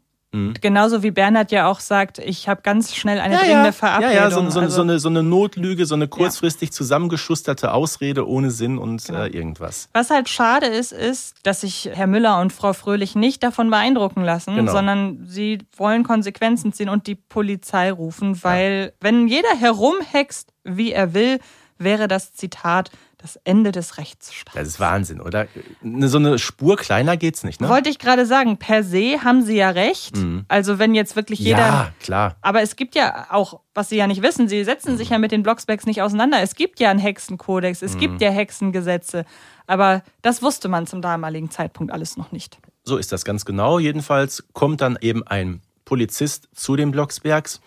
Genauso 0.61 1.03
wie 1.03 1.11
Bernhard 1.11 1.53
ja 1.53 1.67
auch 1.69 1.81
sagt, 1.81 2.19
ich 2.19 2.49
habe 2.49 2.63
ganz 2.63 2.95
schnell 2.95 3.21
eine 3.21 3.35
Ja, 3.35 3.41
dringende 3.41 3.67
ja, 3.67 3.73
Verabredung. 3.73 4.15
ja, 4.15 4.23
ja 4.25 4.31
so, 4.31 4.51
so, 4.51 4.61
Also- 4.61 4.77
so, 4.77 4.83
eine, 4.83 4.99
so 4.99 5.09
eine 5.09 5.23
Notlüge, 5.23 5.87
so 5.87 5.95
eine 5.95 6.09
kurzfristig 6.09 6.73
zusammengeschusterte 6.73 7.73
Ausrede 7.73 8.27
ohne 8.29 8.51
Sinn 8.51 8.79
und 8.79 9.09
äh, 9.09 9.27
irgendwas. 9.29 9.89
Was 9.93 10.11
halt 10.11 10.29
schade 10.29 10.67
ist, 10.67 10.93
ist, 10.93 11.37
dass 11.45 11.61
sich 11.63 11.91
Herr 11.93 12.07
Müller 12.07 12.41
und 12.41 12.53
Frau 12.53 12.73
Fröhlich 12.73 13.15
nicht 13.15 13.43
davon 13.43 13.71
beeindrucken 13.71 14.23
lassen, 14.25 14.57
Genau. 14.57 14.73
sondern 14.73 15.25
sie 15.27 15.59
wollen 15.77 16.03
Konsequenzen 16.05 16.73
ziehen 16.73 16.89
und 16.89 17.07
die 17.07 17.15
Polizei 17.17 17.91
rufen, 17.93 18.43
weil 18.43 18.93
wenn 19.01 19.29
jeder 19.29 19.55
herumhext, 19.59 20.53
wie 20.65 20.93
er 20.93 21.15
will, 21.15 21.39
wäre 21.79 22.09
das 22.09 22.33
Zitat 22.33 22.91
das 23.19 23.37
Ende 23.45 23.73
des 23.73 23.97
Rechtsstaats. 23.99 24.55
Das 24.55 24.69
ist 24.69 24.81
Wahnsinn, 24.81 25.21
oder? 25.21 25.47
So 25.83 26.19
eine 26.19 26.39
Spur 26.39 26.77
kleiner 26.77 27.17
geht's 27.17 27.45
nicht, 27.45 27.61
ne? 27.61 27.69
Wollte 27.69 27.89
ich 27.89 27.99
gerade 27.99 28.27
sagen, 28.27 28.59
per 28.59 28.85
se 28.85 29.23
haben 29.25 29.43
sie 29.43 29.57
ja 29.57 29.71
recht. 29.71 30.17
Mhm. 30.17 30.45
Also 30.49 30.79
wenn 30.79 30.95
jetzt 30.95 31.17
wirklich 31.17 31.39
jeder 31.39 31.59
Ja, 31.59 31.93
klar. 32.01 32.37
Aber 32.43 32.61
es 32.63 32.77
gibt 32.77 32.95
ja 32.95 33.27
auch, 33.31 33.61
was 33.75 33.89
Sie 33.89 33.97
ja 33.97 34.07
nicht 34.07 34.23
wissen, 34.23 34.49
Sie 34.49 34.63
setzen 34.65 34.97
sich 34.99 35.09
ja 35.11 35.19
mit 35.19 35.33
den 35.33 35.43
Blocksbergs 35.43 35.87
nicht 35.87 36.03
auseinander. 36.03 36.41
Es 36.43 36.55
gibt 36.55 36.79
ja 36.79 36.91
einen 36.91 37.01
Hexenkodex, 37.01 37.83
es 37.83 37.95
Mhm. 37.95 38.01
gibt 38.01 38.21
ja 38.21 38.31
Hexengesetze. 38.31 39.25
Aber 39.67 40.03
das 40.23 40.43
wusste 40.43 40.69
man 40.69 40.87
zum 40.87 41.01
damaligen 41.03 41.51
Zeitpunkt 41.51 41.93
alles 41.93 42.17
noch 42.17 42.33
nicht. 42.33 42.59
So 42.85 42.99
ist 42.99 43.13
das 43.13 43.25
ganz 43.25 43.45
genau. 43.45 43.79
Jedenfalls 43.79 44.45
kommt 44.53 44.81
dann 44.81 44.97
eben 45.01 45.27
ein 45.27 45.61
Polizist 45.85 46.49
zu 46.55 46.77
den 46.77 46.91
Blocksbergs 46.91 47.61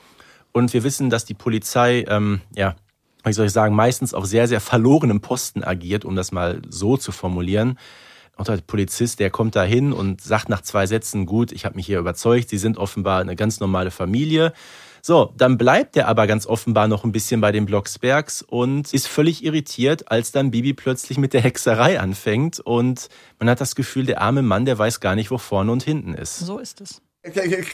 und 0.51 0.73
wir 0.73 0.83
wissen, 0.83 1.09
dass 1.09 1.25
die 1.25 1.33
Polizei, 1.33 2.05
ähm, 2.07 2.41
ja, 2.55 2.75
wie 3.23 3.33
soll 3.33 3.47
ich 3.47 3.51
sagen, 3.51 3.75
meistens 3.75 4.13
auf 4.13 4.25
sehr, 4.25 4.47
sehr 4.47 4.61
verlorenem 4.61 5.21
Posten 5.21 5.63
agiert, 5.63 6.05
um 6.05 6.15
das 6.15 6.31
mal 6.31 6.61
so 6.69 6.97
zu 6.97 7.11
formulieren. 7.11 7.77
Und 8.37 8.47
der 8.47 8.57
Polizist, 8.57 9.19
der 9.19 9.29
kommt 9.29 9.57
da 9.57 9.63
hin 9.63 9.91
und 9.91 10.21
sagt 10.21 10.47
nach 10.47 10.61
zwei 10.61 10.87
Sätzen, 10.87 11.25
gut, 11.25 11.51
ich 11.51 11.65
habe 11.65 11.75
mich 11.75 11.85
hier 11.85 11.99
überzeugt, 11.99 12.49
Sie 12.49 12.57
sind 12.57 12.77
offenbar 12.77 13.19
eine 13.19 13.35
ganz 13.35 13.59
normale 13.59 13.91
Familie. 13.91 14.53
So, 15.01 15.33
dann 15.37 15.57
bleibt 15.57 15.97
er 15.97 16.07
aber 16.07 16.27
ganz 16.27 16.45
offenbar 16.45 16.87
noch 16.87 17.03
ein 17.03 17.11
bisschen 17.11 17.41
bei 17.41 17.51
den 17.51 17.65
Blocksbergs 17.65 18.41
und 18.41 18.93
ist 18.93 19.07
völlig 19.07 19.43
irritiert, 19.43 20.09
als 20.11 20.31
dann 20.31 20.51
Bibi 20.51 20.73
plötzlich 20.73 21.17
mit 21.17 21.33
der 21.33 21.41
Hexerei 21.41 21.99
anfängt 21.99 22.59
und 22.59 23.09
man 23.39 23.49
hat 23.49 23.61
das 23.61 23.75
Gefühl, 23.75 24.05
der 24.05 24.21
arme 24.21 24.41
Mann, 24.41 24.65
der 24.65 24.77
weiß 24.77 24.99
gar 24.99 25.15
nicht, 25.15 25.31
wo 25.31 25.37
vorne 25.37 25.71
und 25.71 25.83
hinten 25.83 26.13
ist. 26.13 26.39
So 26.39 26.59
ist 26.59 26.81
es. 26.81 27.01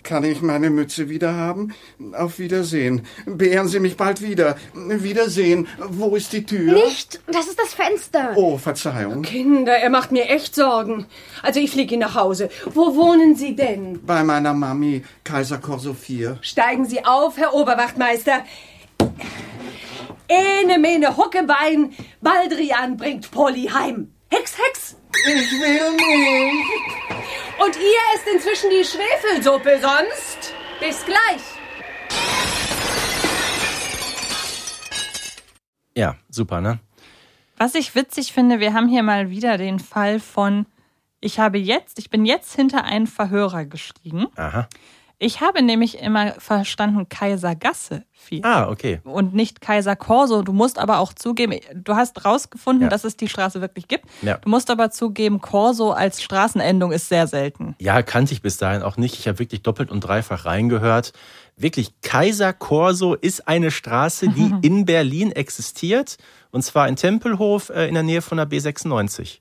Kann 0.03 0.23
ich 0.23 0.41
meine 0.41 0.69
Mütze 0.69 1.09
wieder 1.09 1.33
haben? 1.33 1.73
Auf 2.13 2.39
Wiedersehen. 2.39 3.05
Beehren 3.25 3.67
Sie 3.67 3.79
mich 3.79 3.97
bald 3.97 4.21
wieder. 4.21 4.55
Wiedersehen. 4.73 5.67
Wo 5.89 6.15
ist 6.15 6.33
die 6.33 6.45
Tür? 6.45 6.73
Nicht! 6.73 7.21
Das 7.27 7.47
ist 7.47 7.59
das 7.59 7.73
Fenster. 7.73 8.33
Oh, 8.35 8.57
Verzeihung. 8.57 9.21
Kinder, 9.21 9.73
er 9.73 9.89
macht 9.89 10.11
mir 10.11 10.29
echt 10.29 10.55
Sorgen. 10.55 11.05
Also 11.41 11.59
ich 11.59 11.71
fliege 11.71 11.97
nach 11.97 12.15
Hause. 12.15 12.49
Wo 12.73 12.95
wohnen 12.95 13.35
Sie 13.35 13.55
denn? 13.55 14.05
Bei 14.05 14.23
meiner 14.23 14.53
Mami, 14.53 15.03
Kaiser 15.23 15.57
Corso 15.57 15.93
4. 15.93 16.39
Steigen 16.41 16.85
Sie 16.85 17.03
auf, 17.05 17.37
Herr 17.37 17.53
Oberwachtmeister. 17.53 18.43
Ene, 20.27 20.79
mene, 20.79 21.17
Huckebein, 21.17 21.93
Baldrian 22.21 22.97
bringt 22.97 23.29
Polly 23.29 23.67
heim. 23.67 24.14
Hex, 24.35 24.57
Hex! 24.57 24.95
Ich 25.27 25.51
will 25.61 25.91
nicht. 25.91 27.63
Und 27.63 27.77
ihr 27.77 28.01
esst 28.13 28.27
inzwischen 28.33 28.69
die 28.69 28.83
Schwefelsuppe, 28.83 29.79
sonst? 29.79 30.53
Bis 30.81 31.05
gleich. 31.05 31.41
Ja, 35.95 36.17
super, 36.29 36.59
ne? 36.59 36.79
Was 37.55 37.75
ich 37.75 37.95
witzig 37.95 38.33
finde, 38.33 38.59
wir 38.59 38.73
haben 38.73 38.89
hier 38.89 39.03
mal 39.03 39.29
wieder 39.29 39.57
den 39.57 39.79
Fall 39.79 40.19
von, 40.19 40.65
ich 41.21 41.39
habe 41.39 41.57
jetzt, 41.57 41.97
ich 41.97 42.09
bin 42.09 42.25
jetzt 42.25 42.53
hinter 42.55 42.83
einen 42.83 43.07
Verhörer 43.07 43.63
gestiegen. 43.63 44.27
Aha. 44.35 44.67
Ich 45.17 45.39
habe 45.41 45.61
nämlich 45.61 45.99
immer 45.99 46.33
verstanden 46.39 47.07
Kaisergasse 47.07 48.03
4. 48.11 48.43
Ah, 48.43 48.69
okay. 48.69 48.99
Und 49.03 49.33
nicht 49.33 49.61
Kaiser 49.61 49.95
Corso. 49.95 50.41
Du 50.41 50.51
musst 50.51 50.77
aber 50.77 50.99
auch 50.99 51.13
zugeben, 51.13 51.59
du 51.73 51.95
hast 51.95 52.25
rausgefunden, 52.25 52.83
Ja. 52.83 52.89
dass 52.89 53.03
es 53.05 53.15
die 53.15 53.29
Straße 53.29 53.61
wirklich 53.61 53.87
gibt. 53.87 54.05
Ja. 54.21 54.37
Du 54.39 54.49
musst 54.49 54.69
aber 54.69 54.91
zugeben, 54.91 55.39
Corso 55.41 55.91
als 55.91 56.21
Straßenendung 56.21 56.91
ist 56.91 57.07
sehr 57.07 57.27
selten. 57.27 57.75
Ja, 57.79 58.01
kannte 58.01 58.33
ich 58.33 58.41
bis 58.41 58.57
dahin 58.57 58.81
auch 58.81 58.97
nicht. 58.97 59.17
Ich 59.19 59.27
habe 59.27 59.39
wirklich 59.39 59.61
doppelt 59.63 59.89
und 59.89 60.01
dreifach 60.01 60.45
reingehört. 60.45 61.13
Wirklich, 61.55 61.93
Kaiser 62.01 62.51
Corso 62.51 63.13
ist 63.13 63.47
eine 63.47 63.71
Straße, 63.71 64.27
die 64.29 64.53
in 64.67 64.85
Berlin 64.85 65.31
existiert. 65.31 66.17
Und 66.51 66.63
zwar 66.63 66.87
in 66.89 66.95
Tempelhof 66.97 67.69
äh, 67.69 67.87
in 67.87 67.93
der 67.93 68.03
Nähe 68.03 68.21
von 68.21 68.37
der 68.37 68.47
B96. 68.49 69.39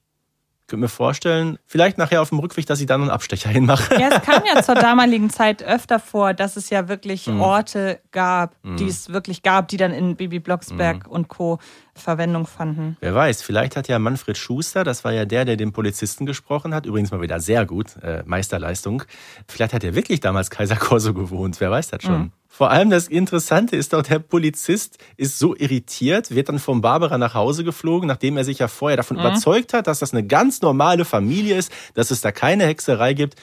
Könnt 0.67 0.81
mir 0.81 0.89
vorstellen, 0.89 1.59
vielleicht 1.67 1.99
nachher 1.99 2.23
auf 2.23 2.31
dem 2.31 2.39
Rückweg, 2.39 2.65
dass 2.65 2.81
ich 2.81 2.87
da 2.87 2.97
noch 2.97 3.05
einen 3.05 3.11
Abstecher 3.11 3.51
hinmache. 3.51 4.01
Ja, 4.01 4.09
es 4.17 4.23
kam 4.23 4.43
ja 4.51 4.63
zur 4.63 4.75
damaligen 4.77 5.29
Zeit 5.29 5.63
öfter 5.63 6.01
vor, 6.01 6.33
dass 6.33 6.57
es 6.57 6.71
ja 6.71 6.89
wirklich 6.89 7.27
Mhm. 7.27 7.41
Orte 7.43 8.01
gab, 8.13 8.55
Mhm. 8.63 8.77
die 8.79 8.87
es 8.89 9.11
wirklich 9.13 9.43
gab, 9.43 9.69
die 9.69 9.77
dann 9.77 9.93
in 9.93 10.17
Bibi 10.17 10.39
Blocksberg 10.39 11.07
und 11.07 11.29
Co. 11.29 11.59
Verwendung 11.95 12.47
fanden. 12.47 12.97
Wer 13.01 13.15
weiß, 13.15 13.43
vielleicht 13.43 13.77
hat 13.77 13.89
ja 13.89 13.99
Manfred 13.99 14.37
Schuster, 14.39 14.83
das 14.85 15.05
war 15.05 15.13
ja 15.13 15.27
der, 15.27 15.45
der 15.45 15.57
den 15.57 15.73
Polizisten 15.73 16.27
gesprochen 16.27 16.75
hat, 16.75 16.87
übrigens 16.87 17.11
mal 17.13 17.21
wieder 17.21 17.39
sehr 17.41 17.67
gut, 17.67 17.97
äh, 18.03 18.23
Meisterleistung. 18.27 19.03
Vielleicht 19.47 19.75
hat 19.75 19.85
er 19.85 19.95
wirklich 19.95 20.21
damals 20.21 20.51
Kaiser 20.51 20.77
Corso 20.77 21.13
gewohnt, 21.15 21.61
wer 21.61 21.71
weiß 21.71 21.89
das 21.89 22.03
schon. 22.03 22.33
Vor 22.57 22.71
allem 22.71 22.89
das 22.89 23.09
Interessante 23.09 23.75
ist 23.75 23.93
doch, 23.93 24.03
der 24.03 24.21
Polizist 24.21 24.99
ist 25.17 25.41
so 25.41 25.57
irritiert, 25.57 26.33
wird 26.33 26.49
dann 26.49 26.61
von 26.61 26.81
Barbara 26.83 27.19
nach 27.19 27.35
Hause 27.35 27.65
geflogen, 27.65 28.07
nachdem 28.07 28.37
er 28.37 28.45
sich 28.45 28.61
ja 28.61 28.69
vorher 28.69 28.97
davon 28.97 29.17
Mhm. 29.17 29.23
überzeugt 29.25 29.73
hat, 29.75 29.89
dass 29.89 29.99
das 29.99 30.13
eine 30.13 30.25
ganz 30.25 30.63
normale 30.63 31.05
Familie 31.05 31.57
ist, 31.57 31.73
dass 31.95 32.13
es 32.13 32.21
da 32.21 32.31
keine 32.31 32.65
Hexerei 32.67 33.13
gibt, 33.15 33.35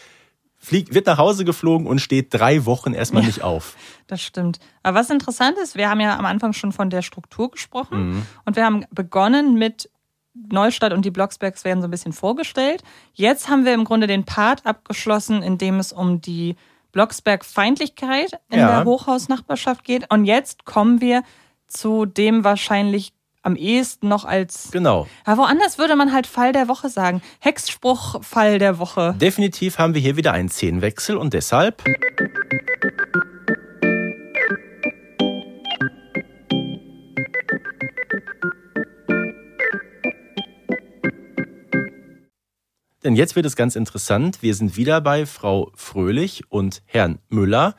fliegt, 0.58 0.94
wird 0.94 1.08
nach 1.08 1.18
Hause 1.18 1.44
geflogen 1.44 1.88
und 1.88 2.00
steht 2.00 2.34
drei 2.34 2.66
Wochen 2.66 2.94
erstmal 2.94 3.24
Ja. 3.24 3.28
nicht 3.28 3.42
auf. 3.44 3.76
Das 4.08 4.22
stimmt. 4.22 4.60
Aber 4.82 5.00
was 5.00 5.10
interessant 5.10 5.58
ist, 5.62 5.76
wir 5.76 5.90
haben 5.90 6.00
ja 6.00 6.18
am 6.18 6.26
Anfang 6.26 6.54
schon 6.54 6.72
von 6.72 6.90
der 6.90 7.02
Struktur 7.02 7.52
gesprochen 7.52 8.12
Mhm. 8.12 8.26
und 8.46 8.56
wir 8.56 8.64
haben 8.64 8.86
begonnen 8.92 9.56
mit 9.56 9.90
Neustadt 10.34 10.94
und 10.94 11.04
die 11.04 11.12
Blocksbergs 11.12 11.66
werden 11.66 11.82
so 11.82 11.88
ein 11.90 11.92
bisschen 11.92 12.14
vorgestellt. 12.14 12.82
Jetzt 13.12 13.50
haben 13.50 13.66
wir 13.66 13.74
im 13.74 13.84
Grunde 13.84 14.08
den 14.08 14.24
Part 14.24 14.66
abgeschlossen, 14.66 15.44
in 15.44 15.58
dem 15.58 15.80
es 15.80 15.92
um 15.92 16.22
die 16.22 16.56
Blocksberg-Feindlichkeit 16.92 18.34
in 18.50 18.60
Ja. 18.60 18.78
der 18.78 18.86
Hochhausnachbarschaft 18.86 19.84
geht. 19.84 20.12
Und 20.12 20.26
jetzt 20.26 20.66
kommen 20.66 21.02
wir 21.02 21.24
zu 21.68 22.06
dem 22.06 22.44
wahrscheinlich 22.44 23.14
am 23.44 23.56
ehesten 23.56 24.08
noch 24.08 24.24
als. 24.26 24.70
Genau. 24.72 25.08
Ja, 25.26 25.36
woanders 25.38 25.78
würde 25.80 25.96
man 25.96 26.14
halt 26.14 26.28
Fall 26.28 26.52
der 26.54 26.68
Woche 26.68 26.90
sagen. 26.90 27.22
Hexspruch 27.40 28.24
Fall 28.24 28.60
der 28.60 28.78
Woche. 28.78 29.16
Definitiv 29.20 29.80
haben 29.80 29.96
wir 29.96 30.02
hier 30.02 30.16
wieder 30.16 30.32
einen 30.34 30.50
Szenenwechsel 30.50 31.18
und 31.18 31.34
deshalb. 31.34 31.84
Denn 43.04 43.16
jetzt 43.16 43.36
wird 43.36 43.46
es 43.46 43.56
ganz 43.56 43.76
interessant. 43.76 44.42
Wir 44.42 44.54
sind 44.54 44.78
wieder 44.78 45.02
bei 45.02 45.26
Frau 45.26 45.72
Fröhlich 45.76 46.44
und 46.50 46.84
Herrn 46.86 47.20
Müller. 47.30 47.76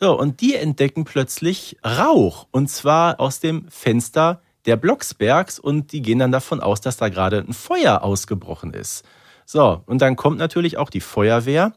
So, 0.00 0.18
und 0.18 0.40
die 0.40 0.54
entdecken 0.54 1.04
plötzlich 1.04 1.76
Rauch. 1.84 2.46
Und 2.50 2.68
zwar 2.68 3.20
aus 3.20 3.38
dem 3.38 3.66
Fenster 3.68 4.40
der 4.64 4.76
Blocksbergs. 4.76 5.58
Und 5.58 5.92
die 5.92 6.00
gehen 6.00 6.18
dann 6.18 6.32
davon 6.32 6.60
aus, 6.60 6.80
dass 6.80 6.96
da 6.96 7.10
gerade 7.10 7.38
ein 7.38 7.52
Feuer 7.52 8.02
ausgebrochen 8.02 8.72
ist. 8.72 9.04
So, 9.44 9.82
und 9.86 10.00
dann 10.00 10.16
kommt 10.16 10.38
natürlich 10.38 10.78
auch 10.78 10.88
die 10.88 11.00
Feuerwehr, 11.00 11.74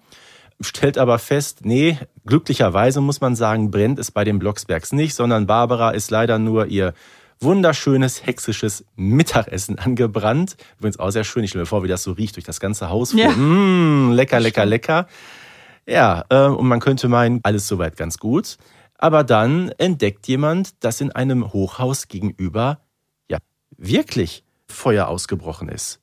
stellt 0.62 0.98
aber 0.98 1.20
fest, 1.20 1.66
nee, 1.66 1.98
glücklicherweise 2.26 3.02
muss 3.02 3.20
man 3.20 3.36
sagen, 3.36 3.72
brennt 3.72 4.00
es 4.00 4.12
bei 4.12 4.24
den 4.24 4.40
Blocksbergs 4.40 4.94
nicht, 4.94 5.16
sondern 5.16 5.48
Barbara 5.48 5.92
ist 5.92 6.12
leider 6.12 6.40
nur 6.40 6.68
ihr 6.68 6.94
wunderschönes 7.40 8.26
hexisches 8.26 8.86
Mittagessen 8.96 9.78
angebrannt. 9.80 10.58
Übrigens 10.78 11.00
auch 11.00 11.12
sehr 11.12 11.24
schön. 11.24 11.44
Ich 11.44 11.52
stelle 11.52 11.64
mir 11.64 11.68
vor, 11.68 11.84
wie 11.84 11.88
das 11.88 12.04
so 12.04 12.12
riecht 12.12 12.36
durch 12.36 12.46
das 12.46 12.60
ganze 12.60 12.90
Haus. 12.90 13.14
Ja. 13.14 13.30
Mmh, 13.30 14.14
lecker, 14.14 14.40
lecker, 14.40 14.66
lecker. 14.66 15.08
Ja, 15.88 16.26
äh, 16.30 16.48
und 16.48 16.68
man 16.68 16.80
könnte 16.80 17.08
meinen, 17.08 17.42
alles 17.44 17.68
soweit 17.68 17.98
ganz 17.98 18.18
gut. 18.18 18.58
Aber 18.98 19.24
dann 19.24 19.70
entdeckt 19.78 20.28
jemand, 20.28 20.84
dass 20.84 21.02
in 21.02 21.12
einem 21.12 21.52
Hochhaus 21.54 22.08
gegenüber 22.08 22.80
ja 23.30 23.38
wirklich 23.78 24.44
Feuer 24.68 25.08
ausgebrochen 25.08 25.70
ist. 25.70 26.00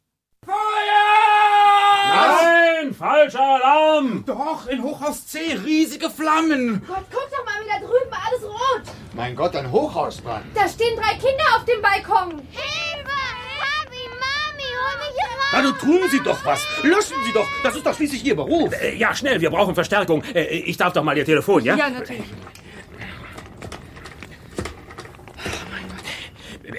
Nein, 2.12 2.94
falscher 2.94 3.40
Alarm! 3.40 4.24
Doch, 4.26 4.66
in 4.66 4.82
Hochhaus 4.82 5.26
C 5.26 5.38
riesige 5.64 6.10
Flammen. 6.10 6.82
Gott, 6.86 7.04
guck 7.10 7.30
doch 7.30 7.44
mal 7.44 7.64
wieder 7.64 7.78
drüben, 7.86 8.10
alles 8.12 8.42
rot. 8.44 8.82
Mein 9.14 9.36
Gott, 9.36 9.54
ein 9.56 9.70
Hochhausbrand. 9.70 10.44
Da 10.54 10.66
stehen 10.68 10.96
drei 10.96 11.12
Kinder 11.14 11.44
auf 11.56 11.64
dem 11.64 11.82
Balkon. 11.82 12.38
Hilfe! 12.50 13.18
Papi, 13.60 14.08
Mami, 14.08 14.68
hol 14.72 14.98
mich 14.98 15.22
raus. 15.22 15.52
Na, 15.52 15.62
nun 15.62 15.78
tun 15.78 16.08
Sie 16.10 16.20
doch 16.24 16.42
was. 16.44 16.66
Löschen 16.82 17.16
Sie 17.26 17.32
doch. 17.32 17.46
Das 17.62 17.76
ist 17.76 17.84
doch 17.84 17.94
schließlich 17.94 18.24
Ihr 18.24 18.34
Beruf. 18.36 18.72
Äh, 18.80 18.96
ja, 18.96 19.14
schnell, 19.14 19.40
wir 19.40 19.50
brauchen 19.50 19.74
Verstärkung. 19.74 20.24
Äh, 20.34 20.44
ich 20.44 20.76
darf 20.78 20.94
doch 20.94 21.02
mal 21.04 21.16
Ihr 21.16 21.26
Telefon, 21.26 21.62
ja? 21.62 21.76
Ja, 21.76 21.90
natürlich. 21.90 22.24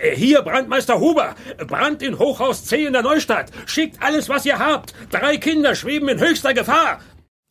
Äh, 0.01 0.15
Hier, 0.15 0.41
Brandmeister 0.41 0.99
Huber. 0.99 1.35
Brand 1.67 2.01
in 2.01 2.17
Hochhaus 2.17 2.65
C 2.65 2.85
in 2.85 2.93
der 2.93 3.03
Neustadt. 3.03 3.51
Schickt 3.67 4.01
alles, 4.01 4.27
was 4.27 4.43
ihr 4.45 4.57
habt. 4.57 4.93
Drei 5.11 5.37
Kinder 5.37 5.75
schweben 5.75 6.09
in 6.09 6.19
höchster 6.19 6.53
Gefahr. 6.55 6.99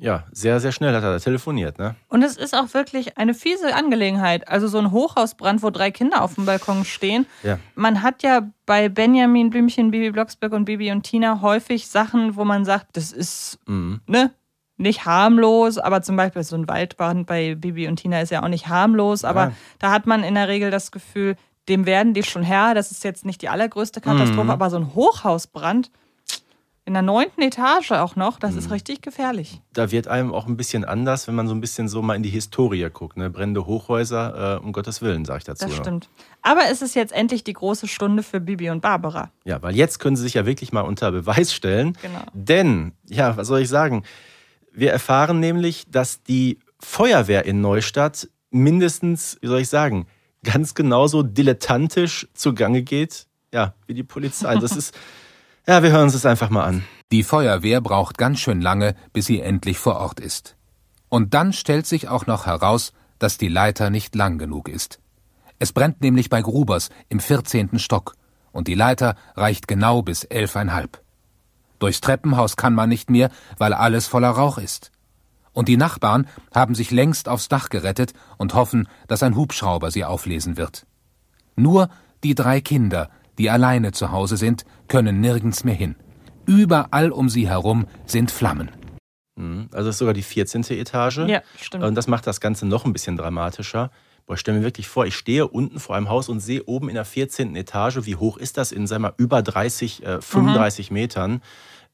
Ja, 0.03 0.24
sehr, 0.32 0.59
sehr 0.59 0.72
schnell 0.72 0.92
hat 0.96 1.05
er 1.05 1.12
da 1.12 1.18
telefoniert, 1.20 1.78
ne? 1.78 1.94
Und 2.09 2.22
es 2.24 2.36
ist 2.36 2.55
auch 2.57 2.74
wirklich 2.74 3.18
eine 3.18 3.34
fiese 3.34 3.72
Angelegenheit. 3.74 4.48
Also 4.48 4.66
so 4.66 4.78
ein 4.78 4.90
Hochhausbrand, 4.90 5.62
wo 5.62 5.70
drei 5.70 5.92
Kinder 5.92 6.22
auf 6.22 6.34
dem 6.34 6.44
Balkon 6.44 6.84
stehen. 6.84 7.24
Ja. 7.44 7.59
Man 7.76 8.03
hat 8.03 8.24
ja 8.24 8.48
bei 8.66 8.88
Benjamin 8.88 9.50
Blümchen, 9.50 9.92
Bibi 9.92 10.11
Blocksberg 10.11 10.53
und 10.55 10.64
Bibi 10.64 10.90
und 10.90 11.03
Tina 11.05 11.40
häufig 11.40 11.86
Sachen, 11.86 12.34
wo 12.34 12.44
man 12.44 12.64
sagt, 12.64 12.96
das 12.96 13.12
ist 13.12 13.61
Mhm. 13.66 14.00
ne, 14.09 14.32
nicht 14.76 15.05
harmlos, 15.07 15.78
aber 15.78 16.03
zum 16.03 16.16
Beispiel 16.16 16.42
so 16.42 16.57
ein 16.57 16.66
Waldbrand 16.66 17.26
bei 17.28 17.55
Bibi 17.55 17.86
und 17.86 17.96
Tina 17.96 18.20
ist 18.22 18.30
ja 18.30 18.42
auch 18.42 18.48
nicht 18.48 18.66
harmlos, 18.66 19.22
aber 19.24 19.40
Ja. 19.44 19.53
da 19.78 19.92
hat 19.92 20.07
man 20.07 20.24
in 20.24 20.34
der 20.34 20.48
Regel 20.48 20.72
das 20.72 20.90
Gefühl, 20.90 21.36
dem 21.68 21.86
werden 21.86 22.12
die 22.12 22.24
schon 22.24 22.42
Herr. 22.42 22.74
Das 22.74 22.90
ist 22.90 23.05
jetzt 23.05 23.24
nicht 23.24 23.40
die 23.40 23.48
allergrößte 23.48 24.00
Katastrophe, 24.00 24.42
Mhm. 24.44 24.50
aber 24.50 24.68
so 24.68 24.78
ein 24.78 24.94
Hochhausbrand 24.96 25.92
in 26.84 26.94
der 26.94 27.02
neunten 27.02 27.42
Etage 27.42 27.92
auch 27.92 28.16
noch, 28.16 28.40
das 28.40 28.52
Mhm. 28.52 28.58
ist 28.58 28.70
richtig 28.72 29.02
gefährlich. 29.02 29.60
Da 29.72 29.92
wird 29.92 30.08
einem 30.08 30.34
auch 30.34 30.46
ein 30.48 30.56
bisschen 30.56 30.84
anders, 30.84 31.28
wenn 31.28 31.34
man 31.36 31.46
so 31.46 31.54
ein 31.54 31.60
bisschen 31.60 31.88
so 31.88 32.02
mal 32.02 32.16
in 32.16 32.24
die 32.24 32.28
Historie 32.30 32.88
guckt. 32.92 33.16
Ne? 33.16 33.30
Brennende 33.30 33.66
Hochhäuser, 33.66 34.56
äh, 34.56 34.64
um 34.64 34.72
Gottes 34.72 35.00
Willen, 35.00 35.24
sage 35.24 35.38
ich 35.38 35.44
dazu. 35.44 35.66
Das 35.66 35.76
stimmt. 35.76 36.08
Aber 36.42 36.62
es 36.70 36.82
ist 36.82 36.96
jetzt 36.96 37.12
endlich 37.12 37.44
die 37.44 37.52
große 37.52 37.86
Stunde 37.86 38.24
für 38.24 38.40
Bibi 38.40 38.70
und 38.70 38.80
Barbara. 38.80 39.30
Ja, 39.44 39.62
weil 39.62 39.76
jetzt 39.76 40.00
können 40.00 40.16
sie 40.16 40.24
sich 40.24 40.34
ja 40.34 40.44
wirklich 40.44 40.72
mal 40.72 40.80
unter 40.80 41.12
Beweis 41.12 41.54
stellen. 41.54 41.96
Genau. 42.02 42.22
Denn, 42.34 42.92
ja, 43.08 43.36
was 43.36 43.46
soll 43.46 43.60
ich 43.60 43.68
sagen? 43.68 44.02
Wir 44.72 44.90
erfahren 44.90 45.38
nämlich, 45.38 45.84
dass 45.88 46.24
die 46.24 46.58
Feuerwehr 46.80 47.44
in 47.44 47.60
Neustadt 47.60 48.28
mindestens, 48.50 49.38
wie 49.40 49.46
soll 49.46 49.60
ich 49.60 49.68
sagen, 49.68 50.06
ganz 50.44 50.74
genauso 50.74 51.22
dilettantisch 51.22 52.26
zugange 52.34 52.82
geht, 52.82 53.26
ja, 53.54 53.74
wie 53.86 53.94
die 53.94 54.02
Polizei. 54.02 54.56
Das 54.56 54.72
ist, 54.76 54.98
ja, 55.66 55.82
wir 55.82 55.92
hören 55.92 56.04
uns 56.04 56.14
das 56.14 56.26
einfach 56.26 56.50
mal 56.50 56.64
an. 56.64 56.84
Die 57.12 57.22
Feuerwehr 57.22 57.80
braucht 57.80 58.18
ganz 58.18 58.40
schön 58.40 58.60
lange, 58.60 58.94
bis 59.12 59.26
sie 59.26 59.40
endlich 59.40 59.78
vor 59.78 59.96
Ort 59.96 60.18
ist. 60.18 60.56
Und 61.08 61.34
dann 61.34 61.52
stellt 61.52 61.86
sich 61.86 62.08
auch 62.08 62.26
noch 62.26 62.46
heraus, 62.46 62.92
dass 63.18 63.38
die 63.38 63.48
Leiter 63.48 63.90
nicht 63.90 64.14
lang 64.14 64.38
genug 64.38 64.68
ist. 64.68 64.98
Es 65.58 65.72
brennt 65.72 66.00
nämlich 66.00 66.30
bei 66.30 66.42
Grubers 66.42 66.88
im 67.08 67.20
14. 67.20 67.78
Stock 67.78 68.16
und 68.50 68.66
die 68.66 68.74
Leiter 68.74 69.14
reicht 69.36 69.68
genau 69.68 70.02
bis 70.02 70.24
elfeinhalb. 70.24 71.00
Durchs 71.78 72.00
Treppenhaus 72.00 72.56
kann 72.56 72.74
man 72.74 72.88
nicht 72.88 73.10
mehr, 73.10 73.30
weil 73.58 73.72
alles 73.72 74.06
voller 74.06 74.30
Rauch 74.30 74.58
ist. 74.58 74.90
Und 75.52 75.68
die 75.68 75.76
Nachbarn 75.76 76.26
haben 76.54 76.74
sich 76.74 76.90
längst 76.90 77.28
aufs 77.28 77.48
Dach 77.48 77.68
gerettet 77.68 78.12
und 78.38 78.54
hoffen, 78.54 78.88
dass 79.06 79.22
ein 79.22 79.36
Hubschrauber 79.36 79.90
sie 79.90 80.04
auflesen 80.04 80.56
wird. 80.56 80.86
Nur 81.56 81.88
die 82.24 82.34
drei 82.34 82.60
Kinder, 82.60 83.10
die 83.38 83.50
alleine 83.50 83.92
zu 83.92 84.12
Hause 84.12 84.36
sind, 84.36 84.64
können 84.88 85.20
nirgends 85.20 85.64
mehr 85.64 85.74
hin. 85.74 85.96
Überall 86.46 87.10
um 87.10 87.28
sie 87.28 87.48
herum 87.48 87.86
sind 88.06 88.30
Flammen. 88.30 88.70
Mhm, 89.36 89.68
Also 89.72 89.86
das 89.88 89.94
ist 89.96 89.98
sogar 89.98 90.14
die 90.14 90.22
14. 90.22 90.64
Etage. 90.70 91.18
Ja, 91.28 91.42
stimmt. 91.60 91.84
Und 91.84 91.94
das 91.94 92.06
macht 92.06 92.26
das 92.26 92.40
Ganze 92.40 92.66
noch 92.66 92.84
ein 92.84 92.92
bisschen 92.92 93.16
dramatischer. 93.16 93.90
Boah, 94.26 94.34
ich 94.34 94.40
stelle 94.40 94.58
mir 94.58 94.64
wirklich 94.64 94.86
vor, 94.88 95.06
ich 95.06 95.16
stehe 95.16 95.48
unten 95.48 95.80
vor 95.80 95.96
einem 95.96 96.08
Haus 96.08 96.28
und 96.28 96.40
sehe 96.40 96.62
oben 96.64 96.88
in 96.88 96.94
der 96.94 97.04
14. 97.04 97.56
Etage, 97.56 98.00
wie 98.04 98.16
hoch 98.16 98.36
ist 98.36 98.56
das 98.56 98.70
in, 98.70 98.86
sagen 98.86 99.02
wir 99.02 99.08
mal, 99.08 99.14
über 99.16 99.42
30, 99.42 100.04
äh, 100.04 100.20
35 100.20 100.90
Metern. 100.90 101.42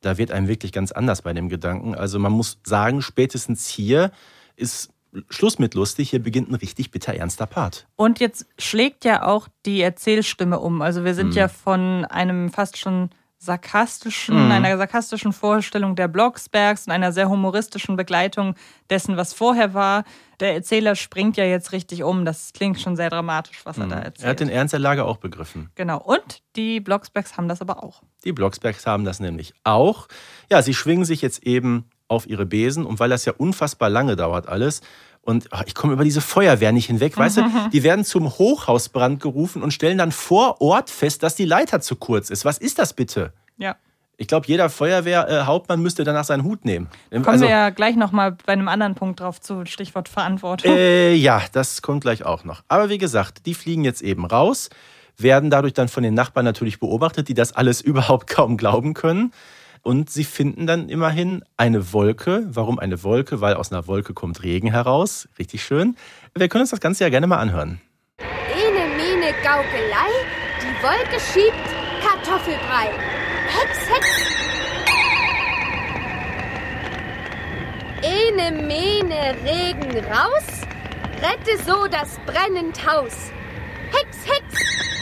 Da 0.00 0.18
wird 0.18 0.30
einem 0.30 0.46
wirklich 0.46 0.72
ganz 0.72 0.92
anders 0.92 1.22
bei 1.22 1.32
dem 1.32 1.48
Gedanken. 1.48 1.94
Also 1.94 2.18
man 2.18 2.32
muss 2.32 2.58
sagen, 2.64 3.02
spätestens 3.02 3.66
hier 3.66 4.10
ist 4.56 4.90
Schluss 5.30 5.58
mit 5.58 5.74
lustig. 5.74 6.10
Hier 6.10 6.22
beginnt 6.22 6.50
ein 6.50 6.54
richtig 6.54 6.90
bitter 6.90 7.14
ernster 7.14 7.46
Part. 7.46 7.86
Und 7.96 8.20
jetzt 8.20 8.46
schlägt 8.58 9.04
ja 9.04 9.24
auch 9.26 9.48
die 9.66 9.80
Erzählstimme 9.80 10.58
um. 10.60 10.82
Also 10.82 11.04
wir 11.04 11.14
sind 11.14 11.28
Mhm. 11.28 11.32
ja 11.36 11.48
von 11.48 12.04
einem 12.04 12.50
fast 12.50 12.76
schon 12.76 13.10
sarkastischen, 13.40 14.46
Mhm. 14.46 14.50
einer 14.50 14.76
sarkastischen 14.76 15.32
Vorstellung 15.32 15.94
der 15.96 16.08
Blocksbergs 16.08 16.86
und 16.86 16.92
einer 16.92 17.12
sehr 17.12 17.28
humoristischen 17.28 17.96
Begleitung 17.96 18.54
dessen, 18.90 19.16
was 19.16 19.32
vorher 19.32 19.74
war. 19.74 20.04
Der 20.40 20.54
Erzähler 20.54 20.94
springt 20.96 21.36
ja 21.36 21.44
jetzt 21.44 21.72
richtig 21.72 22.02
um. 22.02 22.24
Das 22.24 22.52
klingt 22.52 22.80
schon 22.80 22.96
sehr 22.96 23.10
dramatisch, 23.10 23.60
was 23.64 23.78
er 23.78 23.86
da 23.86 23.96
erzählt. 23.96 24.18
Mhm. 24.18 24.24
Er 24.24 24.30
hat 24.30 24.40
den 24.40 24.48
Ernst 24.48 24.72
der 24.72 24.80
Lage 24.80 25.04
auch 25.04 25.16
begriffen. 25.18 25.70
genau. 25.74 25.98
Und 26.00 26.42
die 26.56 26.80
Blocksbergs 26.80 27.36
haben 27.36 27.48
das 27.48 27.60
aber 27.60 27.82
auch. 27.82 28.02
Die 28.24 28.32
Blocksbergs 28.32 28.86
haben 28.86 29.04
das 29.04 29.20
nämlich 29.20 29.54
auch. 29.64 30.08
Ja, 30.50 30.60
sie 30.62 30.74
schwingen 30.74 31.04
sich 31.04 31.22
jetzt 31.22 31.42
eben 31.44 31.88
auf 32.08 32.26
ihre 32.26 32.46
Besen 32.46 32.84
und 32.84 33.00
weil 33.00 33.10
das 33.10 33.24
ja 33.24 33.34
unfassbar 33.36 33.90
lange 33.90 34.16
dauert 34.16 34.48
alles 34.48 34.80
und 35.28 35.52
ah, 35.52 35.62
ich 35.66 35.74
komme 35.74 35.92
über 35.92 36.04
diese 36.04 36.22
Feuerwehr 36.22 36.72
nicht 36.72 36.86
hinweg, 36.86 37.16
weißt 37.16 37.36
du, 37.36 37.42
die 37.70 37.82
werden 37.82 38.04
zum 38.06 38.30
Hochhausbrand 38.30 39.20
gerufen 39.20 39.62
und 39.62 39.74
stellen 39.74 39.98
dann 39.98 40.10
vor 40.10 40.62
Ort 40.62 40.88
fest, 40.88 41.22
dass 41.22 41.34
die 41.34 41.44
Leiter 41.44 41.82
zu 41.82 41.96
kurz 41.96 42.30
ist. 42.30 42.46
Was 42.46 42.56
ist 42.56 42.78
das 42.78 42.94
bitte? 42.94 43.34
Ja. 43.58 43.76
Ich 44.16 44.26
glaube, 44.26 44.46
jeder 44.46 44.70
Feuerwehrhauptmann 44.70 45.82
müsste 45.82 46.02
danach 46.02 46.24
seinen 46.24 46.44
Hut 46.44 46.64
nehmen. 46.64 46.88
Kommen 47.10 47.26
Also, 47.26 47.44
wir 47.44 47.50
ja 47.50 47.70
gleich 47.70 47.94
nochmal 47.94 48.38
bei 48.46 48.54
einem 48.54 48.68
anderen 48.68 48.94
Punkt 48.94 49.20
drauf 49.20 49.38
zu, 49.38 49.66
Stichwort 49.66 50.08
Verantwortung. 50.08 50.72
Äh, 50.72 51.12
ja, 51.14 51.42
das 51.52 51.82
kommt 51.82 52.00
gleich 52.00 52.24
auch 52.24 52.44
noch. 52.44 52.62
Aber 52.66 52.88
wie 52.88 52.98
gesagt, 52.98 53.44
die 53.44 53.52
fliegen 53.52 53.84
jetzt 53.84 54.00
eben 54.00 54.24
raus, 54.24 54.70
werden 55.18 55.50
dadurch 55.50 55.74
dann 55.74 55.88
von 55.88 56.02
den 56.02 56.14
Nachbarn 56.14 56.46
natürlich 56.46 56.80
beobachtet, 56.80 57.28
die 57.28 57.34
das 57.34 57.52
alles 57.52 57.80
überhaupt 57.82 58.28
kaum 58.28 58.56
glauben 58.56 58.94
können. 58.94 59.32
Und 59.82 60.10
sie 60.10 60.24
finden 60.24 60.66
dann 60.66 60.88
immerhin 60.88 61.42
eine 61.56 61.92
Wolke. 61.92 62.46
Warum 62.48 62.78
eine 62.78 63.02
Wolke? 63.02 63.40
Weil 63.40 63.54
aus 63.54 63.72
einer 63.72 63.86
Wolke 63.86 64.14
kommt 64.14 64.42
Regen 64.42 64.70
heraus. 64.70 65.28
Richtig 65.38 65.62
schön. 65.62 65.96
Wir 66.34 66.48
können 66.48 66.62
uns 66.62 66.70
das 66.70 66.80
Ganze 66.80 67.04
ja 67.04 67.10
gerne 67.10 67.26
mal 67.26 67.38
anhören. 67.38 67.80
Ene, 68.18 68.96
mene, 68.96 69.32
Gaukelei, 69.42 70.10
die 70.60 70.82
Wolke 70.82 71.20
schiebt 71.32 71.68
Kartoffelbrei. 72.02 72.90
Hex, 73.48 73.78
Hex. 73.88 74.06
Ene, 78.02 78.52
mene, 78.52 79.34
Regen 79.44 80.04
raus, 80.04 80.44
rette 81.20 81.62
so 81.64 81.86
das 81.88 82.18
brennend 82.26 82.86
Haus. 82.86 83.32
Hex, 83.90 84.18
Hex. 84.26 84.97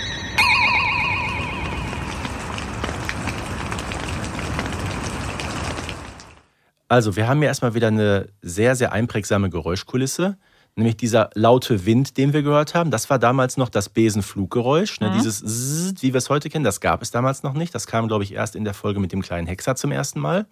Also, 6.89 7.17
wir 7.17 7.27
haben 7.27 7.43
ja 7.43 7.49
erstmal 7.49 7.75
wieder 7.75 7.89
eine 7.89 8.29
sehr, 8.43 8.77
sehr 8.77 8.93
einprägsame 8.93 9.51
Geräuschkulisse. 9.51 10.39
Nämlich 10.79 10.99
dieser 10.99 11.31
laute 11.33 11.87
Wind, 11.87 12.19
den 12.19 12.35
wir 12.35 12.43
gehört 12.43 12.75
haben. 12.75 12.91
Das 12.91 13.09
war 13.09 13.19
damals 13.19 13.57
noch 13.57 13.71
das 13.71 13.89
Besenfluggeräusch. 13.89 15.01
Ne? 15.01 15.09
Mhm. 15.09 15.15
Dieses 15.15 15.39
Zzzt, 15.39 16.03
wie 16.03 16.13
wir 16.13 16.19
es 16.19 16.29
heute 16.29 16.51
kennen, 16.51 16.65
das 16.65 16.81
gab 16.81 17.01
es 17.01 17.11
damals 17.11 17.43
noch 17.43 17.55
nicht. 17.55 17.75
Das 17.75 17.87
kam, 17.87 18.09
glaube 18.09 18.25
ich, 18.25 18.35
erst 18.35 18.55
in 18.55 18.65
der 18.65 18.75
Folge 18.75 19.01
mit 19.01 19.11
dem 19.11 19.23
kleinen 19.23 19.47
Hexer 19.47 19.75
zum 19.75 19.91
ersten 19.91 20.21
Mal. 20.21 20.47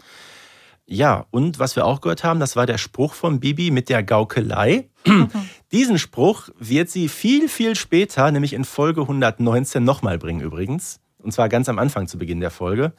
Ja, 0.87 1.27
und 1.31 1.59
was 1.59 1.77
wir 1.77 1.85
auch 1.87 2.01
gehört 2.01 2.25
haben, 2.25 2.41
das 2.41 2.57
war 2.57 2.67
der 2.67 2.79
Spruch 2.79 3.15
von 3.15 3.41
Bibi 3.41 3.71
mit 3.71 3.89
der 3.89 4.03
Gaukelei. 4.03 4.89
Diesen 5.73 5.99
Spruch 5.99 6.51
wird 6.59 6.91
sie 6.91 7.09
viel, 7.09 7.49
viel 7.49 7.75
später, 7.75 8.31
nämlich 8.31 8.53
in 8.53 8.65
Folge 8.65 9.03
119, 9.03 9.83
nochmal 9.83 10.19
bringen 10.19 10.41
übrigens. 10.41 11.01
Und 11.19 11.33
zwar 11.33 11.49
ganz 11.49 11.69
am 11.71 11.79
Anfang 11.79 12.07
zu 12.07 12.19
Beginn 12.19 12.41
der 12.41 12.51
Folge. 12.51 12.93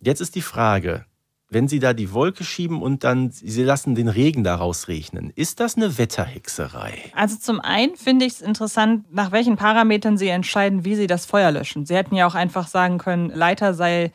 Jetzt 0.00 0.20
ist 0.20 0.34
die 0.34 0.40
Frage, 0.40 1.04
wenn 1.50 1.68
Sie 1.68 1.80
da 1.80 1.92
die 1.92 2.12
Wolke 2.12 2.44
schieben 2.44 2.80
und 2.80 3.02
dann 3.04 3.30
Sie 3.32 3.62
lassen 3.64 3.94
den 3.94 4.08
Regen 4.08 4.44
daraus 4.44 4.88
regnen, 4.88 5.32
ist 5.34 5.60
das 5.60 5.76
eine 5.76 5.98
Wetterhexerei? 5.98 6.92
Also 7.14 7.36
zum 7.36 7.60
einen 7.60 7.96
finde 7.96 8.24
ich 8.24 8.34
es 8.34 8.40
interessant, 8.40 9.12
nach 9.12 9.32
welchen 9.32 9.56
Parametern 9.56 10.16
sie 10.16 10.28
entscheiden, 10.28 10.84
wie 10.84 10.94
sie 10.94 11.06
das 11.06 11.26
Feuer 11.26 11.50
löschen. 11.50 11.86
Sie 11.86 11.94
hätten 11.96 12.14
ja 12.14 12.26
auch 12.26 12.34
einfach 12.34 12.68
sagen 12.68 12.98
können, 12.98 13.30
Leiter 13.30 13.74
sei 13.74 14.12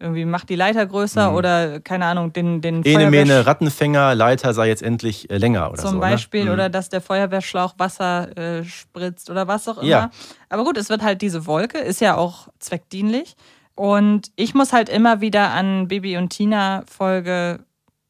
irgendwie 0.00 0.24
macht 0.24 0.48
die 0.48 0.54
Leiter 0.54 0.86
größer 0.86 1.30
Mhm. 1.30 1.36
oder 1.36 1.80
keine 1.80 2.06
Ahnung, 2.06 2.32
den, 2.32 2.60
den 2.60 2.84
Ene, 2.84 3.10
Mene, 3.10 3.46
Rattenfänger, 3.46 4.14
Leiter 4.14 4.54
sei 4.54 4.68
jetzt 4.68 4.82
endlich 4.82 5.28
äh, 5.28 5.38
länger 5.38 5.72
oder 5.72 5.82
zum 5.82 5.90
so. 5.94 5.98
Beispiel 5.98 6.44
ne? 6.44 6.50
Mhm. 6.50 6.54
oder 6.54 6.68
dass 6.68 6.88
der 6.88 7.00
Feuerwehrschlauch 7.00 7.74
Wasser 7.78 8.36
äh, 8.38 8.64
spritzt 8.64 9.28
oder 9.28 9.48
was 9.48 9.66
auch 9.66 9.78
immer. 9.78 9.88
Ja. 9.88 10.10
Aber 10.50 10.62
gut, 10.62 10.76
es 10.78 10.88
wird 10.88 11.02
halt 11.02 11.20
diese 11.20 11.46
Wolke, 11.46 11.78
ist 11.78 12.00
ja 12.00 12.16
auch 12.16 12.46
zweckdienlich. 12.60 13.34
Und 13.78 14.32
ich 14.34 14.54
muss 14.54 14.72
halt 14.72 14.88
immer 14.88 15.20
wieder 15.20 15.52
an 15.52 15.86
Bibi 15.86 16.16
und 16.16 16.30
Tina 16.30 16.82
Folge, 16.90 17.60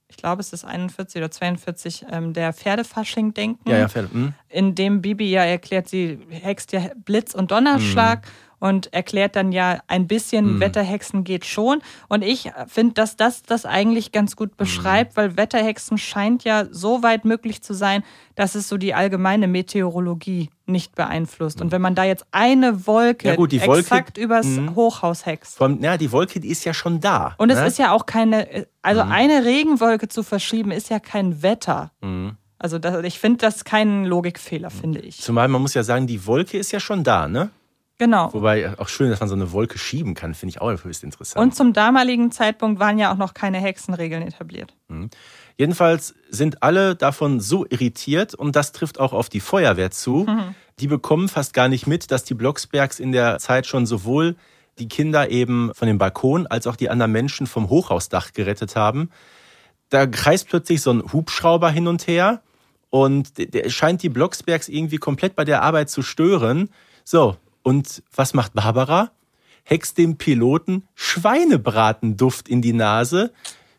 ich 0.09 0.17
glaube 0.17 0.41
es 0.41 0.55
ist 0.55 0.65
41 0.65 1.21
oder 1.21 1.31
42, 1.31 2.07
ähm, 2.11 2.33
der 2.33 2.55
Pferdefasching 2.55 3.35
denken. 3.35 3.69
Ja, 3.69 3.77
ja, 3.77 3.89
Pferde, 3.89 4.11
hm. 4.11 4.33
In 4.49 4.75
dem 4.75 5.03
Bibi 5.03 5.31
ja 5.31 5.45
erklärt, 5.45 5.87
sie 5.87 6.21
hext 6.31 6.73
ja 6.73 6.81
Blitz 7.05 7.35
und 7.35 7.51
Donnerschlag. 7.51 8.27
Und 8.61 8.93
erklärt 8.93 9.37
dann 9.37 9.53
ja 9.53 9.79
ein 9.87 10.07
bisschen, 10.09 10.57
Mhm. 10.57 10.61
Wetterhexen 10.61 11.23
geht 11.25 11.45
schon. 11.45 11.81
Und 12.09 12.23
ich 12.23 12.51
finde, 12.67 12.95
dass 12.95 13.17
das 13.17 13.43
das 13.45 13.65
eigentlich 13.67 14.11
ganz 14.13 14.35
gut 14.35 14.57
beschreibt, 14.57 15.17
weil 15.17 15.37
Wetterhexen 15.37 15.97
scheint 15.99 16.43
ja 16.45 16.65
so 16.71 17.03
weit 17.05 17.25
möglich 17.25 17.63
zu 17.63 17.73
sein, 17.75 18.03
dass 18.35 18.55
es 18.57 18.69
so 18.69 18.77
die 18.77 18.95
allgemeine 18.95 19.47
Meteorologie 19.49 20.51
nicht 20.67 20.95
beeinflusst. 20.95 21.61
Und 21.63 21.73
wenn 21.73 21.81
man 21.81 21.95
da 21.95 22.05
jetzt 22.05 22.27
eine 22.33 22.87
Wolke 22.87 23.29
Ja, 23.29 23.37
gut, 23.37 23.53
die 23.53 23.61
Wolke- 23.61 23.81
exakt 23.81 24.19
übers 24.19 24.47
Mhm. 24.47 24.75
Hochhaus 24.75 25.25
hext. 25.25 25.61
Allem, 25.63 25.83
ja, 25.83 25.97
die 25.97 26.11
Wolke, 26.13 26.41
die 26.41 26.49
ist 26.49 26.65
ja 26.65 26.75
schon 26.75 27.01
da. 27.01 27.35
Und 27.39 27.51
es 27.51 27.59
ne? 27.59 27.67
ist 27.67 27.79
ja 27.79 27.93
auch 27.93 28.07
keine, 28.07 28.67
also 28.83 29.05
Mhm. 29.05 29.13
eine 29.13 29.45
Regenwolke 29.45 30.09
zu 30.09 30.23
verschieben, 30.23 30.71
ist 30.71 30.91
ja 30.91 30.99
kein 30.99 31.43
Wetter. 31.43 31.93
Mhm. 32.01 32.37
Also 32.59 32.79
das, 32.81 33.05
ich 33.05 33.21
finde 33.21 33.39
das 33.39 33.65
kein 33.65 34.05
Logikfehler, 34.05 34.71
finde 34.71 34.99
ich. 34.99 35.21
Zumal 35.21 35.47
man 35.47 35.63
muss 35.63 35.75
ja 35.75 35.85
sagen, 35.85 36.09
die 36.09 36.27
Wolke 36.27 36.59
ist 36.59 36.73
ja 36.73 36.81
schon 36.81 37.05
da, 37.05 37.29
ne? 37.29 37.51
Genau. 37.99 38.33
Wobei 38.33 38.79
auch 38.79 38.89
schön, 38.89 39.11
dass 39.11 39.19
man 39.21 39.29
so 39.29 39.35
eine 39.35 39.51
Wolke 39.53 39.77
schieben 39.77 40.15
kann, 40.15 40.35
finde 40.35 40.51
ich 40.51 40.61
auch 40.61 40.71
höchst 40.85 41.03
interessant. 41.03 41.43
Und 41.45 41.55
zum 41.57 41.73
damaligen 41.73 42.31
Zeitpunkt 42.31 42.79
waren 42.79 42.97
ja 42.99 43.13
auch 43.13 43.17
noch 43.17 43.35
keine 43.35 43.59
Hexenregeln 43.59 44.23
etabliert. 44.23 44.75
Mhm. 44.87 45.11
Jedenfalls 45.57 46.15
sind 46.31 46.63
alle 46.63 46.95
davon 46.95 47.41
so 47.41 47.67
irritiert 47.69 48.35
und 48.37 48.55
das 48.55 48.71
trifft 48.71 49.01
auch 49.01 49.13
auf 49.13 49.29
die 49.29 49.41
Feuerwehr 49.41 49.91
zu. 49.91 50.25
Mhm. 50.29 50.55
Die 50.79 50.87
bekommen 50.87 51.29
fast 51.29 51.53
gar 51.55 51.67
nicht 51.67 51.89
mit, 51.89 52.13
dass 52.13 52.23
die 52.23 52.35
Blocksbergs 52.35 53.01
in 53.01 53.11
der 53.11 53.39
Zeit 53.41 53.67
schon 53.67 53.85
sowohl 53.85 54.37
die 54.79 54.87
Kinder 54.87 55.29
eben 55.33 55.73
von 55.75 55.89
dem 55.89 55.99
Balkon 55.99 56.47
als 56.47 56.69
auch 56.69 56.77
die 56.77 56.89
anderen 56.91 57.11
Menschen 57.11 57.49
vom 57.49 57.69
Hochhausdach 57.69 58.33
gerettet 58.33 58.77
haben. 58.77 59.11
Da 59.89 60.07
kreist 60.07 60.49
plötzlich 60.49 60.83
so 60.83 60.93
ein 60.93 61.13
Hubschrauber 61.13 61.71
hin 61.71 61.89
und 61.89 62.07
her 62.07 62.43
und 62.91 63.33
der- 63.53 63.69
scheint 63.71 64.05
die 64.05 64.09
Blocksbergs 64.09 64.69
irgendwie 64.69 64.99
komplett 64.99 65.35
bei 65.35 65.45
der 65.45 65.63
Arbeit 65.63 65.91
zu 65.91 66.03
stören. 66.03 66.69
So, 67.03 67.37
und 67.69 68.03
was 68.17 68.33
macht 68.33 68.55
Barbara? 68.55 69.11
Hext 69.63 69.99
dem 69.99 70.17
Piloten 70.17 70.85
Schweinebratenduft 70.95 72.49
in 72.49 72.63
die 72.63 72.73
Nase. 72.73 73.31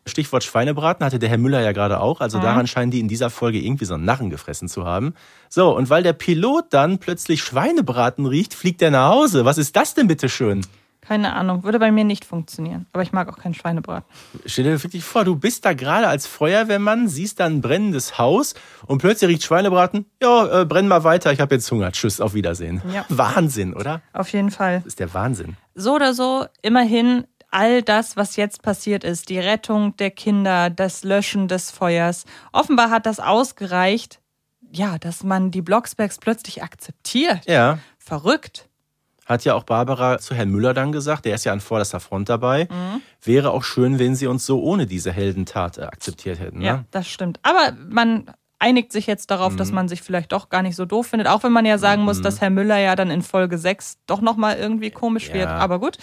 Stichwort 0.06 0.44
Schweinebraten 0.44 1.04
hatte 1.04 1.18
der 1.18 1.28
Herr 1.28 1.38
Müller 1.38 1.60
ja 1.60 1.72
gerade 1.72 1.98
auch. 1.98 2.20
Also 2.20 2.38
daran 2.38 2.68
scheinen 2.68 2.92
die 2.92 3.00
in 3.00 3.08
dieser 3.08 3.30
Folge 3.30 3.58
irgendwie 3.58 3.86
so 3.86 3.94
einen 3.94 4.04
Narren 4.04 4.30
gefressen 4.30 4.68
zu 4.68 4.84
haben. 4.84 5.14
So, 5.48 5.76
und 5.76 5.90
weil 5.90 6.04
der 6.04 6.12
Pilot 6.12 6.66
dann 6.70 6.98
plötzlich 6.98 7.42
Schweinebraten 7.42 8.26
riecht, 8.26 8.54
fliegt 8.54 8.80
er 8.80 8.92
nach 8.92 9.10
Hause. 9.10 9.44
Was 9.44 9.58
ist 9.58 9.74
das 9.74 9.94
denn 9.94 10.06
bitte 10.06 10.28
schön? 10.28 10.64
Keine 11.00 11.34
Ahnung, 11.34 11.64
würde 11.64 11.78
bei 11.78 11.90
mir 11.90 12.04
nicht 12.04 12.24
funktionieren. 12.24 12.86
Aber 12.92 13.02
ich 13.02 13.12
mag 13.12 13.28
auch 13.28 13.38
keinen 13.38 13.54
Schweinebraten. 13.54 14.08
Stell 14.44 14.64
dir 14.64 14.82
wirklich 14.82 15.02
vor, 15.02 15.24
du 15.24 15.34
bist 15.34 15.64
da 15.64 15.72
gerade 15.72 16.08
als 16.08 16.26
Feuerwehrmann, 16.26 17.08
siehst 17.08 17.40
da 17.40 17.46
ein 17.46 17.60
brennendes 17.60 18.18
Haus 18.18 18.54
und 18.86 18.98
plötzlich 18.98 19.30
riecht 19.30 19.44
Schweinebraten. 19.44 20.06
Ja, 20.22 20.60
äh, 20.60 20.64
brenn 20.66 20.88
mal 20.88 21.02
weiter, 21.02 21.32
ich 21.32 21.40
habe 21.40 21.54
jetzt 21.54 21.70
Hunger. 21.70 21.92
Tschüss, 21.92 22.20
auf 22.20 22.34
Wiedersehen. 22.34 22.82
Ja. 22.92 23.04
Wahnsinn, 23.08 23.74
oder? 23.74 24.02
Auf 24.12 24.30
jeden 24.32 24.50
Fall. 24.50 24.78
Das 24.78 24.86
ist 24.86 25.00
der 25.00 25.12
Wahnsinn. 25.14 25.56
So 25.74 25.94
oder 25.94 26.12
so, 26.12 26.46
immerhin 26.62 27.24
all 27.50 27.82
das, 27.82 28.16
was 28.16 28.36
jetzt 28.36 28.62
passiert 28.62 29.02
ist, 29.04 29.28
die 29.28 29.38
Rettung 29.38 29.96
der 29.96 30.10
Kinder, 30.10 30.70
das 30.70 31.02
Löschen 31.02 31.48
des 31.48 31.70
Feuers, 31.70 32.24
offenbar 32.52 32.90
hat 32.90 33.06
das 33.06 33.20
ausgereicht, 33.20 34.20
ja, 34.72 34.98
dass 34.98 35.24
man 35.24 35.50
die 35.50 35.62
Blocksbergs 35.62 36.18
plötzlich 36.18 36.62
akzeptiert. 36.62 37.40
Ja. 37.46 37.78
Verrückt. 37.98 38.68
Hat 39.30 39.44
ja 39.44 39.54
auch 39.54 39.62
Barbara 39.62 40.18
zu 40.18 40.34
Herrn 40.34 40.50
Müller 40.50 40.74
dann 40.74 40.90
gesagt, 40.90 41.24
der 41.24 41.36
ist 41.36 41.44
ja 41.44 41.52
an 41.52 41.60
vorderster 41.60 42.00
Front 42.00 42.28
dabei. 42.28 42.64
Mhm. 42.70 43.00
Wäre 43.22 43.52
auch 43.52 43.62
schön, 43.62 44.00
wenn 44.00 44.16
sie 44.16 44.26
uns 44.26 44.44
so 44.44 44.60
ohne 44.60 44.86
diese 44.88 45.12
Heldentat 45.12 45.78
äh, 45.78 45.82
akzeptiert 45.82 46.40
hätten. 46.40 46.60
Ja, 46.60 46.78
Ne? 46.78 46.84
das 46.90 47.06
stimmt. 47.08 47.38
Aber 47.42 47.72
man 47.88 48.24
einigt 48.58 48.90
sich 48.92 49.06
jetzt 49.06 49.30
darauf, 49.30 49.52
Mhm. 49.52 49.56
dass 49.58 49.70
man 49.70 49.88
sich 49.88 50.02
vielleicht 50.02 50.32
doch 50.32 50.48
gar 50.48 50.62
nicht 50.62 50.74
so 50.74 50.84
doof 50.84 51.06
findet, 51.06 51.28
auch 51.28 51.44
wenn 51.44 51.52
man 51.52 51.64
ja 51.64 51.78
sagen 51.78 52.02
muss, 52.02 52.20
dass 52.20 52.40
Herr 52.40 52.50
Müller 52.50 52.78
ja 52.78 52.96
dann 52.96 53.10
in 53.10 53.22
Folge 53.22 53.56
6 53.56 53.98
doch 54.06 54.20
nochmal 54.20 54.56
irgendwie 54.58 54.90
komisch 54.90 55.32
wird. 55.32 55.46
Aber 55.48 55.78
gut. 55.78 55.96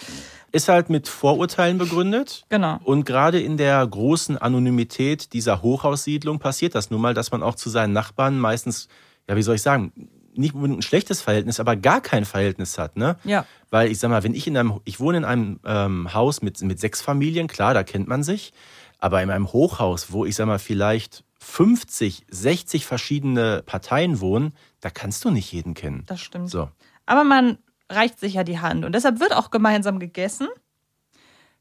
Ist 0.50 0.68
halt 0.70 0.88
mit 0.88 1.06
Vorurteilen 1.06 1.76
begründet. 1.76 2.46
Genau. 2.48 2.78
Und 2.82 3.04
gerade 3.04 3.38
in 3.40 3.58
der 3.58 3.86
großen 3.86 4.38
Anonymität 4.38 5.34
dieser 5.34 5.60
Hochhaussiedlung 5.60 6.38
passiert 6.38 6.74
das 6.74 6.90
nun 6.90 7.02
mal, 7.02 7.12
dass 7.12 7.30
man 7.30 7.42
auch 7.42 7.54
zu 7.56 7.68
seinen 7.68 7.92
Nachbarn 7.92 8.38
meistens, 8.38 8.88
ja, 9.28 9.36
wie 9.36 9.42
soll 9.42 9.56
ich 9.56 9.62
sagen, 9.62 9.92
nicht 10.34 10.54
unbedingt 10.54 10.80
ein 10.80 10.82
schlechtes 10.82 11.22
Verhältnis, 11.22 11.60
aber 11.60 11.76
gar 11.76 12.00
kein 12.00 12.24
Verhältnis 12.24 12.78
hat, 12.78 12.96
ne? 12.96 13.16
Ja. 13.24 13.44
Weil 13.70 13.90
ich 13.90 13.98
sag 13.98 14.10
mal, 14.10 14.22
wenn 14.22 14.34
ich 14.34 14.46
in 14.46 14.56
einem, 14.56 14.80
ich 14.84 15.00
wohne 15.00 15.18
in 15.18 15.24
einem 15.24 15.60
ähm, 15.64 16.14
Haus 16.14 16.42
mit, 16.42 16.60
mit 16.62 16.80
sechs 16.80 17.00
Familien, 17.00 17.48
klar, 17.48 17.74
da 17.74 17.82
kennt 17.82 18.08
man 18.08 18.22
sich, 18.22 18.52
aber 18.98 19.22
in 19.22 19.30
einem 19.30 19.52
Hochhaus, 19.52 20.12
wo 20.12 20.24
ich 20.24 20.36
sag 20.36 20.46
mal 20.46 20.58
vielleicht 20.58 21.24
50, 21.40 22.26
60 22.28 22.86
verschiedene 22.86 23.62
Parteien 23.64 24.20
wohnen, 24.20 24.52
da 24.80 24.90
kannst 24.90 25.24
du 25.24 25.30
nicht 25.30 25.52
jeden 25.52 25.74
kennen. 25.74 26.04
Das 26.06 26.20
stimmt. 26.20 26.50
So. 26.50 26.68
Aber 27.06 27.24
man 27.24 27.58
reicht 27.90 28.20
sich 28.20 28.34
ja 28.34 28.44
die 28.44 28.58
Hand 28.58 28.84
und 28.84 28.94
deshalb 28.94 29.20
wird 29.20 29.34
auch 29.34 29.50
gemeinsam 29.50 29.98
gegessen. 29.98 30.48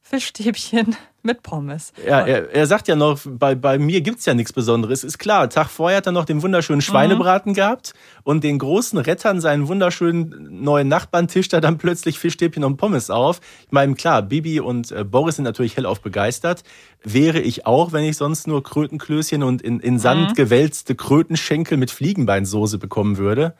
Fischstäbchen 0.09 0.95
mit 1.23 1.43
Pommes. 1.43 1.91
Ja, 2.07 2.21
er, 2.25 2.49
er 2.53 2.65
sagt 2.67 2.87
ja 2.87 2.95
noch, 2.95 3.19
bei, 3.25 3.55
bei 3.55 3.77
mir 3.77 3.99
gibt's 3.99 4.25
ja 4.25 4.33
nichts 4.33 4.53
Besonderes. 4.53 5.03
Ist 5.03 5.17
klar, 5.19 5.49
Tag 5.49 5.67
vorher 5.69 5.97
hat 5.97 6.05
er 6.05 6.13
noch 6.13 6.23
den 6.23 6.41
wunderschönen 6.41 6.79
Schweinebraten 6.81 7.53
gehabt 7.53 7.93
und 8.23 8.45
den 8.45 8.57
großen 8.59 8.97
Rettern 8.99 9.41
seinen 9.41 9.67
wunderschönen 9.67 10.63
neuen 10.63 10.87
Nachbarn 10.87 11.27
tischt 11.27 11.51
er 11.53 11.59
dann 11.59 11.77
plötzlich 11.77 12.19
Fischstäbchen 12.19 12.63
und 12.63 12.77
Pommes 12.77 13.09
auf. 13.09 13.41
Ich 13.65 13.71
meine, 13.71 13.95
klar, 13.95 14.21
Bibi 14.21 14.61
und 14.61 14.91
äh, 14.93 15.03
Boris 15.03 15.35
sind 15.35 15.43
natürlich 15.43 15.75
hellauf 15.75 15.99
begeistert. 15.99 16.63
Wäre 17.03 17.39
ich 17.41 17.65
auch, 17.65 17.91
wenn 17.91 18.05
ich 18.05 18.15
sonst 18.15 18.47
nur 18.47 18.63
Krötenklößchen 18.63 19.43
und 19.43 19.61
in, 19.61 19.81
in 19.81 19.99
Sand 19.99 20.29
Mhm. 20.31 20.33
gewälzte 20.35 20.95
Krötenschenkel 20.95 21.77
mit 21.77 21.91
Fliegenbeinsoße 21.91 22.77
bekommen 22.77 23.17
würde. 23.17 23.53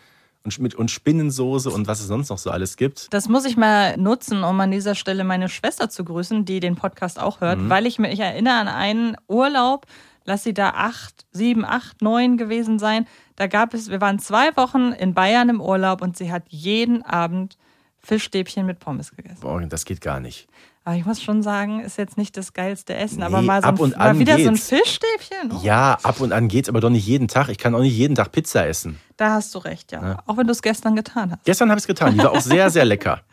Und, 0.48 0.60
mit, 0.60 0.76
und 0.76 0.90
Spinnensoße 0.90 1.70
und 1.70 1.88
was 1.88 2.00
es 2.00 2.08
sonst 2.08 2.30
noch 2.30 2.38
so 2.38 2.52
alles 2.52 2.78
gibt. 2.78 3.14
Das 3.14 3.28
muss 3.28 3.44
ich 3.44 3.58
mal 3.58 3.98
nutzen, 3.98 4.46
um 4.46 4.58
an 4.62 4.72
dieser 4.72 4.96
Stelle 4.96 5.26
meine 5.26 5.50
Schwester 5.50 5.90
zu 5.90 6.06
grüßen, 6.06 6.46
die 6.46 6.62
den 6.62 6.78
Podcast 6.78 7.20
auch 7.20 7.42
hört, 7.42 7.60
Mhm. 7.60 7.70
weil 7.70 7.86
ich 7.86 8.00
mich 8.00 8.18
erinnere 8.18 8.54
an 8.56 8.70
einen 8.70 9.18
Urlaub, 9.28 9.86
lass 10.24 10.46
sie 10.46 10.54
da 10.54 10.70
acht, 10.70 11.26
sieben, 11.34 11.66
acht, 11.66 12.02
neun 12.02 12.38
gewesen 12.38 12.80
sein. 12.80 13.08
Da 13.36 13.48
gab 13.48 13.74
es, 13.74 13.90
wir 13.90 14.00
waren 14.00 14.20
zwei 14.20 14.56
Wochen 14.56 14.94
in 14.94 15.14
Bayern 15.14 15.50
im 15.50 15.60
Urlaub 15.60 16.02
und 16.02 16.16
sie 16.16 16.32
hat 16.32 16.44
jeden 16.48 17.02
Abend 17.04 17.58
Fischstäbchen 18.00 18.66
mit 18.66 18.80
Pommes 18.80 19.12
gegessen. 19.12 19.42
Boah, 19.42 19.60
das 19.62 19.84
geht 19.84 20.00
gar 20.00 20.22
nicht. 20.22 20.48
Aber 20.88 20.96
ich 20.96 21.06
muss 21.06 21.22
schon 21.22 21.44
sagen, 21.44 21.82
ist 21.82 21.98
jetzt 21.98 22.18
nicht 22.18 22.38
das 22.38 22.54
geilste 22.54 22.96
Essen, 22.96 23.22
aber 23.22 23.42
Nee, 23.42 23.48
mal, 23.48 23.62
so 23.62 23.68
ein, 23.84 23.90
mal 23.98 24.18
wieder 24.20 24.38
so 24.40 24.48
ein 24.48 24.54
geht's. 24.54 24.70
Fischstäbchen. 24.70 25.52
Oh, 25.52 25.60
Ja, 25.62 25.98
ab 26.02 26.22
und 26.22 26.32
an 26.32 26.48
geht's, 26.48 26.70
aber 26.70 26.80
doch 26.80 26.90
nicht 26.90 27.06
jeden 27.06 27.28
Tag. 27.28 27.50
Ich 27.50 27.58
kann 27.58 27.76
auch 27.76 27.82
nicht 27.82 27.94
jeden 27.98 28.16
Tag 28.16 28.32
Pizza 28.32 28.66
essen. 28.66 28.98
Da 29.18 29.32
hast 29.32 29.54
du 29.54 29.60
recht, 29.60 29.92
ja. 29.92 30.02
Ja. 30.02 30.18
Auch 30.28 30.38
wenn 30.38 30.48
du 30.48 30.54
es 30.54 30.62
gestern 30.62 30.96
getan 30.96 31.32
hast. 31.34 31.44
Gestern 31.44 31.70
habe 31.70 31.78
ich 31.78 31.84
es 31.84 31.88
getan. 31.88 32.14
Die 32.14 32.20
war 32.20 32.32
auch 32.32 32.40
sehr, 32.40 32.70
sehr 32.70 32.86
lecker. 32.86 33.20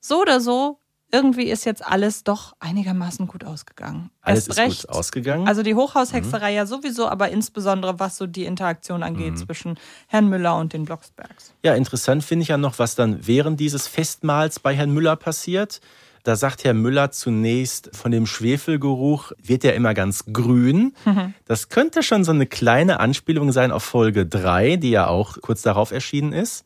So 0.00 0.20
oder 0.22 0.40
so, 0.40 0.78
irgendwie 1.12 1.44
ist 1.50 1.64
jetzt 1.64 1.84
alles 1.86 2.22
doch 2.24 2.54
einigermaßen 2.60 3.26
gut 3.28 3.44
ausgegangen. 3.44 4.10
Alles 4.20 4.46
Erst 4.46 4.48
ist 4.50 4.56
recht. 4.58 4.86
gut 4.88 4.96
ausgegangen. 4.96 5.46
Also 5.48 5.62
die 5.62 5.74
Hochhaushexerei 5.76 6.52
ja 6.52 6.66
sowieso, 6.66 7.08
aber 7.08 7.28
insbesondere 7.30 7.98
was 8.00 8.16
so 8.16 8.26
die 8.26 8.44
Interaktion 8.44 9.02
angeht 9.04 9.32
Mhm. 9.34 9.36
zwischen 9.36 9.78
Herrn 10.08 10.28
Müller 10.28 10.56
und 10.58 10.72
den 10.72 10.84
Blocksbergs. 10.84 11.52
Ja, 11.64 11.74
interessant 11.74 12.24
finde 12.24 12.42
ich 12.42 12.48
ja 12.48 12.56
noch, 12.58 12.78
was 12.80 12.96
dann 12.96 13.24
während 13.26 13.60
dieses 13.60 13.86
Festmahls 13.86 14.58
bei 14.60 14.74
Herrn 14.74 14.90
Müller 14.92 15.14
passiert. 15.16 15.80
Da 16.26 16.34
sagt 16.34 16.64
Herr 16.64 16.74
Müller 16.74 17.12
zunächst, 17.12 17.90
von 17.94 18.10
dem 18.10 18.26
Schwefelgeruch 18.26 19.30
wird 19.40 19.64
er 19.64 19.76
immer 19.76 19.94
ganz 19.94 20.24
grün. 20.32 20.92
Das 21.44 21.68
könnte 21.68 22.02
schon 22.02 22.24
so 22.24 22.32
eine 22.32 22.46
kleine 22.46 22.98
Anspielung 22.98 23.52
sein 23.52 23.70
auf 23.70 23.84
Folge 23.84 24.26
3, 24.26 24.74
die 24.74 24.90
ja 24.90 25.06
auch 25.06 25.40
kurz 25.40 25.62
darauf 25.62 25.92
erschienen 25.92 26.32
ist. 26.32 26.64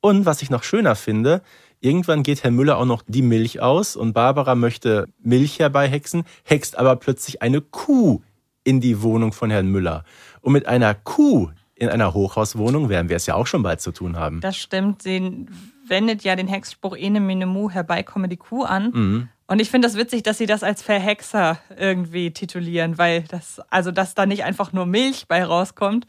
Und 0.00 0.24
was 0.24 0.40
ich 0.40 0.48
noch 0.48 0.62
schöner 0.62 0.94
finde, 0.94 1.42
irgendwann 1.80 2.22
geht 2.22 2.42
Herr 2.42 2.50
Müller 2.52 2.78
auch 2.78 2.86
noch 2.86 3.02
die 3.06 3.20
Milch 3.20 3.60
aus 3.60 3.96
und 3.96 4.14
Barbara 4.14 4.54
möchte 4.54 5.08
Milch 5.22 5.58
herbeihexen, 5.58 6.24
hext 6.42 6.78
aber 6.78 6.96
plötzlich 6.96 7.42
eine 7.42 7.60
Kuh 7.60 8.22
in 8.64 8.80
die 8.80 9.02
Wohnung 9.02 9.34
von 9.34 9.50
Herrn 9.50 9.66
Müller. 9.66 10.04
Und 10.40 10.54
mit 10.54 10.64
einer 10.64 10.94
Kuh 10.94 11.50
in 11.74 11.90
einer 11.90 12.14
Hochhauswohnung 12.14 12.88
werden 12.88 13.10
wir 13.10 13.16
es 13.16 13.26
ja 13.26 13.34
auch 13.34 13.46
schon 13.46 13.62
bald 13.62 13.82
zu 13.82 13.92
tun 13.92 14.16
haben. 14.16 14.40
Das 14.40 14.56
stimmt. 14.56 15.02
Sie 15.02 15.44
wendet 15.86 16.22
ja 16.24 16.36
den 16.36 16.48
Hexspruch 16.48 16.96
Ene 16.96 17.20
Mene 17.20 17.46
Mu 17.46 17.70
herbei 17.70 18.02
komme 18.02 18.28
die 18.28 18.36
Kuh 18.36 18.64
an. 18.64 18.90
Mhm. 18.92 19.28
Und 19.46 19.60
ich 19.60 19.70
finde 19.70 19.86
das 19.88 19.96
witzig, 19.96 20.22
dass 20.22 20.38
sie 20.38 20.46
das 20.46 20.62
als 20.62 20.82
Verhexer 20.82 21.58
irgendwie 21.78 22.30
titulieren, 22.30 22.96
weil 22.98 23.22
das, 23.28 23.60
also 23.70 23.90
dass 23.90 24.14
da 24.14 24.24
nicht 24.26 24.44
einfach 24.44 24.72
nur 24.72 24.86
Milch 24.86 25.26
bei 25.28 25.44
rauskommt. 25.44 26.06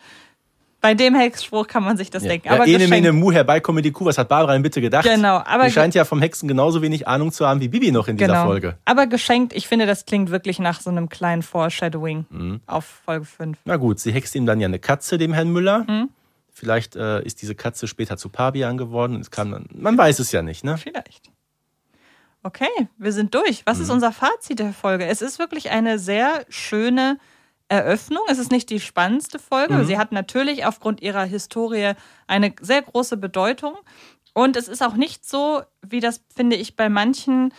Bei 0.80 0.94
dem 0.96 1.16
Hexspruch 1.16 1.68
kann 1.68 1.82
man 1.84 1.96
sich 1.96 2.10
das 2.10 2.24
denken. 2.24 2.48
Ja, 2.50 2.56
Aber 2.56 2.66
Ene 2.68 2.80
geschenkt- 2.80 2.90
Mene 2.90 3.12
Mu 3.14 3.32
herbei 3.32 3.62
komme 3.62 3.82
die 3.82 3.92
Kuh. 3.94 4.04
Was 4.04 4.18
hat 4.18 4.28
Barbara 4.28 4.52
denn 4.52 4.64
bitte 4.64 4.82
gedacht? 4.82 5.06
Genau, 5.06 5.42
aber 5.46 5.66
Die 5.66 5.72
scheint 5.72 5.96
ja 5.96 6.04
vom 6.04 6.20
Hexen 6.22 6.48
genauso 6.50 6.82
wenig 6.82 7.08
Ahnung 7.08 7.32
zu 7.32 7.48
haben 7.48 7.62
wie 7.62 7.70
Bibi 7.70 7.92
noch 7.94 8.10
in 8.10 8.18
dieser 8.18 8.28
genau. 8.34 8.46
Folge. 8.48 8.78
Aber 8.84 9.08
geschenkt, 9.08 9.54
ich 9.54 9.70
finde, 9.70 9.86
das 9.86 10.06
klingt 10.06 10.30
wirklich 10.30 10.60
nach 10.60 10.82
so 10.82 10.90
einem 10.90 11.08
kleinen 11.08 11.42
Foreshadowing 11.42 12.26
Mhm. 12.30 12.60
auf 12.66 12.84
Folge 13.06 13.24
5. 13.26 13.58
Na 13.64 13.78
gut, 13.78 14.00
sie 14.02 14.12
hext 14.12 14.36
ihm 14.36 14.46
dann 14.46 14.60
ja 14.60 14.68
eine 14.68 14.80
Katze, 14.80 15.18
dem 15.18 15.32
Herrn 15.34 15.54
Müller. 15.54 15.86
Mhm. 15.88 16.10
Vielleicht 16.54 16.96
äh, 16.96 17.24
ist 17.24 17.42
diese 17.42 17.56
Katze 17.56 17.88
später 17.88 18.16
zu 18.16 18.30
Pavian 18.30 18.78
geworden. 18.78 19.20
Es 19.20 19.32
kam 19.32 19.52
dann, 19.52 19.66
man 19.74 19.98
weiß 19.98 20.20
es 20.20 20.32
ja 20.32 20.42
nicht, 20.42 20.64
ne? 20.64 20.78
Vielleicht. 20.78 21.30
Okay, 22.44 22.68
wir 22.98 23.14
sind 23.14 23.34
durch. 23.34 23.66
Was 23.66 23.80
ist 23.80 23.88
Mhm. 23.88 23.96
unser 23.96 24.12
Fazit 24.12 24.60
der 24.60 24.74
Folge? 24.74 25.06
Es 25.06 25.22
ist 25.22 25.40
wirklich 25.40 25.72
eine 25.72 25.98
sehr 25.98 26.46
schöne 26.50 27.18
Eröffnung. 27.70 28.22
Es 28.28 28.38
ist 28.38 28.52
nicht 28.52 28.70
die 28.70 28.82
spannendste 28.82 29.40
Folge. 29.40 29.76
Mhm. 29.76 29.86
Sie 29.86 29.98
hat 29.98 30.12
natürlich 30.12 30.66
aufgrund 30.66 31.02
ihrer 31.02 31.24
Historie 31.24 31.94
eine 32.28 32.54
sehr 32.62 32.82
große 32.82 33.16
Bedeutung. 33.18 33.76
Und 34.34 34.58
es 34.58 34.68
ist 34.68 34.84
auch 34.84 34.96
nicht 34.96 35.28
so, 35.28 35.62
wie 35.82 36.02
das, 36.02 36.22
finde 36.36 36.56
ich, 36.58 36.76
bei 36.76 36.90
manchen 36.90 37.54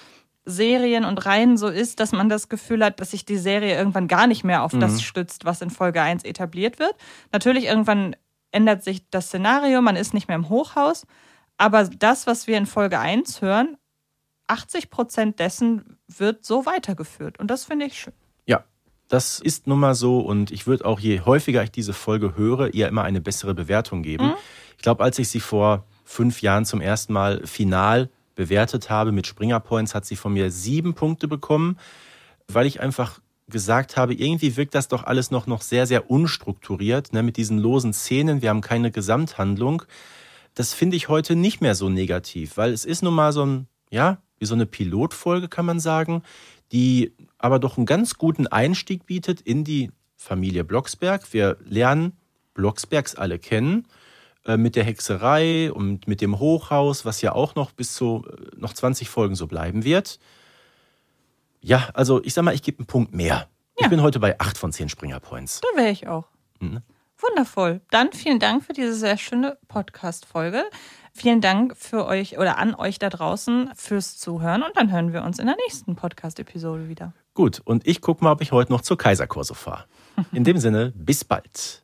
Serien 0.44 1.06
und 1.06 1.24
Reihen 1.24 1.56
so 1.56 1.68
ist, 1.68 1.98
dass 2.00 2.12
man 2.12 2.28
das 2.28 2.50
Gefühl 2.50 2.84
hat, 2.84 3.00
dass 3.00 3.12
sich 3.12 3.24
die 3.24 3.38
Serie 3.38 3.76
irgendwann 3.78 4.08
gar 4.08 4.26
nicht 4.26 4.44
mehr 4.44 4.62
auf 4.62 4.74
Mhm. 4.74 4.80
das 4.80 5.00
stützt, 5.02 5.46
was 5.46 5.62
in 5.62 5.70
Folge 5.70 6.02
1 6.02 6.24
etabliert 6.24 6.78
wird. 6.78 6.94
Natürlich, 7.32 7.64
irgendwann 7.64 8.14
ändert 8.54 8.84
sich 8.84 9.08
das 9.10 9.26
Szenario, 9.26 9.82
man 9.82 9.96
ist 9.96 10.14
nicht 10.14 10.28
mehr 10.28 10.36
im 10.36 10.48
Hochhaus. 10.48 11.06
Aber 11.56 11.84
das, 11.84 12.26
was 12.26 12.46
wir 12.46 12.56
in 12.56 12.66
Folge 12.66 12.98
1 12.98 13.42
hören, 13.42 13.76
80 14.46 14.90
Prozent 14.90 15.38
dessen 15.38 15.98
wird 16.08 16.44
so 16.44 16.66
weitergeführt. 16.66 17.38
Und 17.38 17.50
das 17.50 17.64
finde 17.64 17.86
ich 17.86 17.98
schön. 17.98 18.12
Ja, 18.46 18.64
das 19.08 19.40
ist 19.40 19.66
nun 19.66 19.80
mal 19.80 19.94
so 19.94 20.20
und 20.20 20.50
ich 20.50 20.66
würde 20.66 20.84
auch, 20.84 21.00
je 21.00 21.20
häufiger 21.20 21.62
ich 21.62 21.70
diese 21.70 21.92
Folge 21.92 22.36
höre, 22.36 22.74
ihr 22.74 22.88
immer 22.88 23.04
eine 23.04 23.20
bessere 23.20 23.54
Bewertung 23.54 24.02
geben. 24.02 24.28
Mhm. 24.28 24.34
Ich 24.76 24.82
glaube, 24.82 25.02
als 25.02 25.18
ich 25.18 25.28
sie 25.28 25.40
vor 25.40 25.86
fünf 26.04 26.42
Jahren 26.42 26.64
zum 26.64 26.80
ersten 26.80 27.12
Mal 27.12 27.46
final 27.46 28.10
bewertet 28.34 28.90
habe 28.90 29.12
mit 29.12 29.26
Springer 29.26 29.60
Points, 29.60 29.94
hat 29.94 30.04
sie 30.04 30.16
von 30.16 30.32
mir 30.32 30.50
sieben 30.50 30.94
Punkte 30.94 31.28
bekommen, 31.28 31.78
weil 32.48 32.66
ich 32.66 32.80
einfach 32.80 33.20
gesagt 33.48 33.96
habe, 33.96 34.14
irgendwie 34.14 34.56
wirkt 34.56 34.74
das 34.74 34.88
doch 34.88 35.04
alles 35.04 35.30
noch, 35.30 35.46
noch 35.46 35.62
sehr, 35.62 35.86
sehr 35.86 36.10
unstrukturiert, 36.10 37.12
ne, 37.12 37.22
mit 37.22 37.36
diesen 37.36 37.58
losen 37.58 37.92
Szenen, 37.92 38.42
wir 38.42 38.50
haben 38.50 38.62
keine 38.62 38.90
Gesamthandlung. 38.90 39.82
Das 40.54 40.72
finde 40.72 40.96
ich 40.96 41.08
heute 41.08 41.36
nicht 41.36 41.60
mehr 41.60 41.74
so 41.74 41.88
negativ, 41.88 42.56
weil 42.56 42.72
es 42.72 42.84
ist 42.84 43.02
nun 43.02 43.14
mal 43.14 43.32
so 43.32 43.44
ein, 43.44 43.66
ja, 43.90 44.18
wie 44.38 44.46
so 44.46 44.54
eine 44.54 44.66
Pilotfolge, 44.66 45.48
kann 45.48 45.66
man 45.66 45.80
sagen, 45.80 46.22
die 46.72 47.12
aber 47.38 47.58
doch 47.58 47.76
einen 47.76 47.86
ganz 47.86 48.14
guten 48.14 48.46
Einstieg 48.46 49.06
bietet 49.06 49.40
in 49.40 49.64
die 49.64 49.90
Familie 50.16 50.64
Blocksberg. 50.64 51.32
Wir 51.32 51.58
lernen 51.64 52.12
Blocksbergs 52.54 53.14
alle 53.14 53.38
kennen 53.38 53.86
äh, 54.46 54.56
mit 54.56 54.76
der 54.76 54.84
Hexerei 54.84 55.72
und 55.72 56.08
mit 56.08 56.20
dem 56.20 56.38
Hochhaus, 56.38 57.04
was 57.04 57.20
ja 57.20 57.32
auch 57.32 57.54
noch 57.54 57.72
bis 57.72 57.94
zu 57.94 58.24
äh, 58.26 58.56
noch 58.56 58.72
20 58.72 59.08
Folgen 59.08 59.34
so 59.34 59.46
bleiben 59.46 59.84
wird. 59.84 60.18
Ja, 61.64 61.88
also 61.94 62.22
ich 62.22 62.34
sag 62.34 62.44
mal, 62.44 62.54
ich 62.54 62.62
gebe 62.62 62.80
einen 62.80 62.86
Punkt 62.86 63.14
mehr. 63.14 63.48
Ich 63.76 63.88
bin 63.88 64.02
heute 64.02 64.20
bei 64.20 64.38
8 64.38 64.58
von 64.58 64.70
10 64.70 64.90
Springer 64.90 65.18
Points. 65.18 65.62
Da 65.62 65.80
wäre 65.80 65.90
ich 65.90 66.06
auch. 66.06 66.26
Mhm. 66.60 66.82
Wundervoll. 67.16 67.80
Dann 67.90 68.12
vielen 68.12 68.38
Dank 68.38 68.64
für 68.64 68.74
diese 68.74 68.94
sehr 68.94 69.16
schöne 69.16 69.56
Podcast-Folge. 69.68 70.64
Vielen 71.14 71.40
Dank 71.40 71.74
für 71.74 72.04
euch 72.04 72.36
oder 72.38 72.58
an 72.58 72.74
euch 72.74 72.98
da 72.98 73.08
draußen 73.08 73.70
fürs 73.74 74.18
Zuhören 74.18 74.62
und 74.62 74.76
dann 74.76 74.92
hören 74.92 75.14
wir 75.14 75.22
uns 75.22 75.38
in 75.38 75.46
der 75.46 75.56
nächsten 75.56 75.96
Podcast-Episode 75.96 76.90
wieder. 76.90 77.14
Gut, 77.32 77.62
und 77.64 77.86
ich 77.86 78.02
gucke 78.02 78.22
mal, 78.22 78.32
ob 78.32 78.42
ich 78.42 78.52
heute 78.52 78.70
noch 78.70 78.82
zur 78.82 78.98
Kaiserkurse 78.98 79.54
fahre. 79.54 79.86
In 80.32 80.44
dem 80.44 80.58
Sinne, 80.58 80.92
bis 80.94 81.24
bald. 81.24 81.83